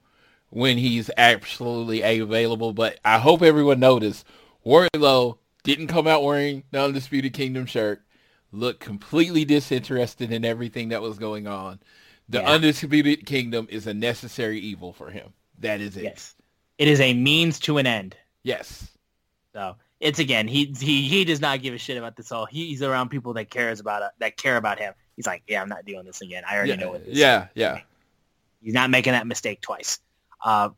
[0.51, 2.73] when he's absolutely available.
[2.73, 4.27] But I hope everyone noticed
[4.67, 8.03] Wardlow didn't come out wearing the Undisputed Kingdom shirt.
[8.51, 11.81] Looked completely disinterested in everything that was going on.
[12.29, 12.51] The Yeah.
[12.51, 15.33] Undisputed Kingdom is a necessary evil for him.
[15.59, 16.05] That is it.
[16.05, 16.35] Yes,
[16.83, 18.17] it is a means to an end.
[18.43, 18.89] Yes.
[19.53, 22.45] So it's again he he he does not give a shit about this all.
[22.45, 24.95] He's around people that cares about it, that care about him.
[25.15, 26.43] He's like, yeah, I'm not doing this again.
[26.49, 27.17] I already Yeah, know what this.
[27.17, 27.79] yeah, yeah.
[28.61, 30.01] He's not making that mistake twice.
[30.45, 30.71] Uh,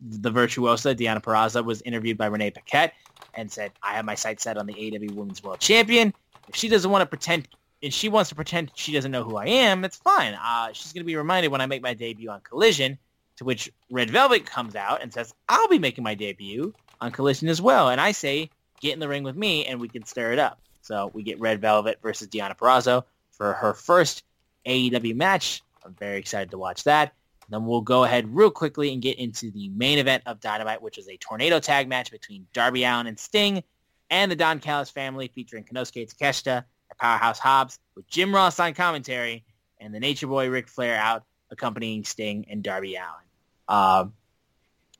[0.00, 2.94] the virtuosa Deonna Purrazzo was interviewed by Renee Paquette
[3.34, 6.12] and said, "I have my sights set on the AEW Women's World Champion.
[6.48, 7.46] If she doesn't want to pretend,
[7.80, 10.34] if she wants to pretend she doesn't know who I am, that's fine.
[10.34, 12.98] Uh, she's going to be reminded when I make my debut on Collision."
[13.36, 17.48] To which Red Velvet comes out and says, "I'll be making my debut on Collision
[17.48, 18.50] as well." And I say,
[18.80, 21.40] "Get in the ring with me, and we can stir it up." So we get
[21.40, 24.22] Red Velvet versus Deonna Purrazzo for her first
[24.66, 25.62] AEW match.
[25.84, 27.14] I'm very excited to watch that.
[27.48, 30.96] Then we'll go ahead real quickly and get into the main event of Dynamite, which
[30.96, 33.62] is a tornado tag match between Darby Allin and Sting
[34.10, 38.74] and the Don Callis family featuring Konosuke Takeshita and Powerhouse Hobbs with Jim Ross on
[38.74, 39.44] commentary
[39.80, 43.24] and the Nature Boy Ric Flair out accompanying Sting and Darby Allin.
[43.68, 44.12] Um,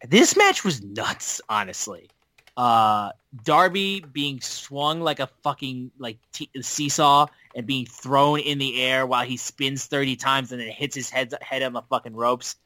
[0.09, 2.11] this match was nuts, honestly.
[2.57, 3.11] Uh,
[3.43, 7.27] Darby being swung like a fucking like t- seesaw
[7.57, 11.11] and being thrown in the air while he spins 30 times and then hits his
[11.11, 12.57] head head on the fucking ropes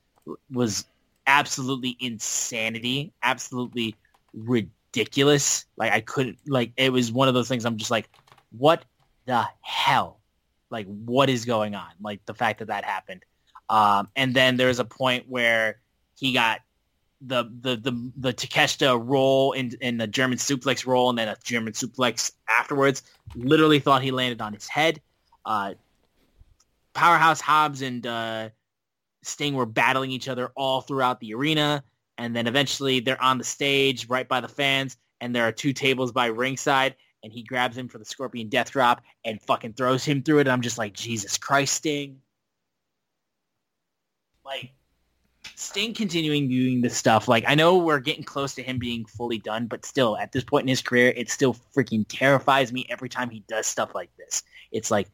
[0.51, 0.85] was
[1.27, 3.95] absolutely insanity, absolutely
[4.35, 5.65] ridiculous.
[5.77, 8.11] Like I couldn't like it was one of those things I'm just like
[8.51, 8.85] what
[9.25, 10.19] the hell?
[10.71, 11.91] Like what is going on?
[12.03, 13.25] Like the fact that that happened.
[13.71, 15.81] Um, and then there was a point where
[16.17, 16.61] he got
[17.21, 21.37] the the the the Takeshita roll in in the German suplex roll and then a
[21.43, 23.03] German suplex afterwards.
[23.35, 25.01] Literally thought he landed on his head.
[25.45, 25.75] Uh,
[26.95, 28.49] Powerhouse Hobbs and uh,
[29.23, 31.83] Sting were battling each other all throughout the arena,
[32.17, 35.73] and then eventually they're on the stage right by the fans, and there are two
[35.73, 40.05] tables by ringside, and he grabs him for the Scorpion Death Drop and fucking throws
[40.05, 40.43] him through it.
[40.43, 42.21] And I'm just like, Jesus Christ, Sting!
[44.49, 44.73] Like
[45.55, 49.39] Sting continuing doing this stuff, like I know we're getting close to him being fully
[49.39, 53.09] done, but still at this point in his career, it still freaking terrifies me every
[53.09, 54.43] time he does stuff like this.
[54.73, 55.09] It's like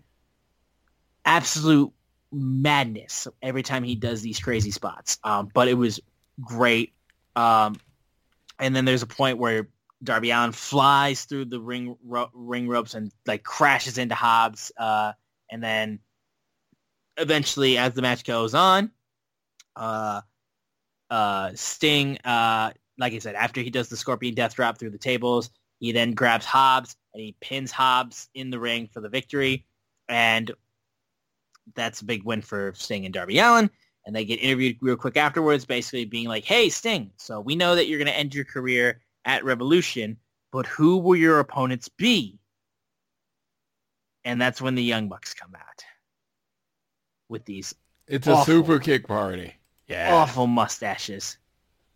[1.25, 1.93] absolute
[2.31, 5.19] madness every time he does these crazy spots.
[5.25, 6.01] Um, but it was
[6.41, 6.93] great.
[7.35, 7.77] Um,
[8.59, 9.69] and then there's a point where
[10.03, 14.71] Darby Allin flies through the ring ro- ring ropes and like crashes into Hobbs.
[14.77, 15.13] Uh,
[15.51, 15.99] and then
[17.17, 18.91] eventually, as the match goes on,
[19.77, 20.21] uh,
[21.11, 24.99] uh, Sting, uh, like I said, after he does the Scorpion Death Drop through the
[24.99, 29.67] tables, he then grabs Hobbs and he pins Hobbs in the ring for the victory.
[30.09, 30.51] And
[31.75, 33.71] that's a big win for Sting and Darby Allin.
[34.07, 37.75] And they get interviewed real quick afterwards, basically being like, hey, Sting, so we know
[37.75, 40.19] that you're going to end your career at Revolution,
[40.53, 42.39] but who will your opponents be?
[44.25, 45.85] And that's when the Young Bucks come out
[47.29, 47.75] with these
[48.07, 49.55] It's a super kick party.
[49.89, 50.15] Yeah.
[50.15, 51.37] awful mustaches.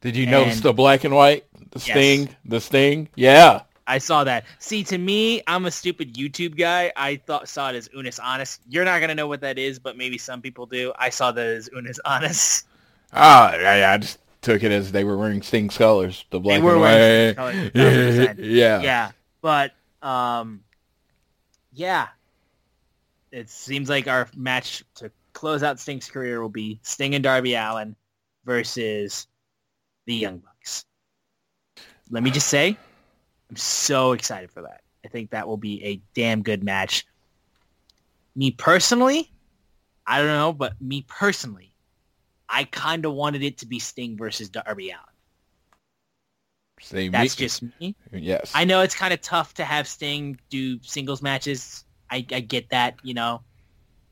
[0.01, 1.45] Did you notice the black and white?
[1.71, 1.85] The Yes.
[1.85, 2.37] sting?
[2.45, 3.09] The sting?
[3.17, 3.63] Yeah.
[3.87, 4.45] I saw that.
[4.59, 6.93] See, to me, I'm a stupid YouTube guy.
[6.95, 8.61] I thought saw it as Unis Honest.
[8.69, 10.93] You're not gonna know what that is, but maybe some people do.
[10.99, 12.67] I saw that as Unis Honest.
[13.13, 16.63] Ah, yeah, yeah, I just took it as they were wearing Sting's colors, the black
[16.63, 17.73] were and wearing white.
[17.75, 18.81] Colors, yeah.
[18.83, 19.11] Yeah,
[19.41, 20.63] but um,
[21.73, 22.09] yeah,
[23.33, 27.55] it seems like our match to close out Sting's career will be Sting and Darby
[27.55, 27.95] Allin
[28.45, 29.29] versus
[30.05, 30.85] the Young Bucks.
[32.11, 32.77] Let me just say,
[33.49, 34.81] I'm so excited for that.
[35.05, 37.07] I think that will be a damn good match.
[38.35, 39.31] Me personally,
[40.09, 41.73] I don't know, but me personally,
[42.49, 44.99] I kind of wanted it to be Sting versus Darby Allin.
[46.81, 47.95] See, That's me- just me.
[48.13, 48.51] yes.
[48.57, 51.85] I know it's kind of tough to have Sting do singles matches.
[52.11, 53.43] I, I get that, you know,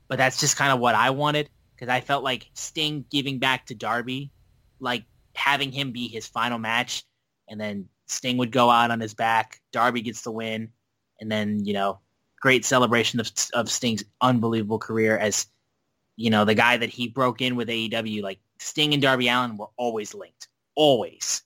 [0.08, 3.66] but that's just kind of what I wanted because I felt like Sting giving back
[3.66, 4.30] to Darby,
[4.80, 5.04] like
[5.34, 7.04] having him be his final match,
[7.48, 10.70] and then Sting would go out on his back, Darby gets the win,
[11.20, 12.00] and then you know,
[12.40, 15.46] great celebration of of Sting's unbelievable career as
[16.16, 18.22] you know the guy that he broke in with AEW.
[18.22, 21.42] Like Sting and Darby Allin were always linked, always.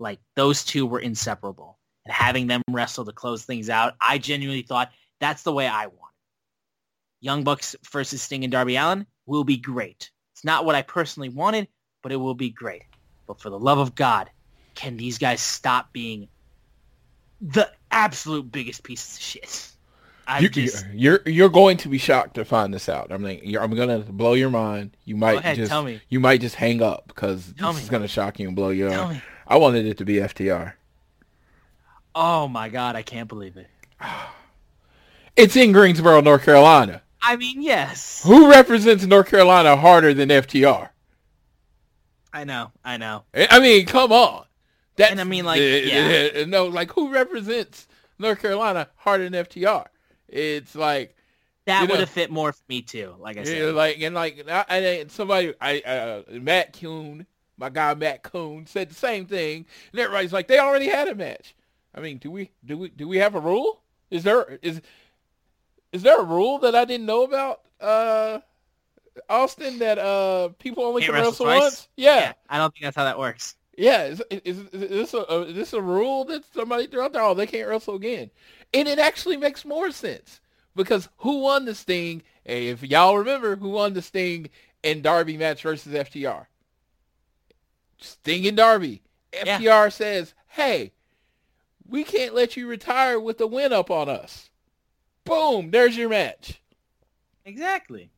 [0.00, 4.62] Like those two were inseparable and having them wrestle to close things out, I genuinely
[4.62, 6.13] thought that's the way I want.
[7.24, 10.10] Young Bucks versus Sting and Darby Allin will be great.
[10.34, 11.68] It's not what I personally wanted,
[12.02, 12.82] but it will be great.
[13.26, 14.28] But for the love of God,
[14.74, 16.28] can these guys stop being
[17.40, 19.70] the absolute biggest pieces of shit?
[20.26, 23.10] I You, just you're you're going to be shocked to find this out.
[23.10, 24.94] I'm like, you're, I'm gonna blow your mind.
[25.06, 26.00] You might ahead, just tell me.
[26.10, 27.82] you might just hang up because this me.
[27.82, 29.10] is gonna shock you and blow you Tell up.
[29.12, 29.22] me.
[29.46, 30.74] I wanted it to be FTR.
[32.14, 33.68] oh my God, I can't believe it.
[35.36, 37.02] It's in Greensboro, North Carolina.
[37.26, 40.90] I mean, yes, Who represents North Carolina harder than FTR?
[42.32, 43.24] I know, I know.
[43.34, 44.44] I I mean, come on.
[44.96, 46.28] That's, And I mean, like, uh, yeah.
[46.42, 47.88] uh, no, like who represents
[48.18, 49.86] North Carolina harder than FTR?
[50.28, 51.16] It's like
[51.66, 53.14] That know- would have fit more for me too.
[53.18, 57.26] Like I Yeah, said, like and like I and somebody I uh, Matt Kuhn,
[57.56, 61.14] my guy Matt Kuhn said the same thing, and everybody's like they already had a
[61.14, 61.54] match.
[61.94, 63.82] I mean, do we do we do we have a rule?
[64.10, 64.80] Is there is
[65.94, 67.60] is there a rule that I didn't know about?
[67.80, 68.40] Uh,
[69.28, 71.88] Austin that uh people only Can't can wrestle wrestle once.
[71.96, 73.54] Yeah, I don't think that's how that works.
[73.78, 74.04] yeah.
[74.06, 77.22] Is, is, is this a is this a rule that somebody threw out there?
[77.22, 78.30] Oh, they can't wrestle again,
[78.74, 80.40] and it actually makes more sense
[80.74, 82.22] because who won the Sting?
[82.44, 84.50] If y'all remember, who won the Sting
[84.82, 86.46] and Darby match versus FTR?
[87.98, 89.00] Sting and Darby.
[89.32, 89.58] Yeah.
[89.58, 90.92] FTR says, "Hey,
[91.88, 94.50] we can't let you retire with the win up on us."
[95.24, 95.70] Boom!
[95.70, 96.60] There's your match.
[97.44, 98.10] Exactly.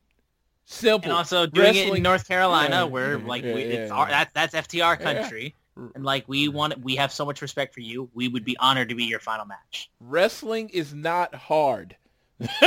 [0.65, 1.11] Simple.
[1.11, 3.97] And also doing it in North Carolina, Yeah, where yeah, like yeah, we, it's yeah.
[3.97, 4.97] our, that's that's FTR Yeah.
[4.97, 5.55] country,
[5.95, 8.11] and like we want we have so much respect for you.
[8.15, 9.91] We would be honored to be your final match.
[10.01, 11.97] wrestling is not hard.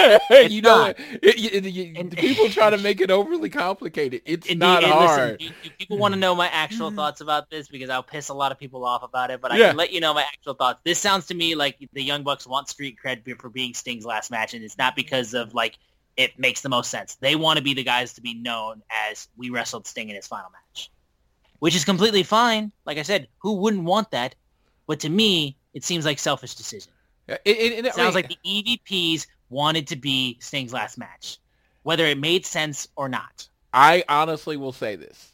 [0.50, 0.96] you know, not.
[1.00, 4.22] it- it- it- And- people try to make it overly complicated.
[4.26, 5.40] It's Indeed, not and hard.
[5.40, 6.96] Listen, do, do people want to know my actual mm.
[6.96, 7.68] thoughts about this?
[7.68, 9.68] Because I'll piss a lot of people off about it, but I Yeah.
[9.70, 10.80] can let you know my actual thoughts.
[10.84, 14.32] This sounds to me like the Young Bucks want street cred for being Sting's last
[14.32, 15.78] match, and it's not because of like
[16.18, 17.16] it makes the most sense.
[17.16, 18.82] They want to be the guys to be known
[19.12, 20.90] as we wrestled Sting in his final match,
[21.60, 22.72] which is completely fine.
[22.86, 24.36] Like I said, who wouldn't want that?
[24.88, 26.91] But to me, it seems like selfish decision.
[27.28, 31.38] It, it- it- I Sounds mean, like the EVPs wanted to be Sting's last match,
[31.84, 33.48] whether it made sense or not.
[33.74, 35.34] I honestly will say this.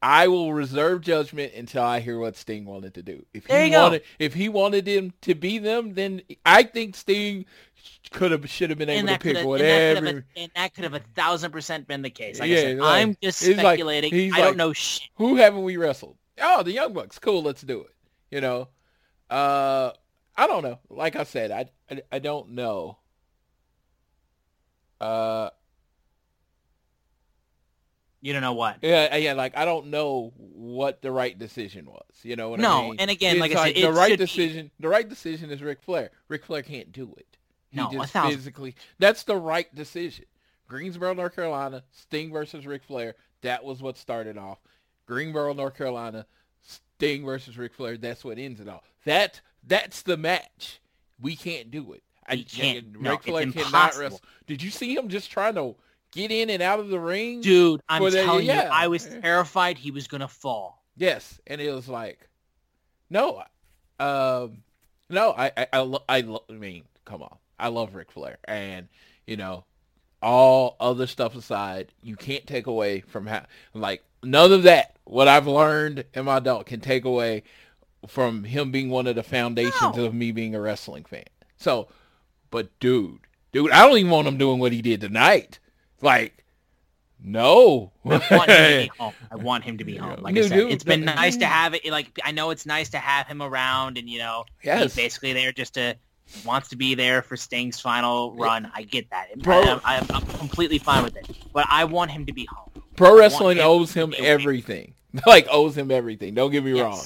[0.00, 3.26] I will reserve judgment until I hear what Sting wanted to do.
[3.34, 3.82] If he you go.
[3.82, 7.46] wanted, if he wanted him to be them, then I think Sting
[8.12, 9.94] could have should have been able to pick have, and, that whatever.
[10.06, 12.38] could have, and that could have a thousand percent been the case.
[12.38, 14.32] Like Yeah, I said, like, I'm just he's like- speculating.
[14.32, 15.08] I like- don't know shit.
[15.16, 16.16] Who haven't we wrestled?
[16.40, 17.18] Oh, the Young Bucks.
[17.18, 17.90] Cool, let's do it.
[18.30, 18.68] You know,
[19.30, 19.90] uh,
[20.36, 20.78] I don't know.
[20.90, 22.98] Like I said, I I, I don't know.
[25.00, 25.50] Uh,
[28.20, 28.78] You don't know what.
[28.82, 29.34] yeah, yeah.
[29.34, 32.02] Like I don't know what the right decision was.
[32.22, 32.96] You know what I No, mean?
[32.98, 34.70] and again, It's like I said, the right should be- decision.
[34.80, 36.10] The right decision is Ric Flair.
[36.28, 37.36] Ric Flair can't do it.
[37.70, 38.74] He No, just physically.
[38.98, 40.24] That's the right decision.
[40.66, 43.14] Greensboro, North Carolina, Sting versus Ric Flair.
[43.42, 44.58] That was what started off.
[45.06, 46.26] Greensboro, North Carolina,
[46.62, 47.96] Sting versus Ric Flair.
[47.96, 48.82] That's what ends it all.
[49.04, 50.80] That that's the match.
[51.20, 52.02] We can't do it.
[52.30, 53.00] We can't.
[53.00, 54.02] No, Ric it's Flair cannot impossible.
[54.02, 54.20] wrestle.
[54.46, 55.74] Did you see him just trying to
[56.12, 57.40] get in and out of the ring?
[57.40, 58.64] Dude, I'm telling yeah.
[58.64, 60.82] you, I was terrified he was gonna fall.
[60.96, 62.28] Yes, and it was like,
[63.10, 63.42] no,
[64.00, 64.62] um,
[65.08, 68.38] no, I, I, I, lo- I, lo- I mean, come on, I love Ric Flair,
[68.44, 68.88] and
[69.26, 69.64] you know,
[70.22, 73.44] all other stuff aside, you can't take away from how,
[73.74, 74.96] like, none of that.
[75.04, 77.44] What I've learned in my adult can take away
[78.06, 80.04] from him being one of the foundations No.
[80.04, 81.24] of me being a wrestling fan.
[81.56, 81.88] So,
[82.50, 83.20] but dude,
[83.52, 85.58] dude, I don't even want him doing what he did tonight.
[86.00, 86.44] Like,
[87.22, 87.92] no.
[88.04, 89.12] I want him to be home.
[89.30, 90.20] I want him to be home.
[90.22, 91.84] Like I Dude, said, dude, it's been nice to have it.
[91.86, 94.82] Like I know it's nice to have him around, and you know, Yes.
[94.82, 95.96] he's basically there just to
[96.44, 98.70] wants to be there for Sting's final run.
[98.74, 99.36] I get that.
[99.38, 101.26] Bro- I'm, I'm, I'm completely fine with it.
[101.52, 102.70] But I want him to be home.
[102.96, 104.94] Pro wrestling him owes him everything.
[105.26, 106.34] like owes him everything.
[106.34, 106.82] Don't get me Yes.
[106.84, 107.04] wrong.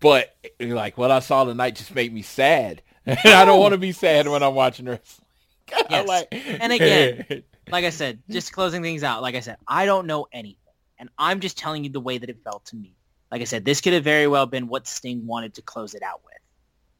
[0.00, 2.82] But like what I saw tonight just made me sad.
[3.06, 5.26] And I don't want to be sad when I'm watching wrestling.
[5.90, 6.06] Yes.
[6.08, 9.22] like, And again, Like I said, just closing things out.
[9.22, 10.56] Like I said, I don't know anything,
[10.98, 12.94] and I'm just telling you the way that it felt to me.
[13.30, 16.02] Like I said, this could have very well been what Sting wanted to close it
[16.02, 16.34] out with.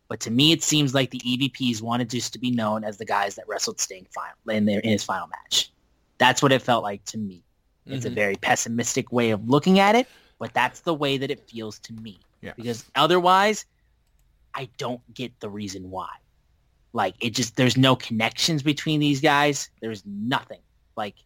[0.09, 3.05] But to me, it seems like the EVPs wanted just to be known as the
[3.05, 5.71] guys that wrestled Sting final in their in his final match.
[6.19, 7.43] That's what it felt like to me.
[7.87, 8.15] It's a Mhm.
[8.15, 10.07] very pessimistic way of looking at it,
[10.39, 12.21] but that's the way that it feels to me.
[12.41, 12.53] Yeah.
[12.57, 13.67] Because otherwise,
[14.55, 16.09] I don't get the reason why.
[16.93, 19.71] Like it just there's no connections between these guys.
[19.81, 20.61] There's nothing.
[20.97, 21.17] Like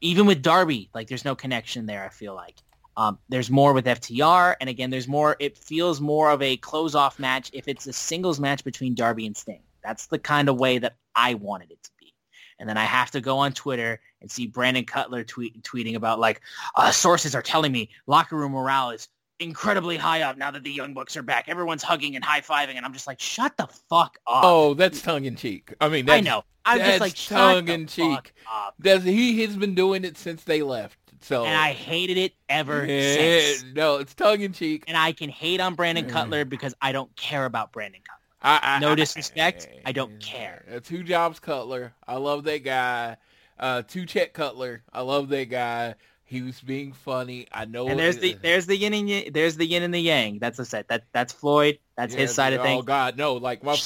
[0.00, 2.04] even with Darby, like there's no connection there.
[2.04, 2.56] I feel like
[2.96, 5.36] um, there's more with FTR, and again, there's more.
[5.38, 9.36] It feels more of a close-off match if it's a singles match between Darby and
[9.36, 9.60] Sting.
[9.84, 12.14] That's the kind of way that I wanted it to be.
[12.58, 16.18] And then I have to go on Twitter and see Brandon Cutler tweet, tweeting about
[16.18, 16.40] like
[16.74, 19.08] uh, sources are telling me locker room morale is
[19.38, 21.48] incredibly high up now that the Young Bucks are back.
[21.48, 24.42] Everyone's hugging and high fiving, and I'm just like, shut the fuck up.
[24.44, 25.74] oh, that's tongue in cheek.
[25.80, 26.44] I mean, that's, I know.
[26.64, 28.32] I'm just like tongue in cheek.
[28.78, 30.98] That's, he has been doing it since they left.
[31.20, 33.64] So And I hated it ever Yeah, since.
[33.74, 34.84] no, it's tongue in cheek.
[34.86, 38.22] And I can hate on Brandon Cutler because I don't care about Brandon Cutler.
[38.42, 40.80] I, I, No I- disrespect, I don't care.
[40.84, 41.94] Two jobs Cutler.
[42.06, 43.16] I love that guy.
[43.58, 44.82] Uh, two check Cutler.
[44.92, 45.94] I love that guy.
[46.28, 47.46] He was being funny.
[47.52, 47.86] I know.
[47.86, 50.40] And there's it- the there's the yin and yang, there's the yin and the yang.
[50.40, 50.88] That's a set.
[50.88, 51.78] That that's Floyd.
[51.96, 52.80] That's his side of things.
[52.80, 52.82] Oh.
[52.82, 53.34] God, no!
[53.34, 53.76] Like my,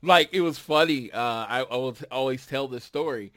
[0.00, 1.10] like it was funny.
[1.10, 3.32] Uh, I, I will always tell this story.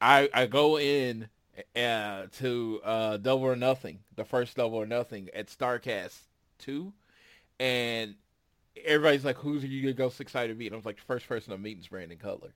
[0.00, 1.28] I I go in
[1.76, 6.18] uh, to uh, Double or Nothing, the first Double or Nothing at Starrcast
[6.58, 6.92] two,
[7.60, 8.16] and
[8.84, 11.02] everybody's like, "Who's are you gonna go excited to meet?" And I was like, "The
[11.04, 12.52] first person I'm meeting is Brandon Cutler."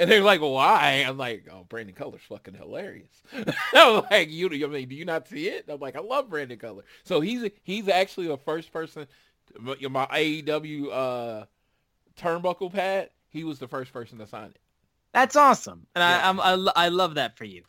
[0.00, 3.12] And they're like, "Why?" I'm like, "Oh, Brandon Cutler's fucking hilarious."
[3.74, 6.58] I'm like, "You, I mean, do you not see it?" I'm like, "I love Brandon
[6.58, 9.06] Cutler." So he's he's actually the first person.
[9.58, 11.44] My AEW uh,
[12.18, 13.10] turnbuckle pad.
[13.28, 14.58] He was the first person to sign it.
[15.12, 16.20] That's awesome, and Yeah.
[16.24, 17.62] I I'm, I I love that for you.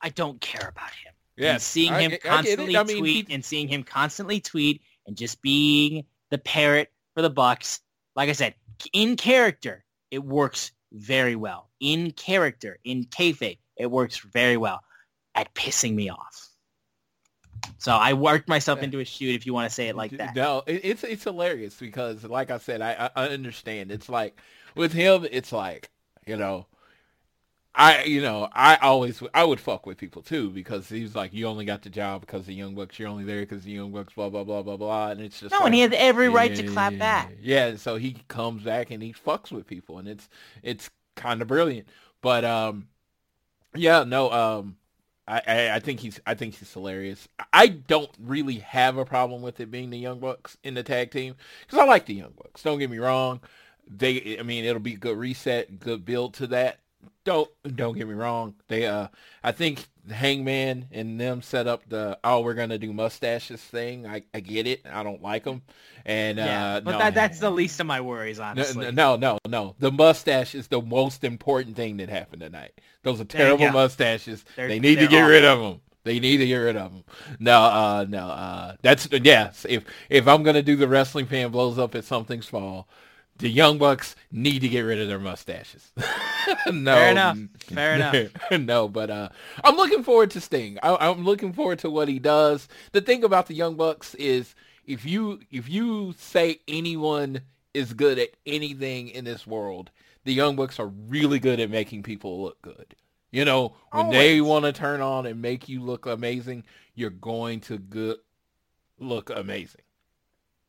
[0.00, 1.12] I don't care about him.
[1.36, 5.14] and seeing him I constantly I mean, tweet he- and seeing him constantly tweet and
[5.14, 7.80] just being the parrot for the Bucks.
[8.16, 8.54] Like I said,
[8.94, 11.68] in character, it works very well.
[11.80, 14.80] In character, in kayfabe, it works very well.
[15.34, 16.48] At pissing me off.
[17.78, 20.34] So I worked myself into a shoot, if you want to say it like that.
[20.34, 23.90] No, it's it's hilarious because, like I said, I, I I understand.
[23.90, 24.38] It's like
[24.74, 25.90] with him, it's like
[26.26, 26.66] you know,
[27.74, 31.46] I you know I always I would fuck with people too because he's like you
[31.46, 32.98] only got the job because the Young Bucks.
[32.98, 34.12] You're only there because the Young Bucks.
[34.14, 35.10] Blah blah blah blah blah.
[35.10, 37.32] And it's just No, like, and he has every right to clap back.
[37.40, 40.28] Yeah, and so he comes back and he fucks with people, and it's
[40.62, 41.86] it's kind of brilliant.
[42.20, 42.88] But um,
[43.74, 44.76] yeah, no, um,
[45.28, 47.28] I, I I think he's I think he's hilarious.
[47.52, 51.12] I don't really have a problem with it being the Young Bucks in the tag
[51.12, 52.62] team because I like the Young Bucks.
[52.62, 53.40] Don't get me wrong.
[53.86, 56.80] They, I mean, it'll be good reset, good build to that.
[57.24, 58.54] Don't don't get me wrong.
[58.68, 59.08] They, uh,
[59.44, 64.06] I think Hangman and them set up the oh we're gonna do mustaches thing.
[64.06, 64.86] I, I get it.
[64.90, 65.60] I don't like them,
[66.06, 68.90] and Yeah, uh, but no, that, that's the least of my worries, no, honestly.
[68.92, 69.76] no, no, no.
[69.78, 72.72] The mustache is the most important thing that happened tonight.
[73.02, 74.44] Those are terrible mustaches.
[74.56, 75.80] They're- they need to get rid of them.
[76.04, 77.04] They need to get rid of them.
[77.38, 78.28] No, uh, no.
[78.28, 79.66] Uh, that's yes.
[79.68, 82.88] If if I'm gonna do the wrestling fan blows up at something small,
[83.40, 85.92] the Young Bucks need to get rid of their mustaches.
[86.70, 87.38] no, Fair enough.
[87.60, 88.32] Fair enough.
[88.60, 89.28] no, but uh,
[89.64, 90.78] I'm looking forward to Sting.
[90.82, 92.68] I, I'm looking forward to what he does.
[92.92, 94.54] The thing about the Young Bucks is
[94.86, 97.42] if you if you say anyone
[97.74, 99.90] is good at anything in this world,
[100.24, 102.94] the Young Bucks are really good at making people look good.
[103.32, 106.64] You know, when they want to turn on and make you look amazing,
[106.94, 108.18] you're going to good
[108.98, 109.82] look amazing.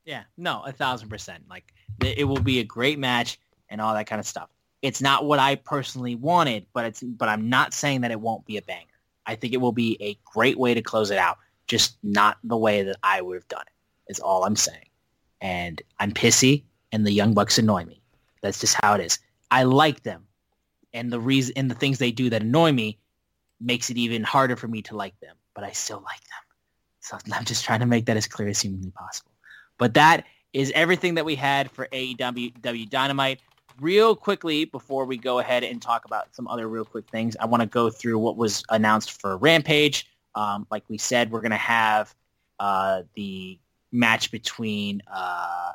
[0.06, 1.46] Yeah, no, a thousand percent.
[1.50, 3.40] Like it will be a great match
[3.70, 4.50] and all that kind of stuff.
[4.82, 8.46] It's not what I personally wanted, but it's but I'm not saying that it won't
[8.46, 8.88] be a banger.
[9.26, 11.38] I think it will be a great way to close it out,
[11.68, 14.12] just not the way that I would have done it.
[14.12, 14.90] Is all I'm saying.
[15.40, 18.02] And I'm pissy, and the Young Bucks annoy me.
[18.42, 19.20] That's just how it is.
[19.50, 20.26] I like them,
[20.94, 23.00] and the reason and the things they do that annoy me
[23.60, 25.36] makes it even harder for me to like them.
[25.54, 26.42] But I still like them.
[27.02, 29.32] So I'm just trying to make that as clear as humanly possible.
[29.78, 33.42] But that is everything that we had for AEW Dynamite.
[33.80, 37.46] Real quickly, before we go ahead and talk about some other real quick things, I
[37.46, 40.08] want to go through what was announced for Rampage.
[40.36, 42.14] Um, like we said, we're going to have
[42.60, 43.60] uh, the
[43.92, 45.72] match between uh,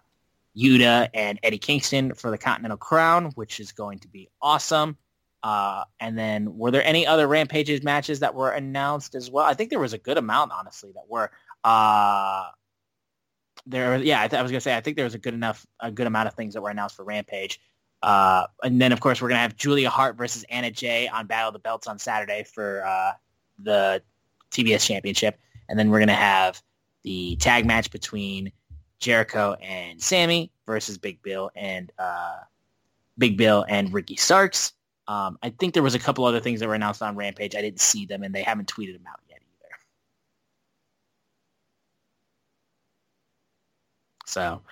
[0.57, 4.97] Yuta and Eddie Kingston for the Continental Crown, which is going to be awesome.
[5.43, 9.45] Uh, and then were there any other Rampages matches that were announced as well?
[9.45, 11.31] I think there was a good amount, honestly, that were.
[11.65, 12.47] Uh,
[13.67, 15.67] there, yeah, I, th- I was gonna say I think there was a good enough,
[15.81, 17.61] a good amount of things that were announced for Rampage.
[18.03, 21.49] Uh, and then of course we're gonna have Julia Hart versus Anna Jay on Battle
[21.49, 23.13] of the Belts on Saturday for uh,
[23.59, 24.03] the
[24.51, 25.39] TBS Championship,
[25.69, 26.63] and then we're gonna have
[27.03, 28.53] the tag match between
[28.99, 32.39] Jericho and Sammy versus Big Bill and uh,
[33.19, 34.73] Big Bill and Ricky Starks.
[35.09, 37.55] Um, I think there was a couple other things that were announced on Rampage.
[37.55, 39.77] I didn't see them, and they haven't tweeted them out yet either.
[44.27, 44.63] So,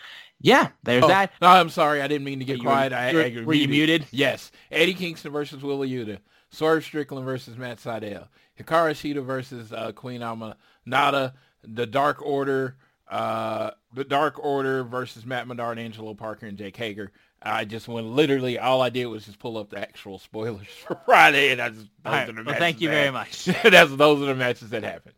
[0.41, 1.33] yeah, there's Oh, that.
[1.41, 2.03] No, I'm sorry.
[2.03, 2.93] I didn't mean to get You quiet.
[2.93, 4.07] I, I were you muted?
[4.11, 4.51] Yes.
[4.71, 6.19] Eddie Kingston versus Wheeler Yuta.
[6.51, 8.29] Swerve Strickland versus Matt Sydal.
[8.61, 11.33] Hikaru Shida versus uh, Queen Aminata.
[11.65, 12.77] The Dark Order.
[13.09, 17.13] Uh, the Dark Order versus Matt Menard, Angelo Parker, and Jake Hager.
[17.43, 20.99] I just went literally all I did was just pull up the actual spoilers for
[21.05, 23.45] Friday, and I just those right, are the well, thank you very much.
[23.63, 25.15] That's those are the matches that happened.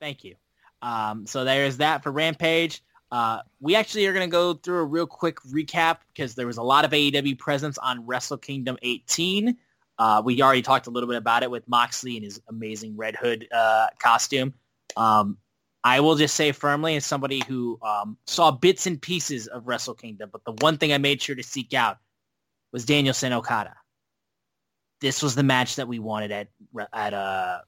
[0.00, 0.34] Thank you.
[0.82, 2.82] Um, so there's that for Rampage.
[3.12, 6.56] Uh, we actually are going to go through a real quick recap because there was
[6.56, 9.54] a lot of AEW presence on Wrestle Kingdom 18.
[9.98, 13.14] Uh, we already talked a little bit about it with Moxley and his amazing Red
[13.14, 14.54] Hood uh, costume.
[14.96, 15.36] Um,
[15.84, 19.94] I will just say firmly, as somebody who um, saw bits and pieces of Wrestle
[19.94, 21.98] Kingdom, but the one thing I made sure to seek out
[22.72, 23.74] was Danielson Okada.
[25.02, 26.48] This was the match that we wanted at
[26.94, 27.58] at uh,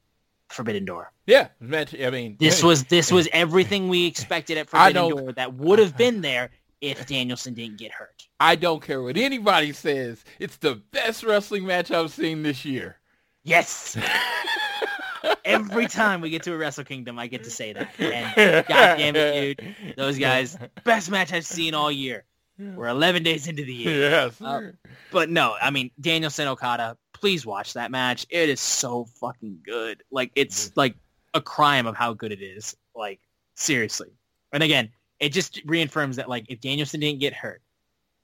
[0.54, 1.12] Forbidden Door.
[1.26, 1.48] Yeah.
[1.60, 5.96] I mean, This was this was everything we expected at Forbidden Door that would have
[5.96, 6.50] been there
[6.80, 8.26] if Danielson didn't get hurt.
[8.40, 10.24] I don't care what anybody says.
[10.38, 12.96] It's the best wrestling match I've seen this year.
[13.42, 13.96] Yes.
[15.44, 17.94] Every time we get to a Wrestle Kingdom, I get to say that.
[17.98, 22.24] And God damn it, dude, those guys, best match I've seen all year.
[22.58, 24.10] We're 11 days into the year.
[24.10, 24.40] Yes.
[24.40, 24.72] Uh,
[25.10, 28.26] But no, I mean, Danielson Okada, please watch that match.
[28.30, 30.02] It is so fucking good.
[30.10, 30.94] Like, it's like
[31.34, 32.76] a crime of how good it is.
[32.94, 33.20] Like,
[33.56, 34.10] seriously.
[34.52, 37.60] And again, it just reaffirms that, like, if Danielson didn't get hurt,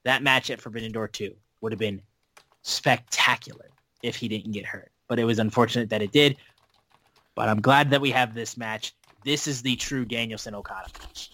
[0.04, 2.00] that match at Forbidden Door 2 would have been
[2.62, 3.68] spectacular
[4.02, 4.92] if he didn't get hurt.
[5.08, 6.36] But it was unfortunate that it did.
[7.34, 8.94] But I'm glad that we have this match.
[9.24, 11.30] This is the true Danielson Okada match.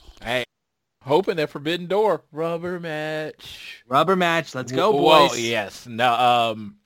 [1.07, 3.85] Hoping that Forbidden Door rubber match.
[3.89, 4.55] Rubber match.
[4.55, 5.31] Let's go, boys.
[5.31, 5.87] Well, yes.
[5.87, 6.12] No.
[6.12, 6.77] Um.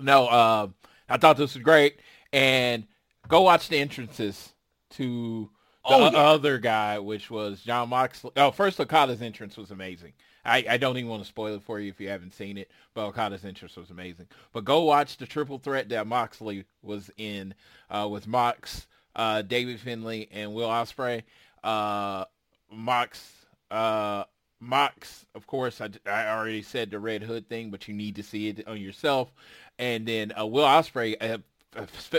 [0.00, 0.28] No.
[0.28, 0.74] Um.
[1.08, 2.00] I thought this was great,
[2.32, 2.86] and
[3.28, 4.54] go watch the entrances
[4.90, 5.50] to
[5.84, 6.18] the Oh, yeah.
[6.18, 8.30] other guy, which was Jon Moxley.
[8.36, 10.12] Oh, first Okada's entrance was amazing.
[10.44, 12.70] I, I don't even want to spoil it for you if you haven't seen it,
[12.94, 14.28] but Okada's entrance was amazing.
[14.52, 17.54] But go watch the triple threat that Moxley was in
[17.90, 18.86] uh, with Mox,
[19.16, 21.22] uh, David Finlay, and Will Ospreay.
[21.62, 22.24] Uh,
[22.70, 23.32] Mox,
[23.70, 24.24] uh,
[24.60, 28.22] Mox, of course, I, I already said the Red Hood thing, but you need to
[28.22, 29.32] see it on yourself.
[29.78, 31.38] And then uh, Will Ospreay uh,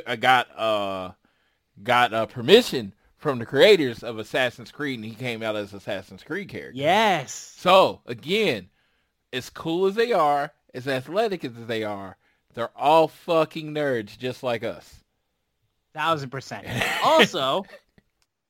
[0.06, 1.12] uh, got uh,
[1.84, 6.24] got uh, permission from the creators of Assassin's Creed, and he came out as Assassin's
[6.24, 6.78] Creed character.
[6.78, 7.34] Yes.
[7.58, 8.70] So again,
[9.32, 12.18] as cool as they are, as athletic as they are,
[12.54, 15.04] they're all fucking nerds just like us.
[15.94, 16.68] Thousand percent.
[17.04, 17.66] Also,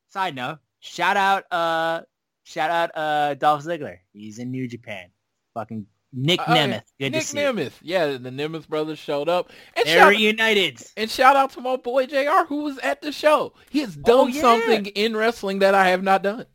[0.09, 2.01] side note, shout out uh
[2.43, 3.99] shout out uh Dolph Ziggler.
[4.11, 5.07] He's in New Japan.
[5.53, 6.67] Fucking Nick Oh, yeah.
[6.67, 6.83] Nemeth.
[6.99, 7.37] Good Nick to see.
[7.37, 7.71] Nemeth.
[7.81, 9.49] Yeah, the Nemeth brothers showed up.
[9.77, 10.81] And They're shout, reunited.
[10.97, 13.53] and shout out to my boy JR who was at the show.
[13.69, 14.41] He has done Oh, yeah.
[14.41, 16.45] something in wrestling that I have not done.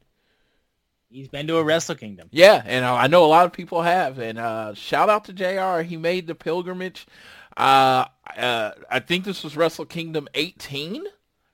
[1.09, 2.29] He's been to a Wrestle Kingdom.
[2.33, 4.19] Yeah, and uh, I know a lot of people have.
[4.19, 5.81] And uh, shout out to JR.
[5.83, 7.07] He made the pilgrimage.
[7.57, 8.05] Uh,
[8.37, 11.05] uh, I think this was Wrestle Kingdom 18.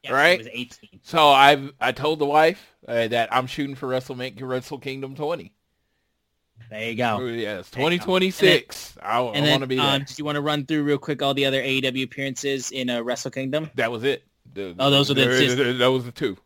[0.02, 0.32] Yes, Right.
[0.32, 0.48] He was
[0.82, 1.00] 18.
[1.02, 5.52] So I I told the wife uh, that I'm shooting for WrestleMania Wrestle Kingdom 20.
[6.70, 7.18] There you go.
[7.20, 8.06] Yes, There you go.
[8.06, 8.98] 2026.
[9.02, 9.84] I, I And want then, to be there.
[9.86, 12.88] um, did you want to run through real quick all the other AEW appearances in
[12.88, 13.70] uh, Wrestle Kingdom?
[13.74, 14.24] that was it.
[14.54, 16.36] The- Oh, those were the- just- there- that was the two.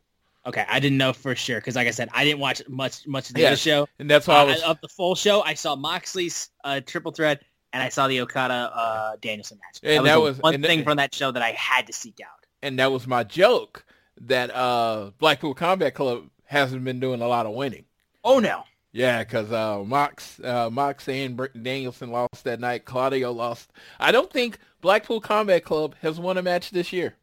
[0.46, 3.30] Okay, I didn't know for sure because, like I said, I didn't watch much much
[3.30, 3.48] of the Yes.
[3.52, 3.88] other show.
[3.98, 7.10] And that's why I Uh, was of the full show, I saw Moxley's uh, triple
[7.10, 7.42] threat,
[7.72, 9.80] and I saw the Okada uh, Danielson match.
[9.82, 11.92] And that that was, was- one thing that- from that show that I had to
[11.92, 12.45] seek out.
[12.66, 13.84] And that was my joke
[14.20, 17.84] that uh Blackpool Combat Club hasn't been doing a lot of winning.
[18.24, 18.64] Oh no!
[18.92, 22.84] Yeah, because uh, Mox, uh, Mox and Danielson lost that night.
[22.84, 23.70] Claudio lost.
[24.00, 27.14] I don't think Blackpool Combat Club has won a match this year.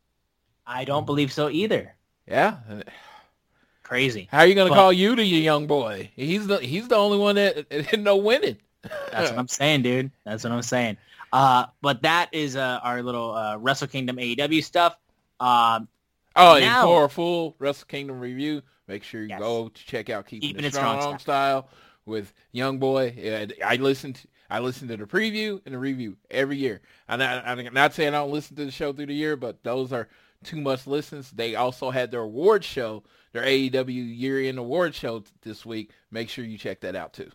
[0.66, 1.96] I don't believe so either.
[2.28, 2.58] Yeah.
[3.82, 4.30] Crazy.
[4.32, 6.12] How are you going to call you the young boy?
[6.16, 8.58] He's the he's the only one that that no winning.
[9.12, 10.12] That's what I'm saying, dude.
[10.26, 10.98] That's what I'm saying.
[11.34, 14.96] Uh, but that is uh, our little uh, Wrestle Kingdom AEW stuff.
[15.40, 15.88] Um,
[16.36, 19.40] Oh, and Now- for a full Wrestle Kingdom review, make sure you Yes.
[19.40, 21.70] go to check out Keeping, Keeping It Strong Strong, style
[22.06, 23.48] with Young Boy.
[23.64, 24.16] I listened.
[24.16, 26.82] To, I listen to the preview and the review every year.
[27.08, 29.64] And I, I'm not saying I don't listen to the show through the year, but
[29.64, 30.10] those are
[30.44, 31.32] too much listens.
[31.32, 35.92] They also had their award show, their AEW year-end award show this week.
[36.12, 37.32] Make sure you check that out too.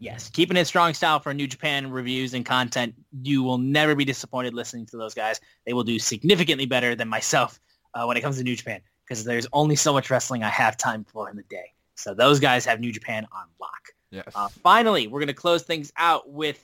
[0.00, 2.94] Yes, keeping it strong style for New Japan reviews and content.
[3.22, 5.40] You will never be disappointed listening to those guys.
[5.66, 7.60] They will do significantly better than myself
[7.94, 10.76] uh, when it comes to New Japan because there's only so much wrestling I have
[10.76, 11.74] time for in the day.
[11.94, 13.88] So those guys have New Japan on lock.
[14.10, 14.32] Yes.
[14.34, 16.58] Uh, finally, we're going to close things out with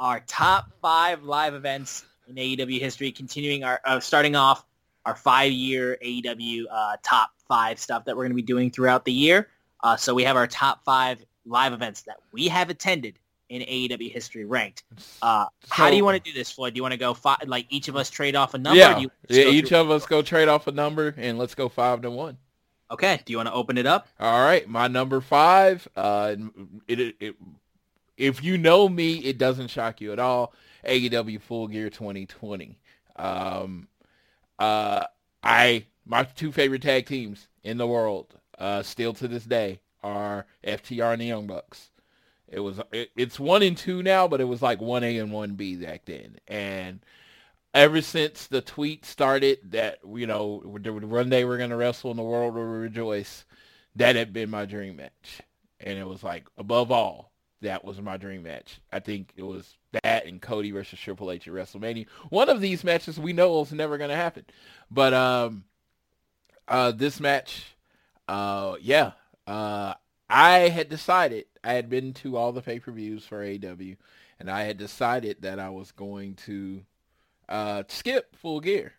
[0.00, 4.64] our top five live events in AEW history, continuing our, uh, starting off
[5.04, 9.12] our five-year AEW uh, top five stuff that we're going to be doing throughout the
[9.12, 9.48] year.
[9.82, 13.18] Uh, so we have our top five live events that we have attended
[13.48, 14.84] in AEW history ranked.
[15.22, 16.74] Uh, how do you want to do this, Floyd?
[16.74, 18.78] Do you want to go five, like each of us trade off a number?
[18.78, 19.06] or yeah.
[19.28, 22.36] yeah each of us go trade off a number and let's go five to one.
[22.90, 23.20] Okay.
[23.24, 24.08] Do you want to open it up?
[24.18, 25.86] All right, my number five.
[25.96, 26.36] Uh,
[26.86, 27.36] it, it, it
[28.16, 30.52] if you know me, it doesn't shock you at all.
[30.84, 32.78] AEW Full Gear 2020.
[33.16, 33.88] Um,
[34.58, 35.04] uh,
[35.42, 40.46] I my two favorite tag teams in the world, uh, still to this day, are
[40.64, 41.90] FTR and the Young Bucks.
[42.48, 45.32] It was it, it's one and two now, but it was like one A and
[45.32, 47.00] one B back then, and
[47.74, 52.22] ever since the tweet started that you know one day we're gonna wrestle and the
[52.22, 53.44] world will rejoice,
[53.96, 55.42] that had been my dream match,
[55.80, 58.80] and it was like above all that was my dream match.
[58.92, 62.06] I think it was that and Cody versus Triple H at WrestleMania.
[62.30, 64.44] One of these matches we know is never to happen.
[64.90, 65.64] But um,
[66.66, 67.74] uh, this match,
[68.28, 69.12] uh, yeah,
[69.48, 69.94] uh,
[70.28, 73.94] I had decided I had been to all the pay-per-views for AW,
[74.38, 76.82] and I had decided that I was going to
[77.48, 78.92] uh, skip Full Gear.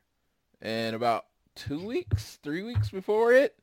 [0.60, 3.56] And about two weeks, three weeks before it,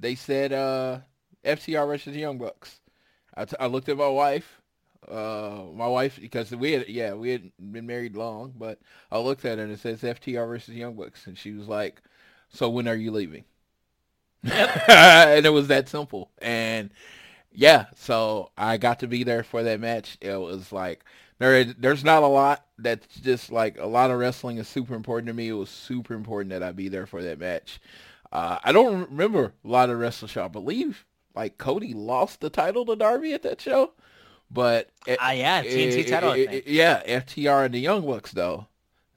[0.00, 0.98] they said uh,
[1.44, 2.80] FTR versus Young Bucks.
[3.36, 4.60] I, t- I looked at my wife,
[5.08, 8.80] uh, my wife, because we had, yeah, we had been married long, but
[9.12, 12.02] I looked at her and it says FTR versus Young Bucks, and she was like,
[12.48, 13.44] "So when are you leaving?"
[14.88, 16.30] and it was that simple.
[16.38, 16.90] And
[17.52, 20.18] yeah, so I got to be there for that match.
[20.20, 21.04] It was like
[21.38, 25.28] there, there's not a lot that's just like a lot of wrestling is super important
[25.28, 25.48] to me.
[25.48, 27.80] It was super important that I be there for that match.
[28.32, 30.44] Uh, I don't remember a lot of wrestling show.
[30.44, 31.04] I believe
[31.34, 33.92] like Cody lost the title to Darby at that show,
[34.50, 36.32] but uh, yeah, TNT title.
[36.32, 38.66] It, it, yeah, FTR and the Young Bucks though,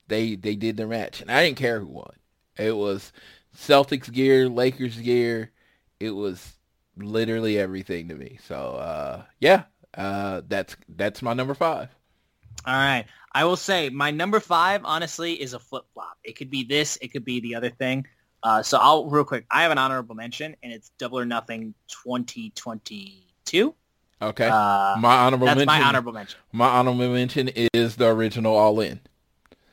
[0.08, 2.14] they they did the match, and I didn't care who won.
[2.58, 3.12] It was
[3.56, 5.52] Celtics gear, Lakers gear.
[6.00, 6.54] It was
[6.98, 8.40] literally everything to me.
[8.46, 9.64] So uh, yeah,
[9.96, 11.90] uh, that's that's my number five.
[12.66, 13.06] All right.
[13.32, 16.18] I will say my number five, honestly, is a flip flop.
[16.24, 16.98] It could be this.
[17.02, 18.06] It could be the other thing.
[18.42, 19.46] Uh, so I'll real quick.
[19.52, 23.76] I have an honorable mention, and it's Double or Nothing 2022.
[24.22, 24.48] Okay.
[24.48, 25.66] Uh, my honorable that's mention.
[25.68, 26.40] my honorable mention.
[26.52, 29.00] My honorable mention is the original All In.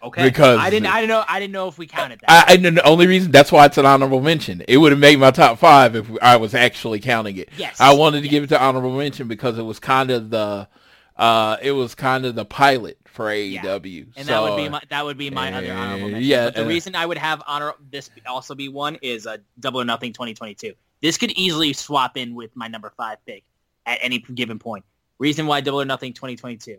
[0.02, 0.24] Okay.
[0.24, 0.86] Because I didn't.
[0.86, 1.24] I didn't know.
[1.26, 2.48] I didn't know if we counted that.
[2.48, 4.62] I, I the only reason that's why it's an honorable mention.
[4.68, 7.48] It would have made my top five if I was actually counting it.
[7.56, 7.80] Yes.
[7.80, 8.30] I wanted to yes.
[8.30, 10.68] give it to honorable mention because it was kind of the,
[11.16, 13.52] uh, it was kind of the pilot for AEW.
[13.52, 14.04] Yeah.
[14.16, 16.28] And so, that would be my that would be my other honorable mention.
[16.28, 16.44] Yeah.
[16.46, 19.84] But the reason I would have honor this also be one is a Double or
[19.84, 20.74] Nothing 2022.
[21.02, 23.44] This could easily swap in with my number five pick
[23.86, 24.84] at any given point.
[25.18, 26.78] Reason why Double or Nothing 2022.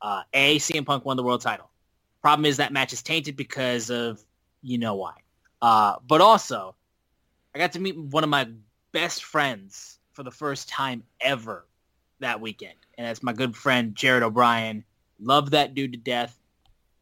[0.00, 1.70] Uh, a CM Punk won the world title.
[2.24, 4.18] Problem is that match is tainted because of
[4.62, 5.12] you know why.
[5.60, 6.74] Uh, but also,
[7.54, 8.48] I got to meet one of my
[8.92, 11.66] best friends for the first time ever
[12.20, 14.84] that weekend, and that's my good friend Jared O'Brien.
[15.20, 16.40] Love that dude to death.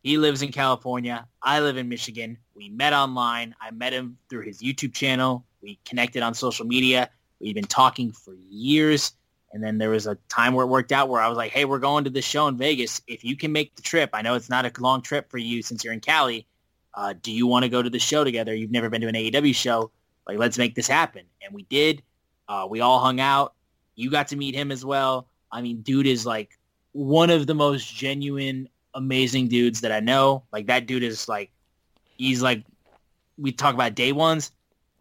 [0.02, 1.28] He lives in California.
[1.40, 2.36] I live in Michigan.
[2.56, 3.54] We met online.
[3.60, 5.44] I met him through his YouTube channel.
[5.62, 7.10] We connected on social media.
[7.38, 9.12] We've been talking for years.
[9.52, 11.66] And then there was a time where it worked out where I was like, hey,
[11.66, 13.02] we're going to this show in Vegas.
[13.06, 15.62] If you can make the trip, I know it's not a long trip for you
[15.62, 16.46] since you're in Cali.
[16.94, 18.54] Uh, do you want to go to the show together?
[18.54, 19.90] You've never been to an AEW show.
[20.26, 21.24] Like, let's make this happen.
[21.44, 22.02] And we did.
[22.48, 23.54] Uh, we all hung out.
[23.94, 25.28] You got to meet him as well.
[25.50, 26.58] I mean, dude is like
[26.92, 30.44] one of the most genuine, amazing dudes that I know.
[30.50, 31.50] Like that dude is like,
[32.16, 32.64] he's like,
[33.36, 34.50] we talk about day ones.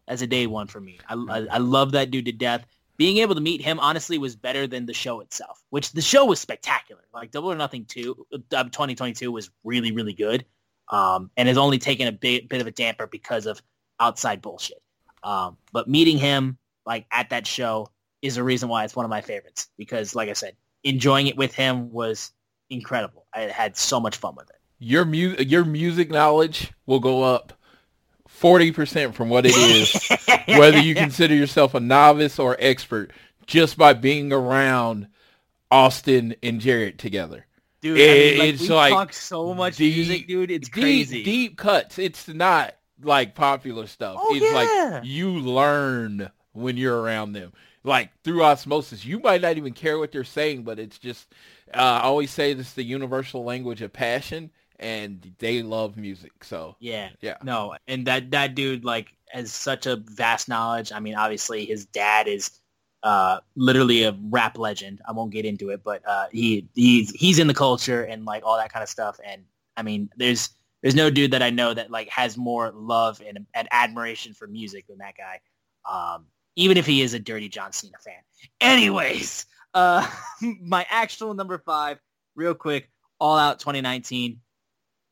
[0.08, 1.00] That's a day one for me.
[1.08, 2.66] I, I, I love that dude to death
[3.02, 6.24] being able to meet him honestly was better than the show itself, which the show
[6.24, 7.02] was spectacular.
[7.12, 10.46] Like Double or Nothing 2, uh, 2022 was really, really good.
[10.88, 13.60] Um, and has only taken a bit, bit of a damper because of
[14.00, 14.84] outside bullshit.
[15.24, 17.88] Um, but meeting him like at that show
[18.22, 21.36] is a reason why it's one of my favorites because like I said, enjoying it
[21.36, 22.32] with him was
[22.70, 23.26] incredible.
[23.34, 24.58] I had so much fun with it.
[24.78, 27.54] Your mu- your music knowledge will go up
[28.42, 30.10] 40% from what it is,
[30.58, 33.12] whether you consider yourself a novice or expert,
[33.46, 35.08] just by being around
[35.70, 37.46] Austin and Jared together.
[37.82, 40.52] Dude, it, I mean, like, it's we like talk so much deep, music, dude.
[40.52, 41.24] It's deep, crazy.
[41.24, 41.98] Deep cuts.
[41.98, 44.18] It's not like popular stuff.
[44.20, 44.92] Oh, it's yeah.
[45.00, 47.54] like you learn when you're around them.
[47.84, 51.28] Like through osmosis, you might not even care what they're saying, but it's just.
[51.74, 54.52] Uh, I always say this: the universal language of passion
[54.82, 56.44] and they love music.
[56.44, 60.92] So yeah, yeah, no, and that that dude like has such a vast knowledge.
[60.92, 62.52] I mean, obviously his dad is
[63.04, 65.02] uh, literally a rap legend.
[65.08, 68.44] I won't get into it, but uh, he he's he's in the culture and like
[68.46, 69.20] all that kind of stuff.
[69.26, 69.44] And
[69.78, 70.50] I mean, there's
[70.82, 74.48] there's no dude that I know that like has more love and, and admiration for
[74.48, 75.40] music than that guy.
[75.90, 76.26] Um,
[76.56, 78.22] even if he is a dirty John Cena fan.
[78.60, 80.08] Anyways, uh,
[80.62, 82.00] my actual number five,
[82.36, 82.90] real quick,
[83.20, 84.40] All Out 2019.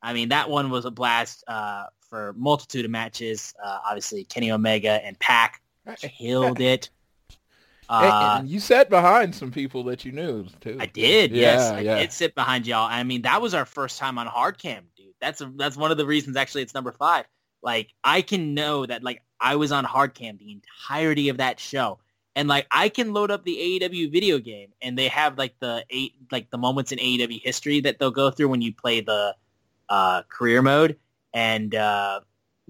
[0.01, 3.53] I mean, that one was a blast uh, for multitude of matches.
[3.63, 5.61] Uh, obviously, Kenny Omega and Pac
[5.97, 6.89] killed it.
[7.91, 10.77] Uh, and you sat behind some people that you knew too.
[10.79, 11.31] I did.
[11.31, 11.95] Yeah, yes, I yeah.
[11.97, 12.87] did sit behind y'all.
[12.87, 15.07] I mean, that was our first time on hard cam, dude.
[15.19, 16.37] That's a, that's one of the reasons.
[16.37, 17.25] Actually, it's number five.
[17.63, 21.59] Like, I can know that like I was on hard cam the entirety of that
[21.59, 21.97] show,
[22.35, 25.83] and like I can load up the AEW video game, and they have like the
[25.89, 29.35] eight like the moments in AEW history that they'll go through when you play the
[29.89, 30.97] uh, career mode,
[31.33, 32.21] and uh,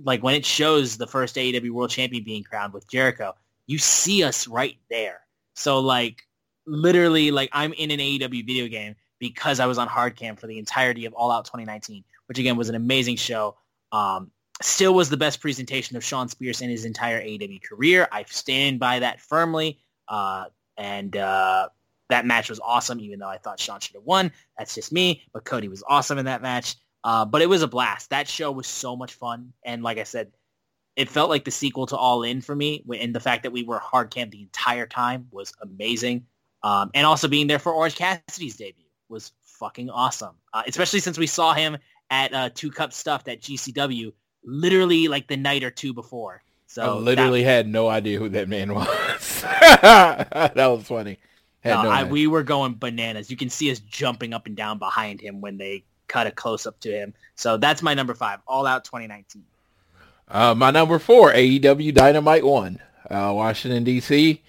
[0.04, 3.36] like when it shows the first AEW World Champion being crowned with Jericho,
[3.68, 5.22] you see us right there.
[5.54, 6.24] So like
[6.66, 10.48] literally like I'm in an AEW video game because I was on hard cam for
[10.48, 13.58] the entirety of All Out 2019, which again was an amazing show.
[13.92, 14.32] Um,
[14.62, 18.08] still was the best presentation of Shawn Spears in his entire AEW career.
[18.12, 19.80] I stand by that firmly.
[20.08, 20.46] Uh,
[20.78, 21.70] and uh,
[22.10, 24.32] that match was awesome, even though I thought Shawn should have won.
[24.58, 25.24] That's just me.
[25.34, 26.76] But Cody was awesome in that match.
[27.04, 28.10] Uh, but it was a blast.
[28.10, 29.54] That show was so much fun.
[29.64, 30.32] And like I said,
[30.96, 32.84] it felt like the sequel to All In for me.
[33.00, 36.26] And the fact that we were hard cam the entire time was amazing.
[36.62, 40.36] Um, and also being there for Orange Cassidy's debut was fucking awesome.
[40.54, 41.78] Uh, especially since we saw him
[42.10, 44.12] at uh, Two Cup Stuffed at GCW
[44.44, 46.42] literally like the night or two before.
[46.68, 49.42] So I literally had no idea who that man was.
[49.42, 51.18] that was funny.
[51.66, 53.32] No, no I, we were going bananas.
[53.32, 56.68] You can see us jumping up and down behind him when they cut a close
[56.68, 57.14] up to him.
[57.36, 59.46] So that's my number five, All Out 2019.
[60.28, 62.80] Uh, my number four, AEW Dynamite One,
[63.10, 64.44] uh, Washington D.C.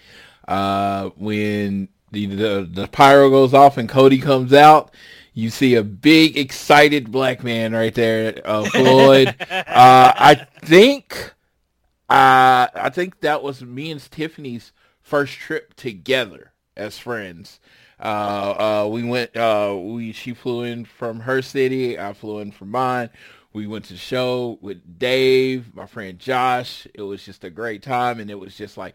[0.49, 4.93] Uh, when the, the the pyro goes off and Cody comes out,
[5.33, 9.29] you see a big excited black man right there, uh, Floyd.
[9.51, 11.33] uh, I think,
[12.09, 14.73] uh, I think that was me and Tiffany's
[15.03, 17.61] first trip together as friends.
[18.01, 21.99] Uh, uh, we went, uh, we, she flew in from her city.
[21.99, 23.11] I flew in from mine.
[23.53, 26.87] We went to the show with Dave, my friend Josh.
[26.95, 28.21] It was just a great time.
[28.21, 28.95] And it was just like,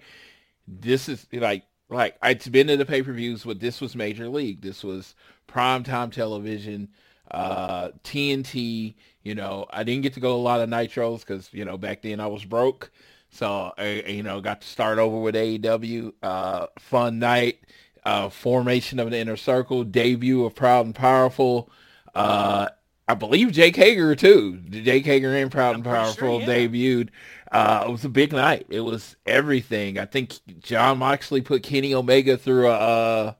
[0.67, 4.61] this is like, like I'd been to the pay-per-views, but this was major league.
[4.61, 5.13] This was
[5.47, 6.89] primetime television,
[7.31, 8.95] uh, TNT.
[9.23, 12.01] You know, I didn't get to go a lot of nitros because you know back
[12.01, 12.91] then I was broke.
[13.29, 16.13] So I, you know, got to start over with AEW.
[16.23, 17.59] Uh, fun night.
[18.05, 19.83] Uh, formation of the inner circle.
[19.83, 21.71] Debut of Proud and Powerful.
[22.13, 22.67] Uh,
[23.07, 24.57] I believe Jake Hager too.
[24.69, 26.47] Jake Hager and Proud and Powerful sure, yeah.
[26.47, 27.09] debuted.
[27.51, 28.65] Uh, it was a big night.
[28.69, 29.99] It was everything.
[29.99, 33.37] I think Jon Moxley put Kenny Omega through a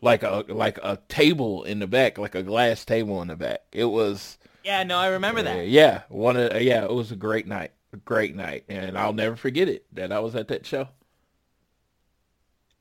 [0.00, 3.62] like a like a table in the back, like a glass table in the back.
[3.72, 4.38] It was.
[4.64, 5.66] Yeah, no, I remember that.
[5.66, 9.36] Yeah, one of yeah, it was a great night, a great night, and I'll never
[9.36, 10.88] forget it that I was at that show.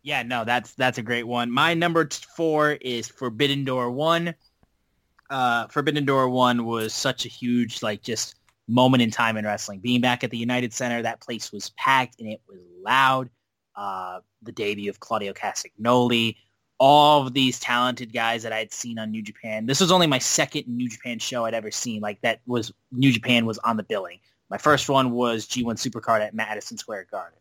[0.08, 1.52] Yeah, no, that's that's a great one.
[1.52, 2.08] My number
[2.38, 4.36] four is Forbidden Door one.
[5.30, 8.36] Uh, Forbidden Door one was such a huge like just
[8.70, 9.82] moment in time in wrestling.
[9.82, 13.30] Being back at the United Center, that place was packed and it was loud.
[13.76, 16.38] Uh, the debut of Claudio Castagnoli,
[16.80, 19.66] all of these talented guys that I'd seen on New Japan.
[19.66, 22.00] This was only my second New Japan show I'd ever seen.
[22.00, 24.22] Like that was New Japan was on the billing.
[24.50, 27.40] My first one was G1 Supercard at Madison Square Garden.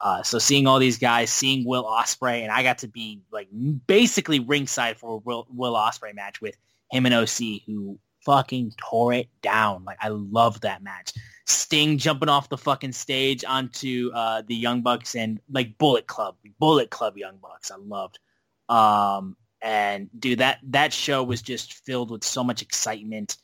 [0.00, 3.48] Uh, so seeing all these guys, seeing Will Ospreay, and I got to be like
[3.86, 6.56] basically ringside for a Will, Will Ospreay match with
[6.90, 9.84] him and OC, who fucking tore it down.
[9.84, 11.12] Like I love that match.
[11.46, 16.36] Sting jumping off the fucking stage onto uh, the Young Bucks and like Bullet Club,
[16.58, 17.70] Bullet Club Young Bucks.
[17.70, 18.18] I loved.
[18.68, 23.36] Um, and dude, that that show was just filled with so much excitement.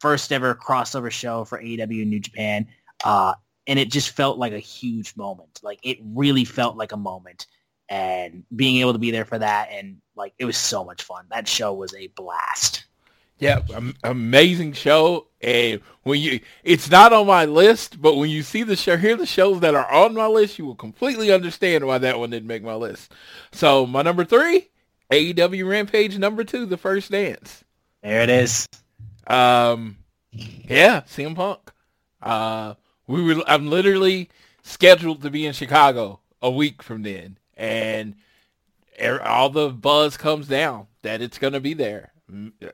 [0.00, 2.66] First ever crossover show for AEW New Japan,
[3.04, 3.34] uh,
[3.70, 5.60] and it just felt like a huge moment.
[5.62, 7.46] Like it really felt like a moment,
[7.88, 11.24] and being able to be there for that, and like it was so much fun.
[11.30, 12.84] That show was a blast.
[13.38, 13.60] Yeah,
[14.02, 15.28] amazing show.
[15.40, 19.16] And when you, it's not on my list, but when you see the show, hear
[19.16, 22.48] the shows that are on my list, you will completely understand why that one didn't
[22.48, 23.12] make my list.
[23.52, 24.68] So my number three,
[25.10, 27.64] AEW Rampage number two, The First Dance.
[28.02, 28.68] There it is.
[29.26, 29.96] Um,
[30.32, 31.72] yeah, CM Punk.
[32.20, 32.74] Uh,
[33.10, 33.42] we were.
[33.46, 34.30] I'm literally
[34.62, 38.14] scheduled to be in Chicago a week from then, and
[39.02, 42.12] er, all the buzz comes down that it's going to be there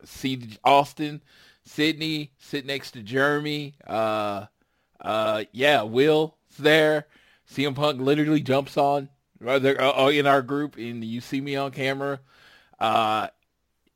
[0.05, 1.23] see Austin,
[1.65, 3.75] Sydney, sit next to Jeremy.
[3.87, 4.47] Uh,
[5.01, 7.07] uh, yeah, Will's there.
[7.51, 9.09] CM Punk literally jumps on
[9.41, 12.21] right there uh, uh, in our group, and you see me on camera.
[12.79, 13.29] Uh,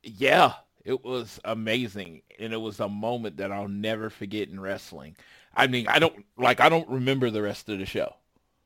[0.02, 0.54] yeah,
[0.84, 5.16] it was amazing, and it was a moment that I'll never forget in wrestling.
[5.60, 8.14] I mean, I don't like I don't remember the rest of the show.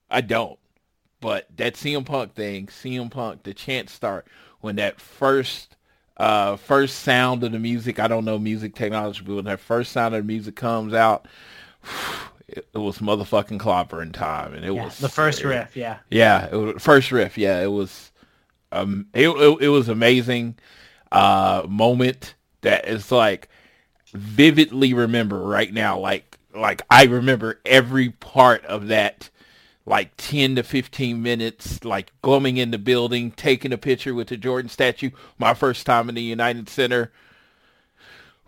[0.08, 0.58] I don't.
[1.20, 4.26] But that CM Punk thing, CM Punk, the chant start
[4.60, 5.76] when that first
[6.18, 7.98] uh, first sound of the music.
[7.98, 11.26] I don't know music technology, but when that first sound of the music comes out,
[12.48, 15.76] it, it was motherfucking clobbering time, and it yeah, was the first it, riff.
[15.76, 17.36] Yeah, yeah, it was, first riff.
[17.36, 18.12] Yeah, it was.
[18.70, 20.56] Um, it, it, it was amazing
[21.10, 23.48] uh, moment that is like
[24.12, 25.98] vividly remember right now.
[25.98, 29.30] Like like I remember every part of that
[29.86, 34.36] like 10 to 15 minutes, like going in the building, taking a picture with the
[34.36, 35.10] Jordan statue.
[35.38, 37.12] My first time in the United Center.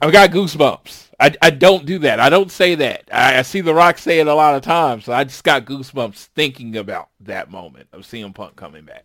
[0.00, 1.10] I got goosebumps.
[1.20, 2.20] I, I don't do that.
[2.20, 3.08] I don't say that.
[3.12, 5.04] I, I see The Rock say it a lot of times.
[5.04, 9.04] So I just got goosebumps thinking about that moment of CM Punk coming back.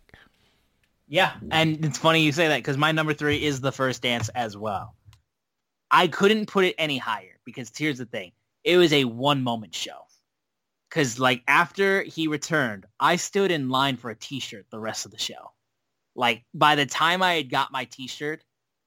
[1.10, 4.28] Yeah, and it's funny you say that because my number three is the first dance
[4.30, 4.94] as well.
[5.92, 8.32] I couldn't put it any higher because here's the thing.
[8.64, 10.06] It was a one moment show.
[10.90, 15.12] Cause like after he returned, I stood in line for a t-shirt the rest of
[15.12, 15.52] the show.
[16.16, 18.44] Like by the time I had got my t-shirt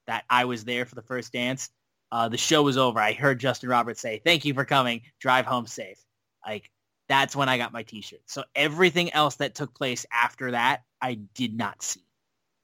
[0.07, 1.71] that I was there for the first dance,
[2.11, 2.99] uh, the show was over.
[2.99, 5.03] I heard Justin Roberts say, thank you for coming.
[5.21, 6.03] Drive home safe.
[6.45, 6.71] Like
[7.09, 8.23] that's when I got my t-shirt.
[8.27, 12.05] So everything else that took place after that, I did not see.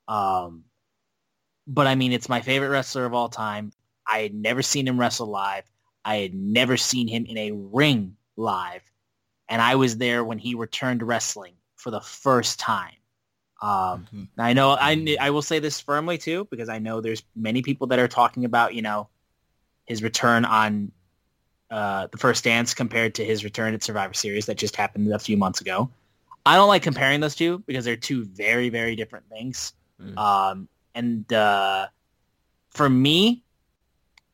[0.09, 0.65] Um,
[1.67, 3.73] but I mean, it's my favorite wrestler of all time.
[4.11, 5.65] I had never seen him wrestle live.
[6.05, 8.83] I had never seen him in a ring live.
[9.49, 12.95] And I was there when he returned to wrestling for the first time.
[13.63, 14.25] Um, mm-hmm.
[14.39, 17.87] I know I, I will say this firmly too, because I know there's many people
[17.89, 19.09] that are talking about, you know,
[19.87, 20.93] his return on
[21.71, 25.19] uh, the first dance compared to his return at Survivor Series that just happened a
[25.19, 25.91] few months ago.
[26.45, 29.73] I don't like comparing those two because they're two very, very different things.
[30.01, 30.17] Mm.
[30.17, 31.89] Um, and uh,
[32.71, 33.43] for me,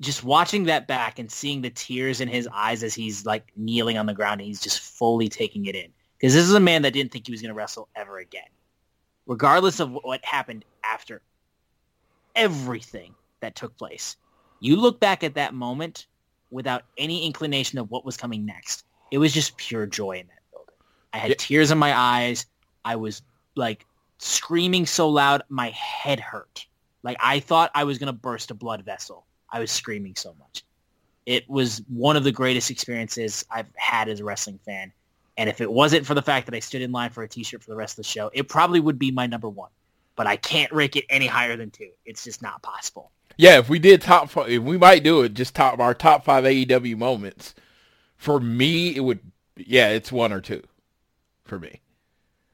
[0.03, 3.97] just watching that back and seeing the tears in his eyes as he's like kneeling
[3.97, 5.91] on the ground and he's just fully taking it in.
[6.19, 8.43] Because this is a man that didn't think he was going to wrestle ever again.
[9.27, 11.23] Regardless of what happened after
[12.35, 14.17] everything that took place.
[14.61, 16.07] You look back at that moment
[16.51, 18.85] without any inclination of what was coming next.
[19.11, 20.75] It was just pure joy in that building.
[21.13, 21.37] I had yeah.
[21.39, 22.47] tears in my eyes.
[22.85, 23.23] I was
[23.55, 23.87] like
[24.19, 26.67] screaming so loud my head hurt.
[27.03, 30.35] Like I thought I was going to burst a blood vessel I was screaming so
[30.39, 30.65] much.
[31.27, 34.93] It was one of the greatest experiences I've had as a wrestling fan.
[35.37, 37.63] And if it wasn't for the fact that I stood in line for a t-shirt
[37.63, 39.71] for the rest of the show, it probably would be my number one.
[40.17, 41.91] But I can't rank it any higher than two.
[42.05, 43.13] It's just not possible.
[43.37, 46.25] Yeah, if we did top five, if we might do it, just top our top
[46.25, 47.55] five AEW moments.
[48.17, 49.21] For me, it would,
[49.57, 50.63] yeah, it's one or two
[51.45, 51.82] for me.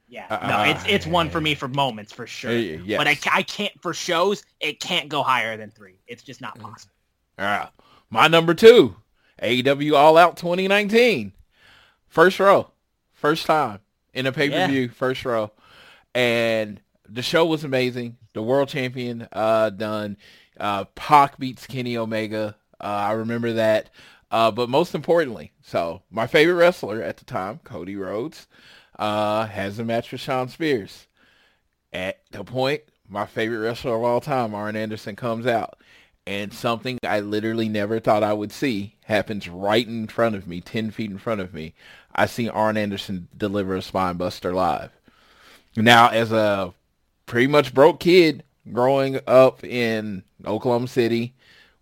[0.09, 2.51] Yeah, uh, no, it's it's one for me for moments for sure.
[2.51, 2.97] Uh, yes.
[2.97, 4.43] But I, I can't for shows.
[4.59, 5.99] It can't go higher than three.
[6.07, 6.93] It's just not possible.
[7.37, 7.69] All right,
[8.09, 8.95] my number two,
[9.41, 11.31] AEW All Out 2019,
[12.07, 12.71] first row,
[13.13, 13.79] first time
[14.13, 14.87] in a pay per view, yeah.
[14.87, 15.51] first row,
[16.15, 18.17] and the show was amazing.
[18.33, 20.17] The world champion uh, done.
[20.59, 22.55] Uh, Pac beats Kenny Omega.
[22.81, 23.89] Uh, I remember that.
[24.31, 28.47] Uh, but most importantly, so my favorite wrestler at the time, Cody Rhodes
[28.99, 31.07] uh, has a match with Shawn Spears.
[31.91, 35.79] At the point, my favorite wrestler of all time, Arn Anderson, comes out.
[36.27, 40.61] And something I literally never thought I would see happens right in front of me,
[40.61, 41.73] 10 feet in front of me.
[42.13, 44.91] I see Arn Anderson deliver a spine buster live.
[45.75, 46.73] Now, as a
[47.25, 51.33] pretty much broke kid growing up in Oklahoma City,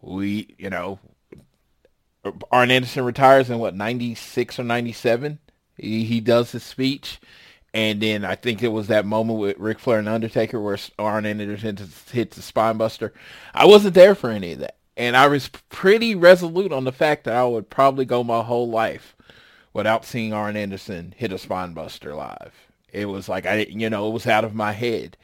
[0.02, 1.00] we, you know,
[2.52, 5.40] Arn Anderson retires in what, 96 or 97?
[5.78, 7.20] He, does his speech.
[7.74, 11.26] And then I think it was that moment with Ric Flair and Undertaker where Arn
[11.26, 11.78] Anderson
[12.12, 13.12] hits the spinebuster.
[13.54, 14.78] I wasn't there for any of that.
[14.96, 18.68] And I was pretty resolute on the fact that I would probably go my whole
[18.68, 19.16] life
[19.74, 22.54] without seeing Arn Anderson hit a spinebuster live.
[22.92, 25.16] It was like I, didn't, you know, it was out of my head.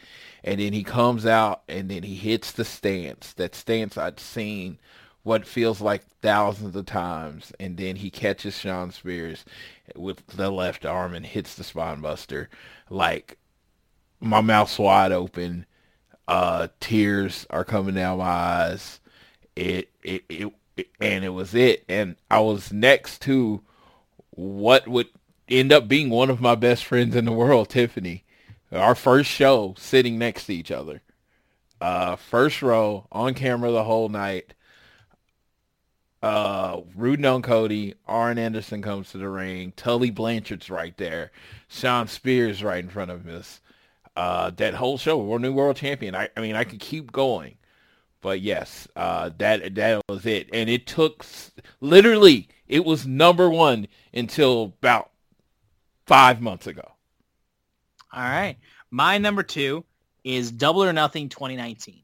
[0.44, 4.78] And then he comes out and then he hits the stance, that stance I'd seen
[5.24, 9.46] what feels like thousands of times, and then he catches Shawn Spears
[9.96, 12.50] with the left arm and hits the spine buster.
[12.90, 13.38] Like
[14.20, 15.66] my mouth's wide open,
[16.28, 19.00] uh, tears are coming down my eyes.
[19.56, 21.86] It, it, it, it, and it was it.
[21.88, 23.62] And I was next to
[24.32, 25.08] what would
[25.48, 28.24] end up being one of my best friends in the world, Tiffany.
[28.72, 31.02] Our first show, sitting next to each other.
[31.80, 34.54] Uh, first row, on camera the whole night
[36.24, 37.96] uh, rooting on Cody.
[38.08, 39.74] Arn Anderson comes to the ring.
[39.76, 41.32] Tully Blanchard's right there.
[41.68, 43.60] Shawn Spears right in front of us.
[44.16, 46.16] Uh, that whole show, we're new world champion.
[46.16, 47.58] I, I mean, I could keep going,
[48.22, 50.50] but yes, uh, that that was it.
[50.54, 51.26] And it took
[51.82, 55.10] literally, it was number one until about
[56.06, 56.90] five months ago.
[58.14, 58.58] All right,
[58.92, 59.84] my number two
[60.24, 62.04] is Double or Nothing 2019.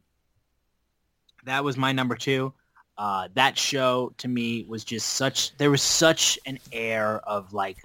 [1.46, 2.54] That was my number two.
[3.00, 7.78] Uh, that show to me was just such there was such an air of like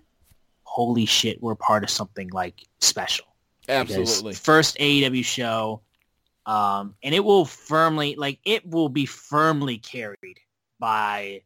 [0.64, 3.24] holy shit we're part of something like special.
[3.68, 4.30] Absolutely.
[4.30, 5.80] because first aew show
[6.46, 10.40] um, and it will firmly like it will be firmly carried
[10.80, 11.42] by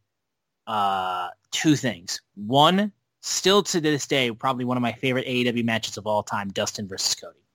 [0.65, 2.21] uh, two things.
[2.33, 2.91] One
[3.21, 6.87] still to this day probably one of my favorite aew matches of all time dustin
[6.87, 7.45] versus cody.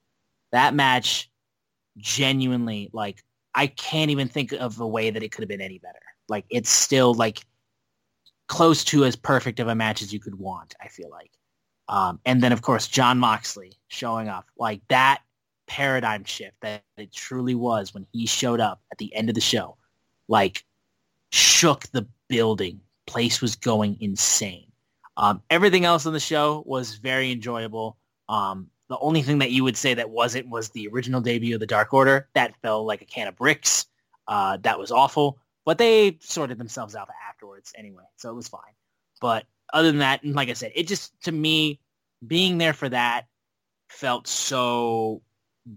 [0.52, 1.28] That match
[1.96, 5.78] genuinely like I can't even think of a way that it could have been any
[5.78, 5.98] better.
[6.28, 7.44] Like it's still like
[8.46, 10.74] close to as perfect of a match as you could want.
[10.80, 11.32] I feel like,
[11.88, 15.22] um, and then of course Jon Moxley showing up like that
[15.66, 19.40] paradigm shift that it truly was when he showed up at the end of the
[19.40, 19.76] show,
[20.28, 20.64] like
[21.30, 22.80] shook the building.
[23.06, 24.66] Place was going insane.
[25.16, 27.96] Um, everything else on the show was very enjoyable.
[28.28, 31.60] Um, the only thing that you would say that wasn't was the original debut of
[31.60, 32.28] the Dark Order.
[32.34, 33.86] That fell like a can of bricks.
[34.26, 35.38] Uh, that was awful.
[35.64, 38.60] But they sorted themselves out afterwards anyway, so it was fine.
[39.20, 41.80] But other than that, like I said, it just to me
[42.26, 43.26] being there for that
[43.88, 45.22] felt so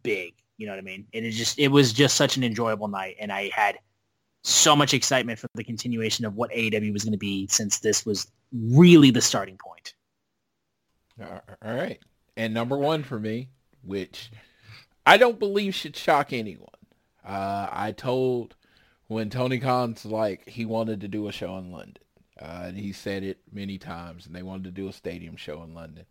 [0.03, 0.34] big.
[0.57, 1.05] You know what I mean?
[1.14, 3.77] And it just it was just such an enjoyable night, and I had
[4.43, 8.05] so much excitement for the continuation of what AEW was going to be since this
[8.05, 9.93] was really the starting point.
[11.22, 11.99] All right.
[12.35, 13.49] And number one for me,
[13.84, 14.31] which
[15.05, 16.68] I don't believe should shock anyone.
[17.26, 18.55] Uh, I told
[19.07, 21.97] when Tony Khan's like he wanted to do a show in London.
[22.39, 25.63] Uh, and he said it many times, and they wanted to do a stadium show
[25.63, 26.05] in London.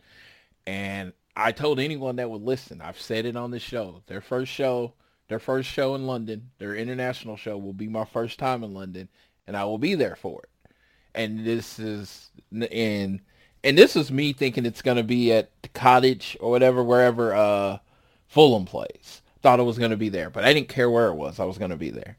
[0.67, 4.03] And I told anyone that would listen, I've said it on the show.
[4.07, 4.95] Their first show,
[5.29, 9.09] their first show in London, their international show will be my first time in London,
[9.47, 10.71] and I will be there for it.
[11.15, 13.21] And this is and
[13.63, 17.79] and this is me thinking it's gonna be at the cottage or whatever, wherever uh,
[18.27, 19.23] Fulham plays.
[19.43, 21.39] Thought it was gonna be there, but I didn't care where it was.
[21.39, 22.17] I was gonna be there.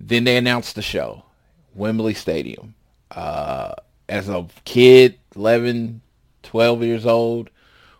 [0.00, 1.24] Then they announced the show,
[1.74, 2.74] Wembley Stadium.
[3.10, 3.74] Uh,
[4.08, 6.00] as a kid, 11,
[6.42, 7.50] 12 years old,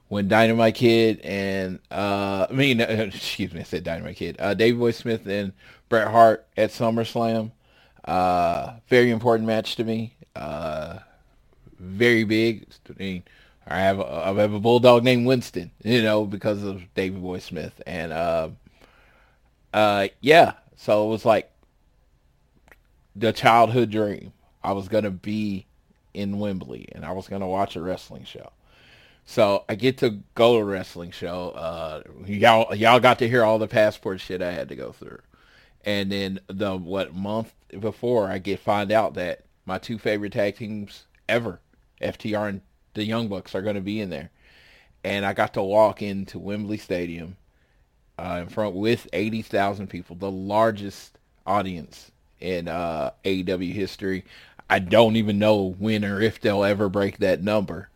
[0.08, 4.76] when Dynamite Kid and uh, I mean, excuse me, I said Dynamite Kid, uh, Davey
[4.76, 5.52] Boy Smith and
[5.88, 7.52] Bret Hart at SummerSlam.
[8.04, 10.14] Uh, very important match to me.
[10.34, 10.98] Uh,
[11.78, 12.66] very big.
[12.88, 13.22] I mean,
[13.66, 17.38] I have a, I have a bulldog named Winston, you know, because of David Boy
[17.38, 18.48] Smith, and uh,
[19.72, 20.54] uh, yeah.
[20.76, 21.52] So it was like
[23.20, 24.32] the childhood dream.
[24.62, 25.66] I was gonna be
[26.12, 28.52] in Wembley, and I was gonna watch a wrestling show.
[29.24, 31.50] So I get to go to a wrestling show.
[31.50, 35.20] Uh, y'all, y'all got to hear all the passport shit I had to go through.
[35.84, 40.56] And then the what month before I get find out that my two favorite tag
[40.56, 41.60] teams ever,
[42.02, 42.60] FTR and
[42.94, 44.30] the Young Bucks, are going to be in there.
[45.04, 47.36] And I got to walk into Wembley Stadium
[48.18, 52.10] uh, in front with eighty thousand people, the largest audience
[52.40, 54.24] in uh, AEW history.
[54.68, 57.88] I don't even know when or if they'll ever break that number.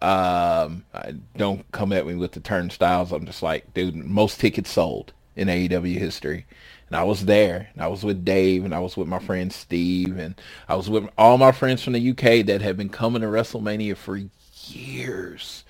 [0.00, 3.12] Um, I don't come at me with the turnstiles.
[3.12, 6.46] I'm just like, dude, most tickets sold in AEW history.
[6.88, 9.52] And I was there, and I was with Dave, and I was with my friend
[9.52, 13.22] Steve, and I was with all my friends from the UK that have been coming
[13.22, 14.20] to WrestleMania for
[14.64, 15.64] years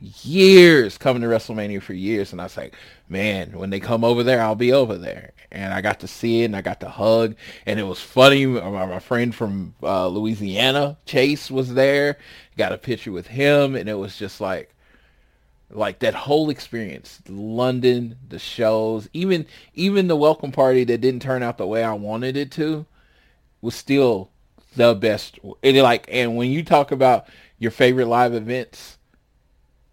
[0.00, 2.74] years coming to WrestleMania for years, and I was like,
[3.08, 5.32] man, when they come over there, I'll be over there.
[5.50, 8.44] And I got to see it, and I got to hug, and it was funny.
[8.46, 12.18] My, my friend from uh, Louisiana, Chase, was there.
[12.56, 14.74] Got a picture with him, and it was just like,
[15.70, 21.42] like that whole experience, London, the shows, even even the welcome party that didn't turn
[21.42, 22.86] out the way I wanted it to,
[23.60, 24.30] was still
[24.76, 25.38] the best.
[25.62, 27.26] And like, and when you talk about
[27.58, 28.95] your favorite live events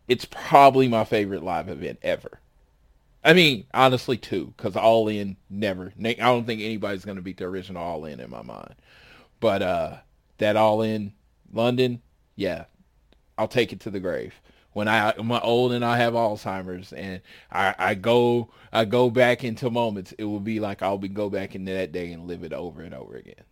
[0.07, 2.39] it's probably my favorite live event ever.
[3.23, 5.93] I mean, honestly, too, because All In never.
[6.03, 8.75] I don't think anybody's going to beat the original All In in my mind.
[9.39, 9.97] But uh,
[10.39, 11.13] that All In
[11.51, 12.01] London,
[12.35, 12.65] yeah,
[13.38, 14.34] I'll take it to the grave.
[14.73, 17.21] When I, am old and I have Alzheimer's, and
[17.51, 21.30] I, I go, I go back into moments, it will be like I'll be go
[21.30, 23.43] back into that day and live it over and over again.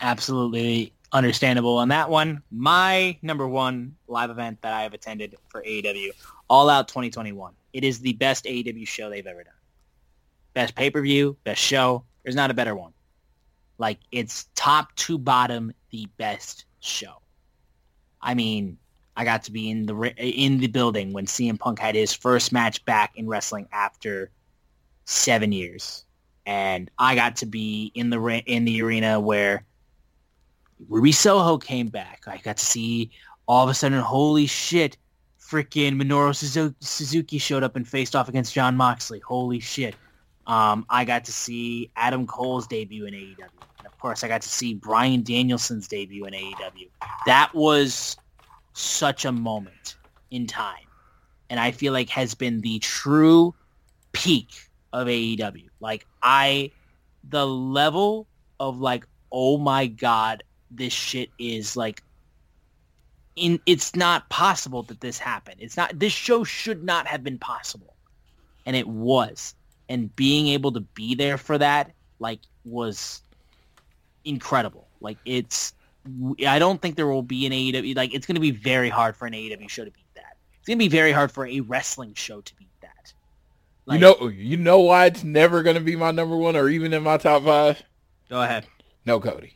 [0.00, 2.42] Absolutely understandable on that one.
[2.50, 6.10] My number one live event that I have attended for AEW,
[6.48, 7.52] All Out 2021.
[7.72, 9.52] It is the best AEW show they've ever done.
[10.54, 12.04] Best pay-per-view, best show.
[12.22, 12.92] There's not a better one.
[13.78, 17.20] Like it's top to bottom the best show.
[18.20, 18.78] I mean,
[19.16, 22.52] I got to be in the in the building when CM Punk had his first
[22.52, 24.30] match back in wrestling after
[25.04, 26.04] seven years,
[26.46, 29.64] and I got to be in the in the arena where
[30.88, 32.24] Ruby Soho came back.
[32.26, 33.10] I got to see
[33.46, 34.96] all of a sudden, holy shit,
[35.40, 36.34] freaking Minoru
[36.80, 39.20] Suzuki showed up and faced off against Jon Moxley.
[39.20, 39.94] Holy shit.
[40.46, 43.38] Um, I got to see Adam Cole's debut in AEW.
[43.78, 46.88] And of course, I got to see Bryan Danielson's debut in AEW.
[47.26, 48.16] That was
[48.72, 49.96] such a moment
[50.30, 50.86] in time.
[51.50, 53.54] And I feel like has been the true
[54.12, 54.48] peak
[54.92, 55.68] of AEW.
[55.80, 56.70] Like I,
[57.28, 58.26] the level
[58.58, 60.42] of like, oh my God,
[60.74, 62.02] this shit is like
[63.36, 65.56] in it's not possible that this happened.
[65.60, 67.94] It's not this show should not have been possible.
[68.66, 69.54] And it was.
[69.88, 73.22] And being able to be there for that like was
[74.24, 74.88] incredible.
[75.00, 75.74] Like it's
[76.46, 79.16] I don't think there will be an AEW like it's going to be very hard
[79.16, 80.36] for an AEW show to beat that.
[80.58, 83.12] It's going to be very hard for a wrestling show to beat that.
[83.86, 86.92] Like, you know, you know why it's never gonna be my number one or even
[86.92, 87.82] in my top five.
[88.28, 88.66] Go ahead.
[89.04, 89.54] No Cody.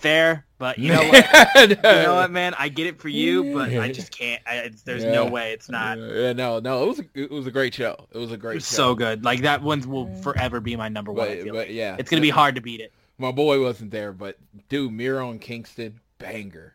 [0.00, 1.68] Fair, but you know what?
[1.70, 2.54] you know what, man?
[2.58, 4.42] I get it for you, but I just can't.
[4.46, 5.98] I, it's, there's no way it's not.
[5.98, 8.06] Yeah, no, no, it was a, it was a great show.
[8.12, 8.76] It was a great It's show.
[8.76, 9.24] so good.
[9.24, 11.28] Like that one will forever be my number one.
[11.28, 11.68] But, but like.
[11.70, 12.92] yeah, It's gonna be hard to beat it.
[13.18, 16.74] My boy wasn't there, but dude, Miro and Kingston, banger.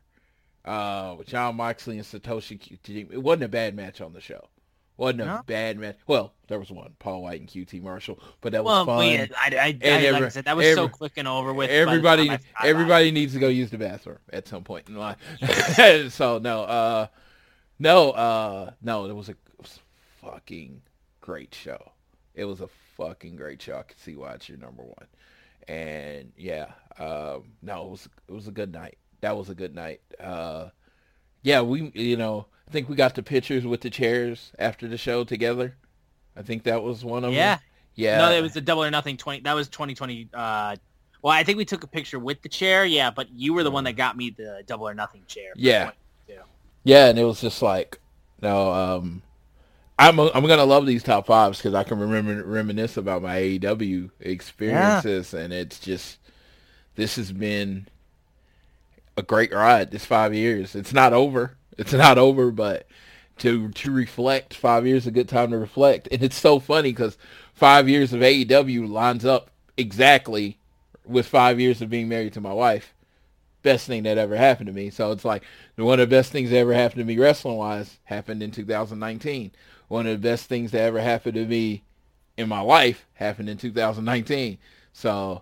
[0.64, 2.80] Uh, with Jon Moxley and Satoshi
[3.12, 4.48] It wasn't a bad match on the show.
[4.98, 5.42] Wasn't a No?
[5.46, 5.98] bad match.
[6.08, 8.98] Well, there was one, Paul White and QT Marshall, but that was Well, fun.
[8.98, 11.70] well, I, I, I, like I said, that was so quick and over with.
[11.70, 14.96] everybody, time I- I- everybody needs to go use the bathroom at some point in
[14.96, 15.18] life.
[16.14, 17.08] so no, uh,
[17.80, 19.80] no, uh, no, it was a, it was
[20.24, 20.82] a fucking
[21.20, 21.92] great show.
[22.34, 23.78] It was a fucking great show.
[23.80, 25.08] I can see why it's your number one.
[25.68, 26.68] And yeah,
[27.00, 28.98] um, no, it was it was a good night.
[29.22, 30.02] That was a good night.
[30.20, 30.70] Uh,
[31.42, 34.98] yeah, we you know I think we got the pictures with the chairs after the
[34.98, 35.76] show together.
[36.36, 37.56] I think that was one of Yeah.
[37.56, 37.64] them.
[37.98, 39.40] Yeah, No, it was the double or nothing twenty.
[39.42, 40.28] That was twenty twenty.
[40.34, 40.76] Uh,
[41.22, 42.86] well, I think we took a picture with the chair.
[42.86, 45.52] Yeah, but you were the one that got me the double or nothing chair.
[45.56, 45.92] Yeah.
[46.84, 48.00] Yeah, and it was just like,
[48.44, 49.24] no, um,
[49.98, 54.12] I'm I'm gonna love these top fives because I can remember reminisce about my AEW
[54.20, 56.18] experiences, and it's just
[56.96, 57.88] this has been
[59.18, 59.90] a great ride.
[59.90, 61.56] This five years, it's not over.
[61.78, 62.88] It's not over, but
[63.40, 66.92] to to reflect, five years is a good time to reflect, and it's so funny
[66.92, 67.18] because
[67.54, 70.58] five years of AEW lines up exactly
[71.06, 72.94] with five years of being married to my wife
[73.66, 74.90] best thing that ever happened to me.
[74.92, 75.44] So it's like
[75.76, 79.52] one of the best things that ever happened to me wrestling wise happened in 2019.
[79.90, 81.84] One of the best things that ever happened to me
[82.38, 84.60] in my life happened in 2019.
[84.94, 85.42] So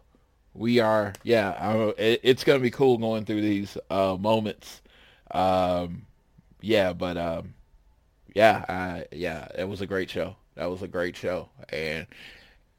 [0.53, 4.81] we are, yeah, I, it, it's going to be cool going through these uh, moments.
[5.31, 6.05] Um,
[6.64, 7.53] yeah, but um,
[8.34, 10.38] yeah, I, yeah, it was a great show.
[10.56, 11.49] That was a great show.
[11.69, 12.07] And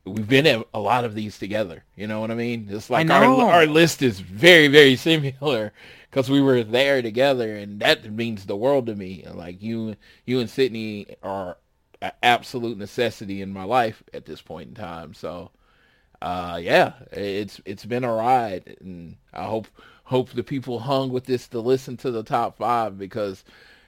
[0.05, 1.85] we've been at a lot of these together.
[1.97, 2.69] You know what I mean?
[2.70, 5.73] It's like our our list is very very similar
[6.11, 9.23] because we were there together, and that means the world to me.
[9.24, 11.59] And Like you, you and Sydney are
[12.02, 15.15] an absolute necessity in my life at this point in time.
[15.15, 15.51] So,
[16.23, 19.69] uh, yeah, it's it's been a ride, and I hope
[20.05, 23.44] hope the people hung with this to listen to the top five because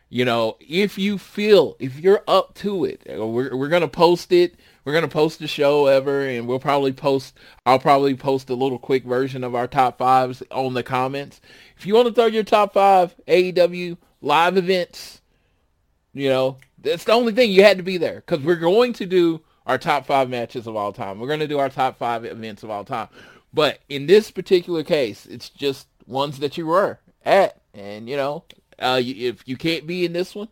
[0.09, 3.89] you know, if you feel, if you're up to it, uh, we're, we're going to
[3.89, 4.55] post it.
[4.85, 8.55] We're going to post the show ever, and we'll probably post, I'll probably post a
[8.55, 11.41] little quick version of our top fives on the comments.
[11.77, 15.21] If you want to throw your top five AEW live events,
[16.15, 19.07] you know, that's the only thing you had to be there because we're going to
[19.07, 21.19] do our top five matches of all time.
[21.19, 23.09] We're going to do our top five events of all time.
[23.53, 27.61] But in this particular case, it's just ones that you were at.
[27.75, 28.45] And, you know,
[28.79, 30.49] uh, you, if you can't be in this one,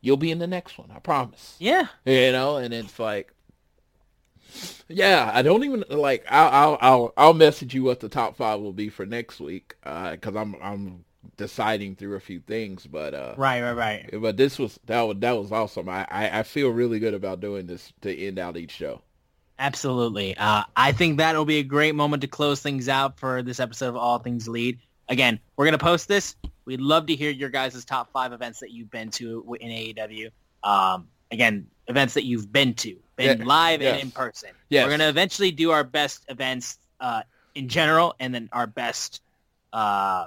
[0.00, 0.90] you'll be in the next one.
[0.94, 1.56] I promise.
[1.58, 1.86] Yeah.
[2.04, 3.32] You know, and it's like,
[4.88, 6.24] yeah, I don't even like.
[6.30, 9.74] I'll I'll I'll, I'll message you what the top five will be for next week
[9.82, 11.04] because I'm I'm
[11.36, 12.86] deciding through a few things.
[12.86, 13.60] But uh, Right.
[13.60, 13.72] Right.
[13.72, 14.20] Right.
[14.20, 15.88] but this was that was that was awesome.
[15.88, 19.02] I, I I feel really good about doing this to end out each show.
[19.58, 20.36] Absolutely.
[20.36, 23.88] Uh, I think that'll be a great moment to close things out for this episode
[23.88, 24.78] of All Things Elite.
[25.08, 26.36] Again, we're going to post this.
[26.68, 30.30] We'd love to hear your guys' top five events that you've been to in AEW.
[30.62, 33.94] Um, again, events that you've been to, been Yeah, live yes.
[33.94, 34.50] and in person.
[34.68, 34.84] Yes.
[34.84, 37.22] We're going to eventually do our best events uh,
[37.54, 39.22] in general and then our best
[39.72, 40.26] uh,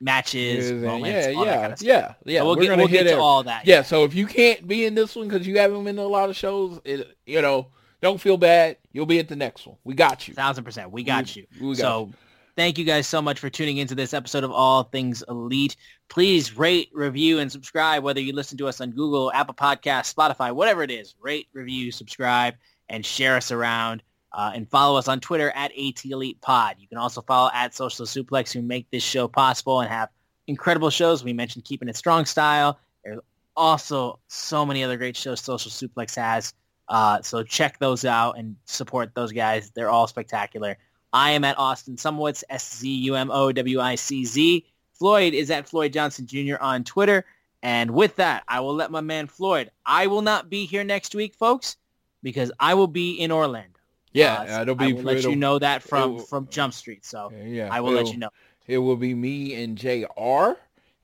[0.00, 1.86] matches, Yeah, moments, yeah, all that yeah, kind of stuff.
[1.86, 2.38] yeah, yeah.
[2.40, 3.66] So we'll We're get, gonna we'll hit get to all that.
[3.66, 6.04] Yeah, so if you can't be in this one because you haven't been to a
[6.04, 7.66] lot of shows, it, you know,
[8.00, 8.78] don't feel bad.
[8.92, 9.76] You'll be at the next one.
[9.84, 10.32] We got you.
[10.32, 10.90] Thousand percent.
[10.90, 11.68] We got We- you.
[11.68, 12.10] we got so
[12.56, 15.76] thank you guys so much for tuning into this episode of All Things Elite.
[16.08, 20.52] Please rate, review, and subscribe, whether you listen to us on Google, Apple Podcasts, Spotify,
[20.52, 21.14] whatever it is.
[21.20, 22.54] Rate, review, subscribe,
[22.88, 24.02] and share us around.
[24.32, 26.76] Uh, and follow us on Twitter at AT Elite Pod.
[26.78, 30.10] You can also follow at Social Suplex who make this show possible and have
[30.46, 31.24] incredible shows.
[31.24, 32.78] We mentioned Keeping It Strong Style.
[33.02, 33.20] There's
[33.56, 36.52] also so many other great shows Social Suplex has.
[36.88, 39.70] Uh, so check those out and support those guys.
[39.74, 40.76] They're all spectacular.
[41.16, 44.66] I am at Austin Szumowicz, S-Z-U-M-O-W-I-C-Z.
[44.92, 46.56] Floyd is at Floyd Johnson Jr.
[46.60, 47.24] on Twitter.
[47.62, 49.70] And with that, I will let my man Floyd.
[49.86, 51.78] I will not be here next week, folks,
[52.22, 53.70] because I will be in Orlando.
[54.12, 54.84] Yeah, Uh, so it'll be.
[54.84, 57.06] I will let you know that from from Jump Street.
[57.06, 58.28] So Yeah, I will let you know.
[58.66, 60.58] It will be me and Jr.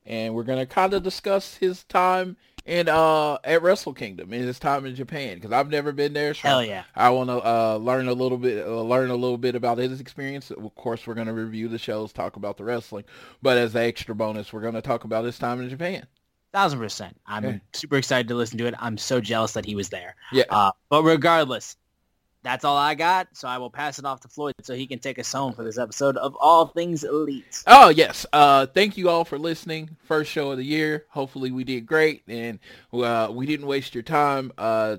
[0.05, 4.57] And we're gonna kind of discuss his time in uh at Wrestle Kingdom and his
[4.59, 6.33] time in Japan because I've never been there.
[6.33, 6.83] So Hell yeah.
[6.95, 9.99] I want to uh, learn a little bit, uh, learn a little bit about his
[9.99, 10.49] experience.
[10.51, 13.03] Of course, we're going to review the shows, talk about the wrestling,
[13.41, 16.05] but as an extra bonus, we're going to talk about his time in Japan.
[16.53, 17.17] thousand percent.
[17.25, 17.57] I'm Yeah.
[17.73, 18.75] super excited to listen to it.
[18.79, 20.15] I'm so jealous that he was there.
[20.31, 20.43] Yeah.
[20.49, 21.75] Uh, but regardless,
[22.43, 23.29] that's all I got.
[23.33, 25.63] So I will pass it off to Floyd so he can take us home for
[25.63, 27.63] this episode of All Things Elite.
[27.65, 28.25] Oh yes.
[28.31, 29.89] Uh, thank you all for listening.
[30.03, 31.05] First show of the year.
[31.09, 32.59] Hopefully we did great and
[32.93, 34.51] uh, we didn't waste your time.
[34.57, 34.97] Uh,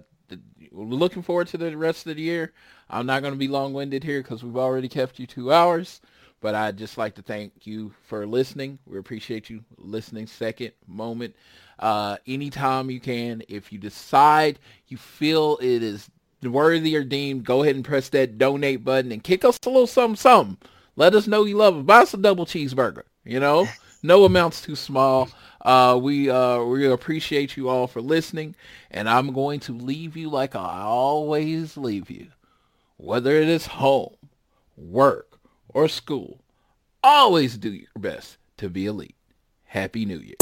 [0.73, 2.53] looking forward to the rest of the year.
[2.91, 6.01] I'm not going to be long-winded here because we've already kept you two hours.
[6.41, 8.79] But I'd just like to thank you for listening.
[8.85, 10.27] We appreciate you listening.
[10.27, 11.35] Second moment,
[11.79, 13.43] uh, anytime you can.
[13.49, 14.59] If you decide
[14.89, 16.11] you feel it is
[16.49, 19.87] worthy or deemed, go ahead and press that donate button and kick us a little
[19.87, 20.59] something, something.
[20.97, 21.87] Let us know you love it.
[21.87, 23.03] Buy us a double cheeseburger.
[23.25, 23.67] You know,
[24.03, 25.29] no amount's too small.
[25.63, 28.55] Uh, we uh, we appreciate you all for listening,
[28.91, 32.29] and I'm going to leave you like I always leave you,
[32.99, 34.15] whether it is home,
[34.77, 35.39] work,
[35.69, 36.41] or school.
[37.03, 39.17] Always do your best to be elite.
[39.65, 40.37] Happy New Year.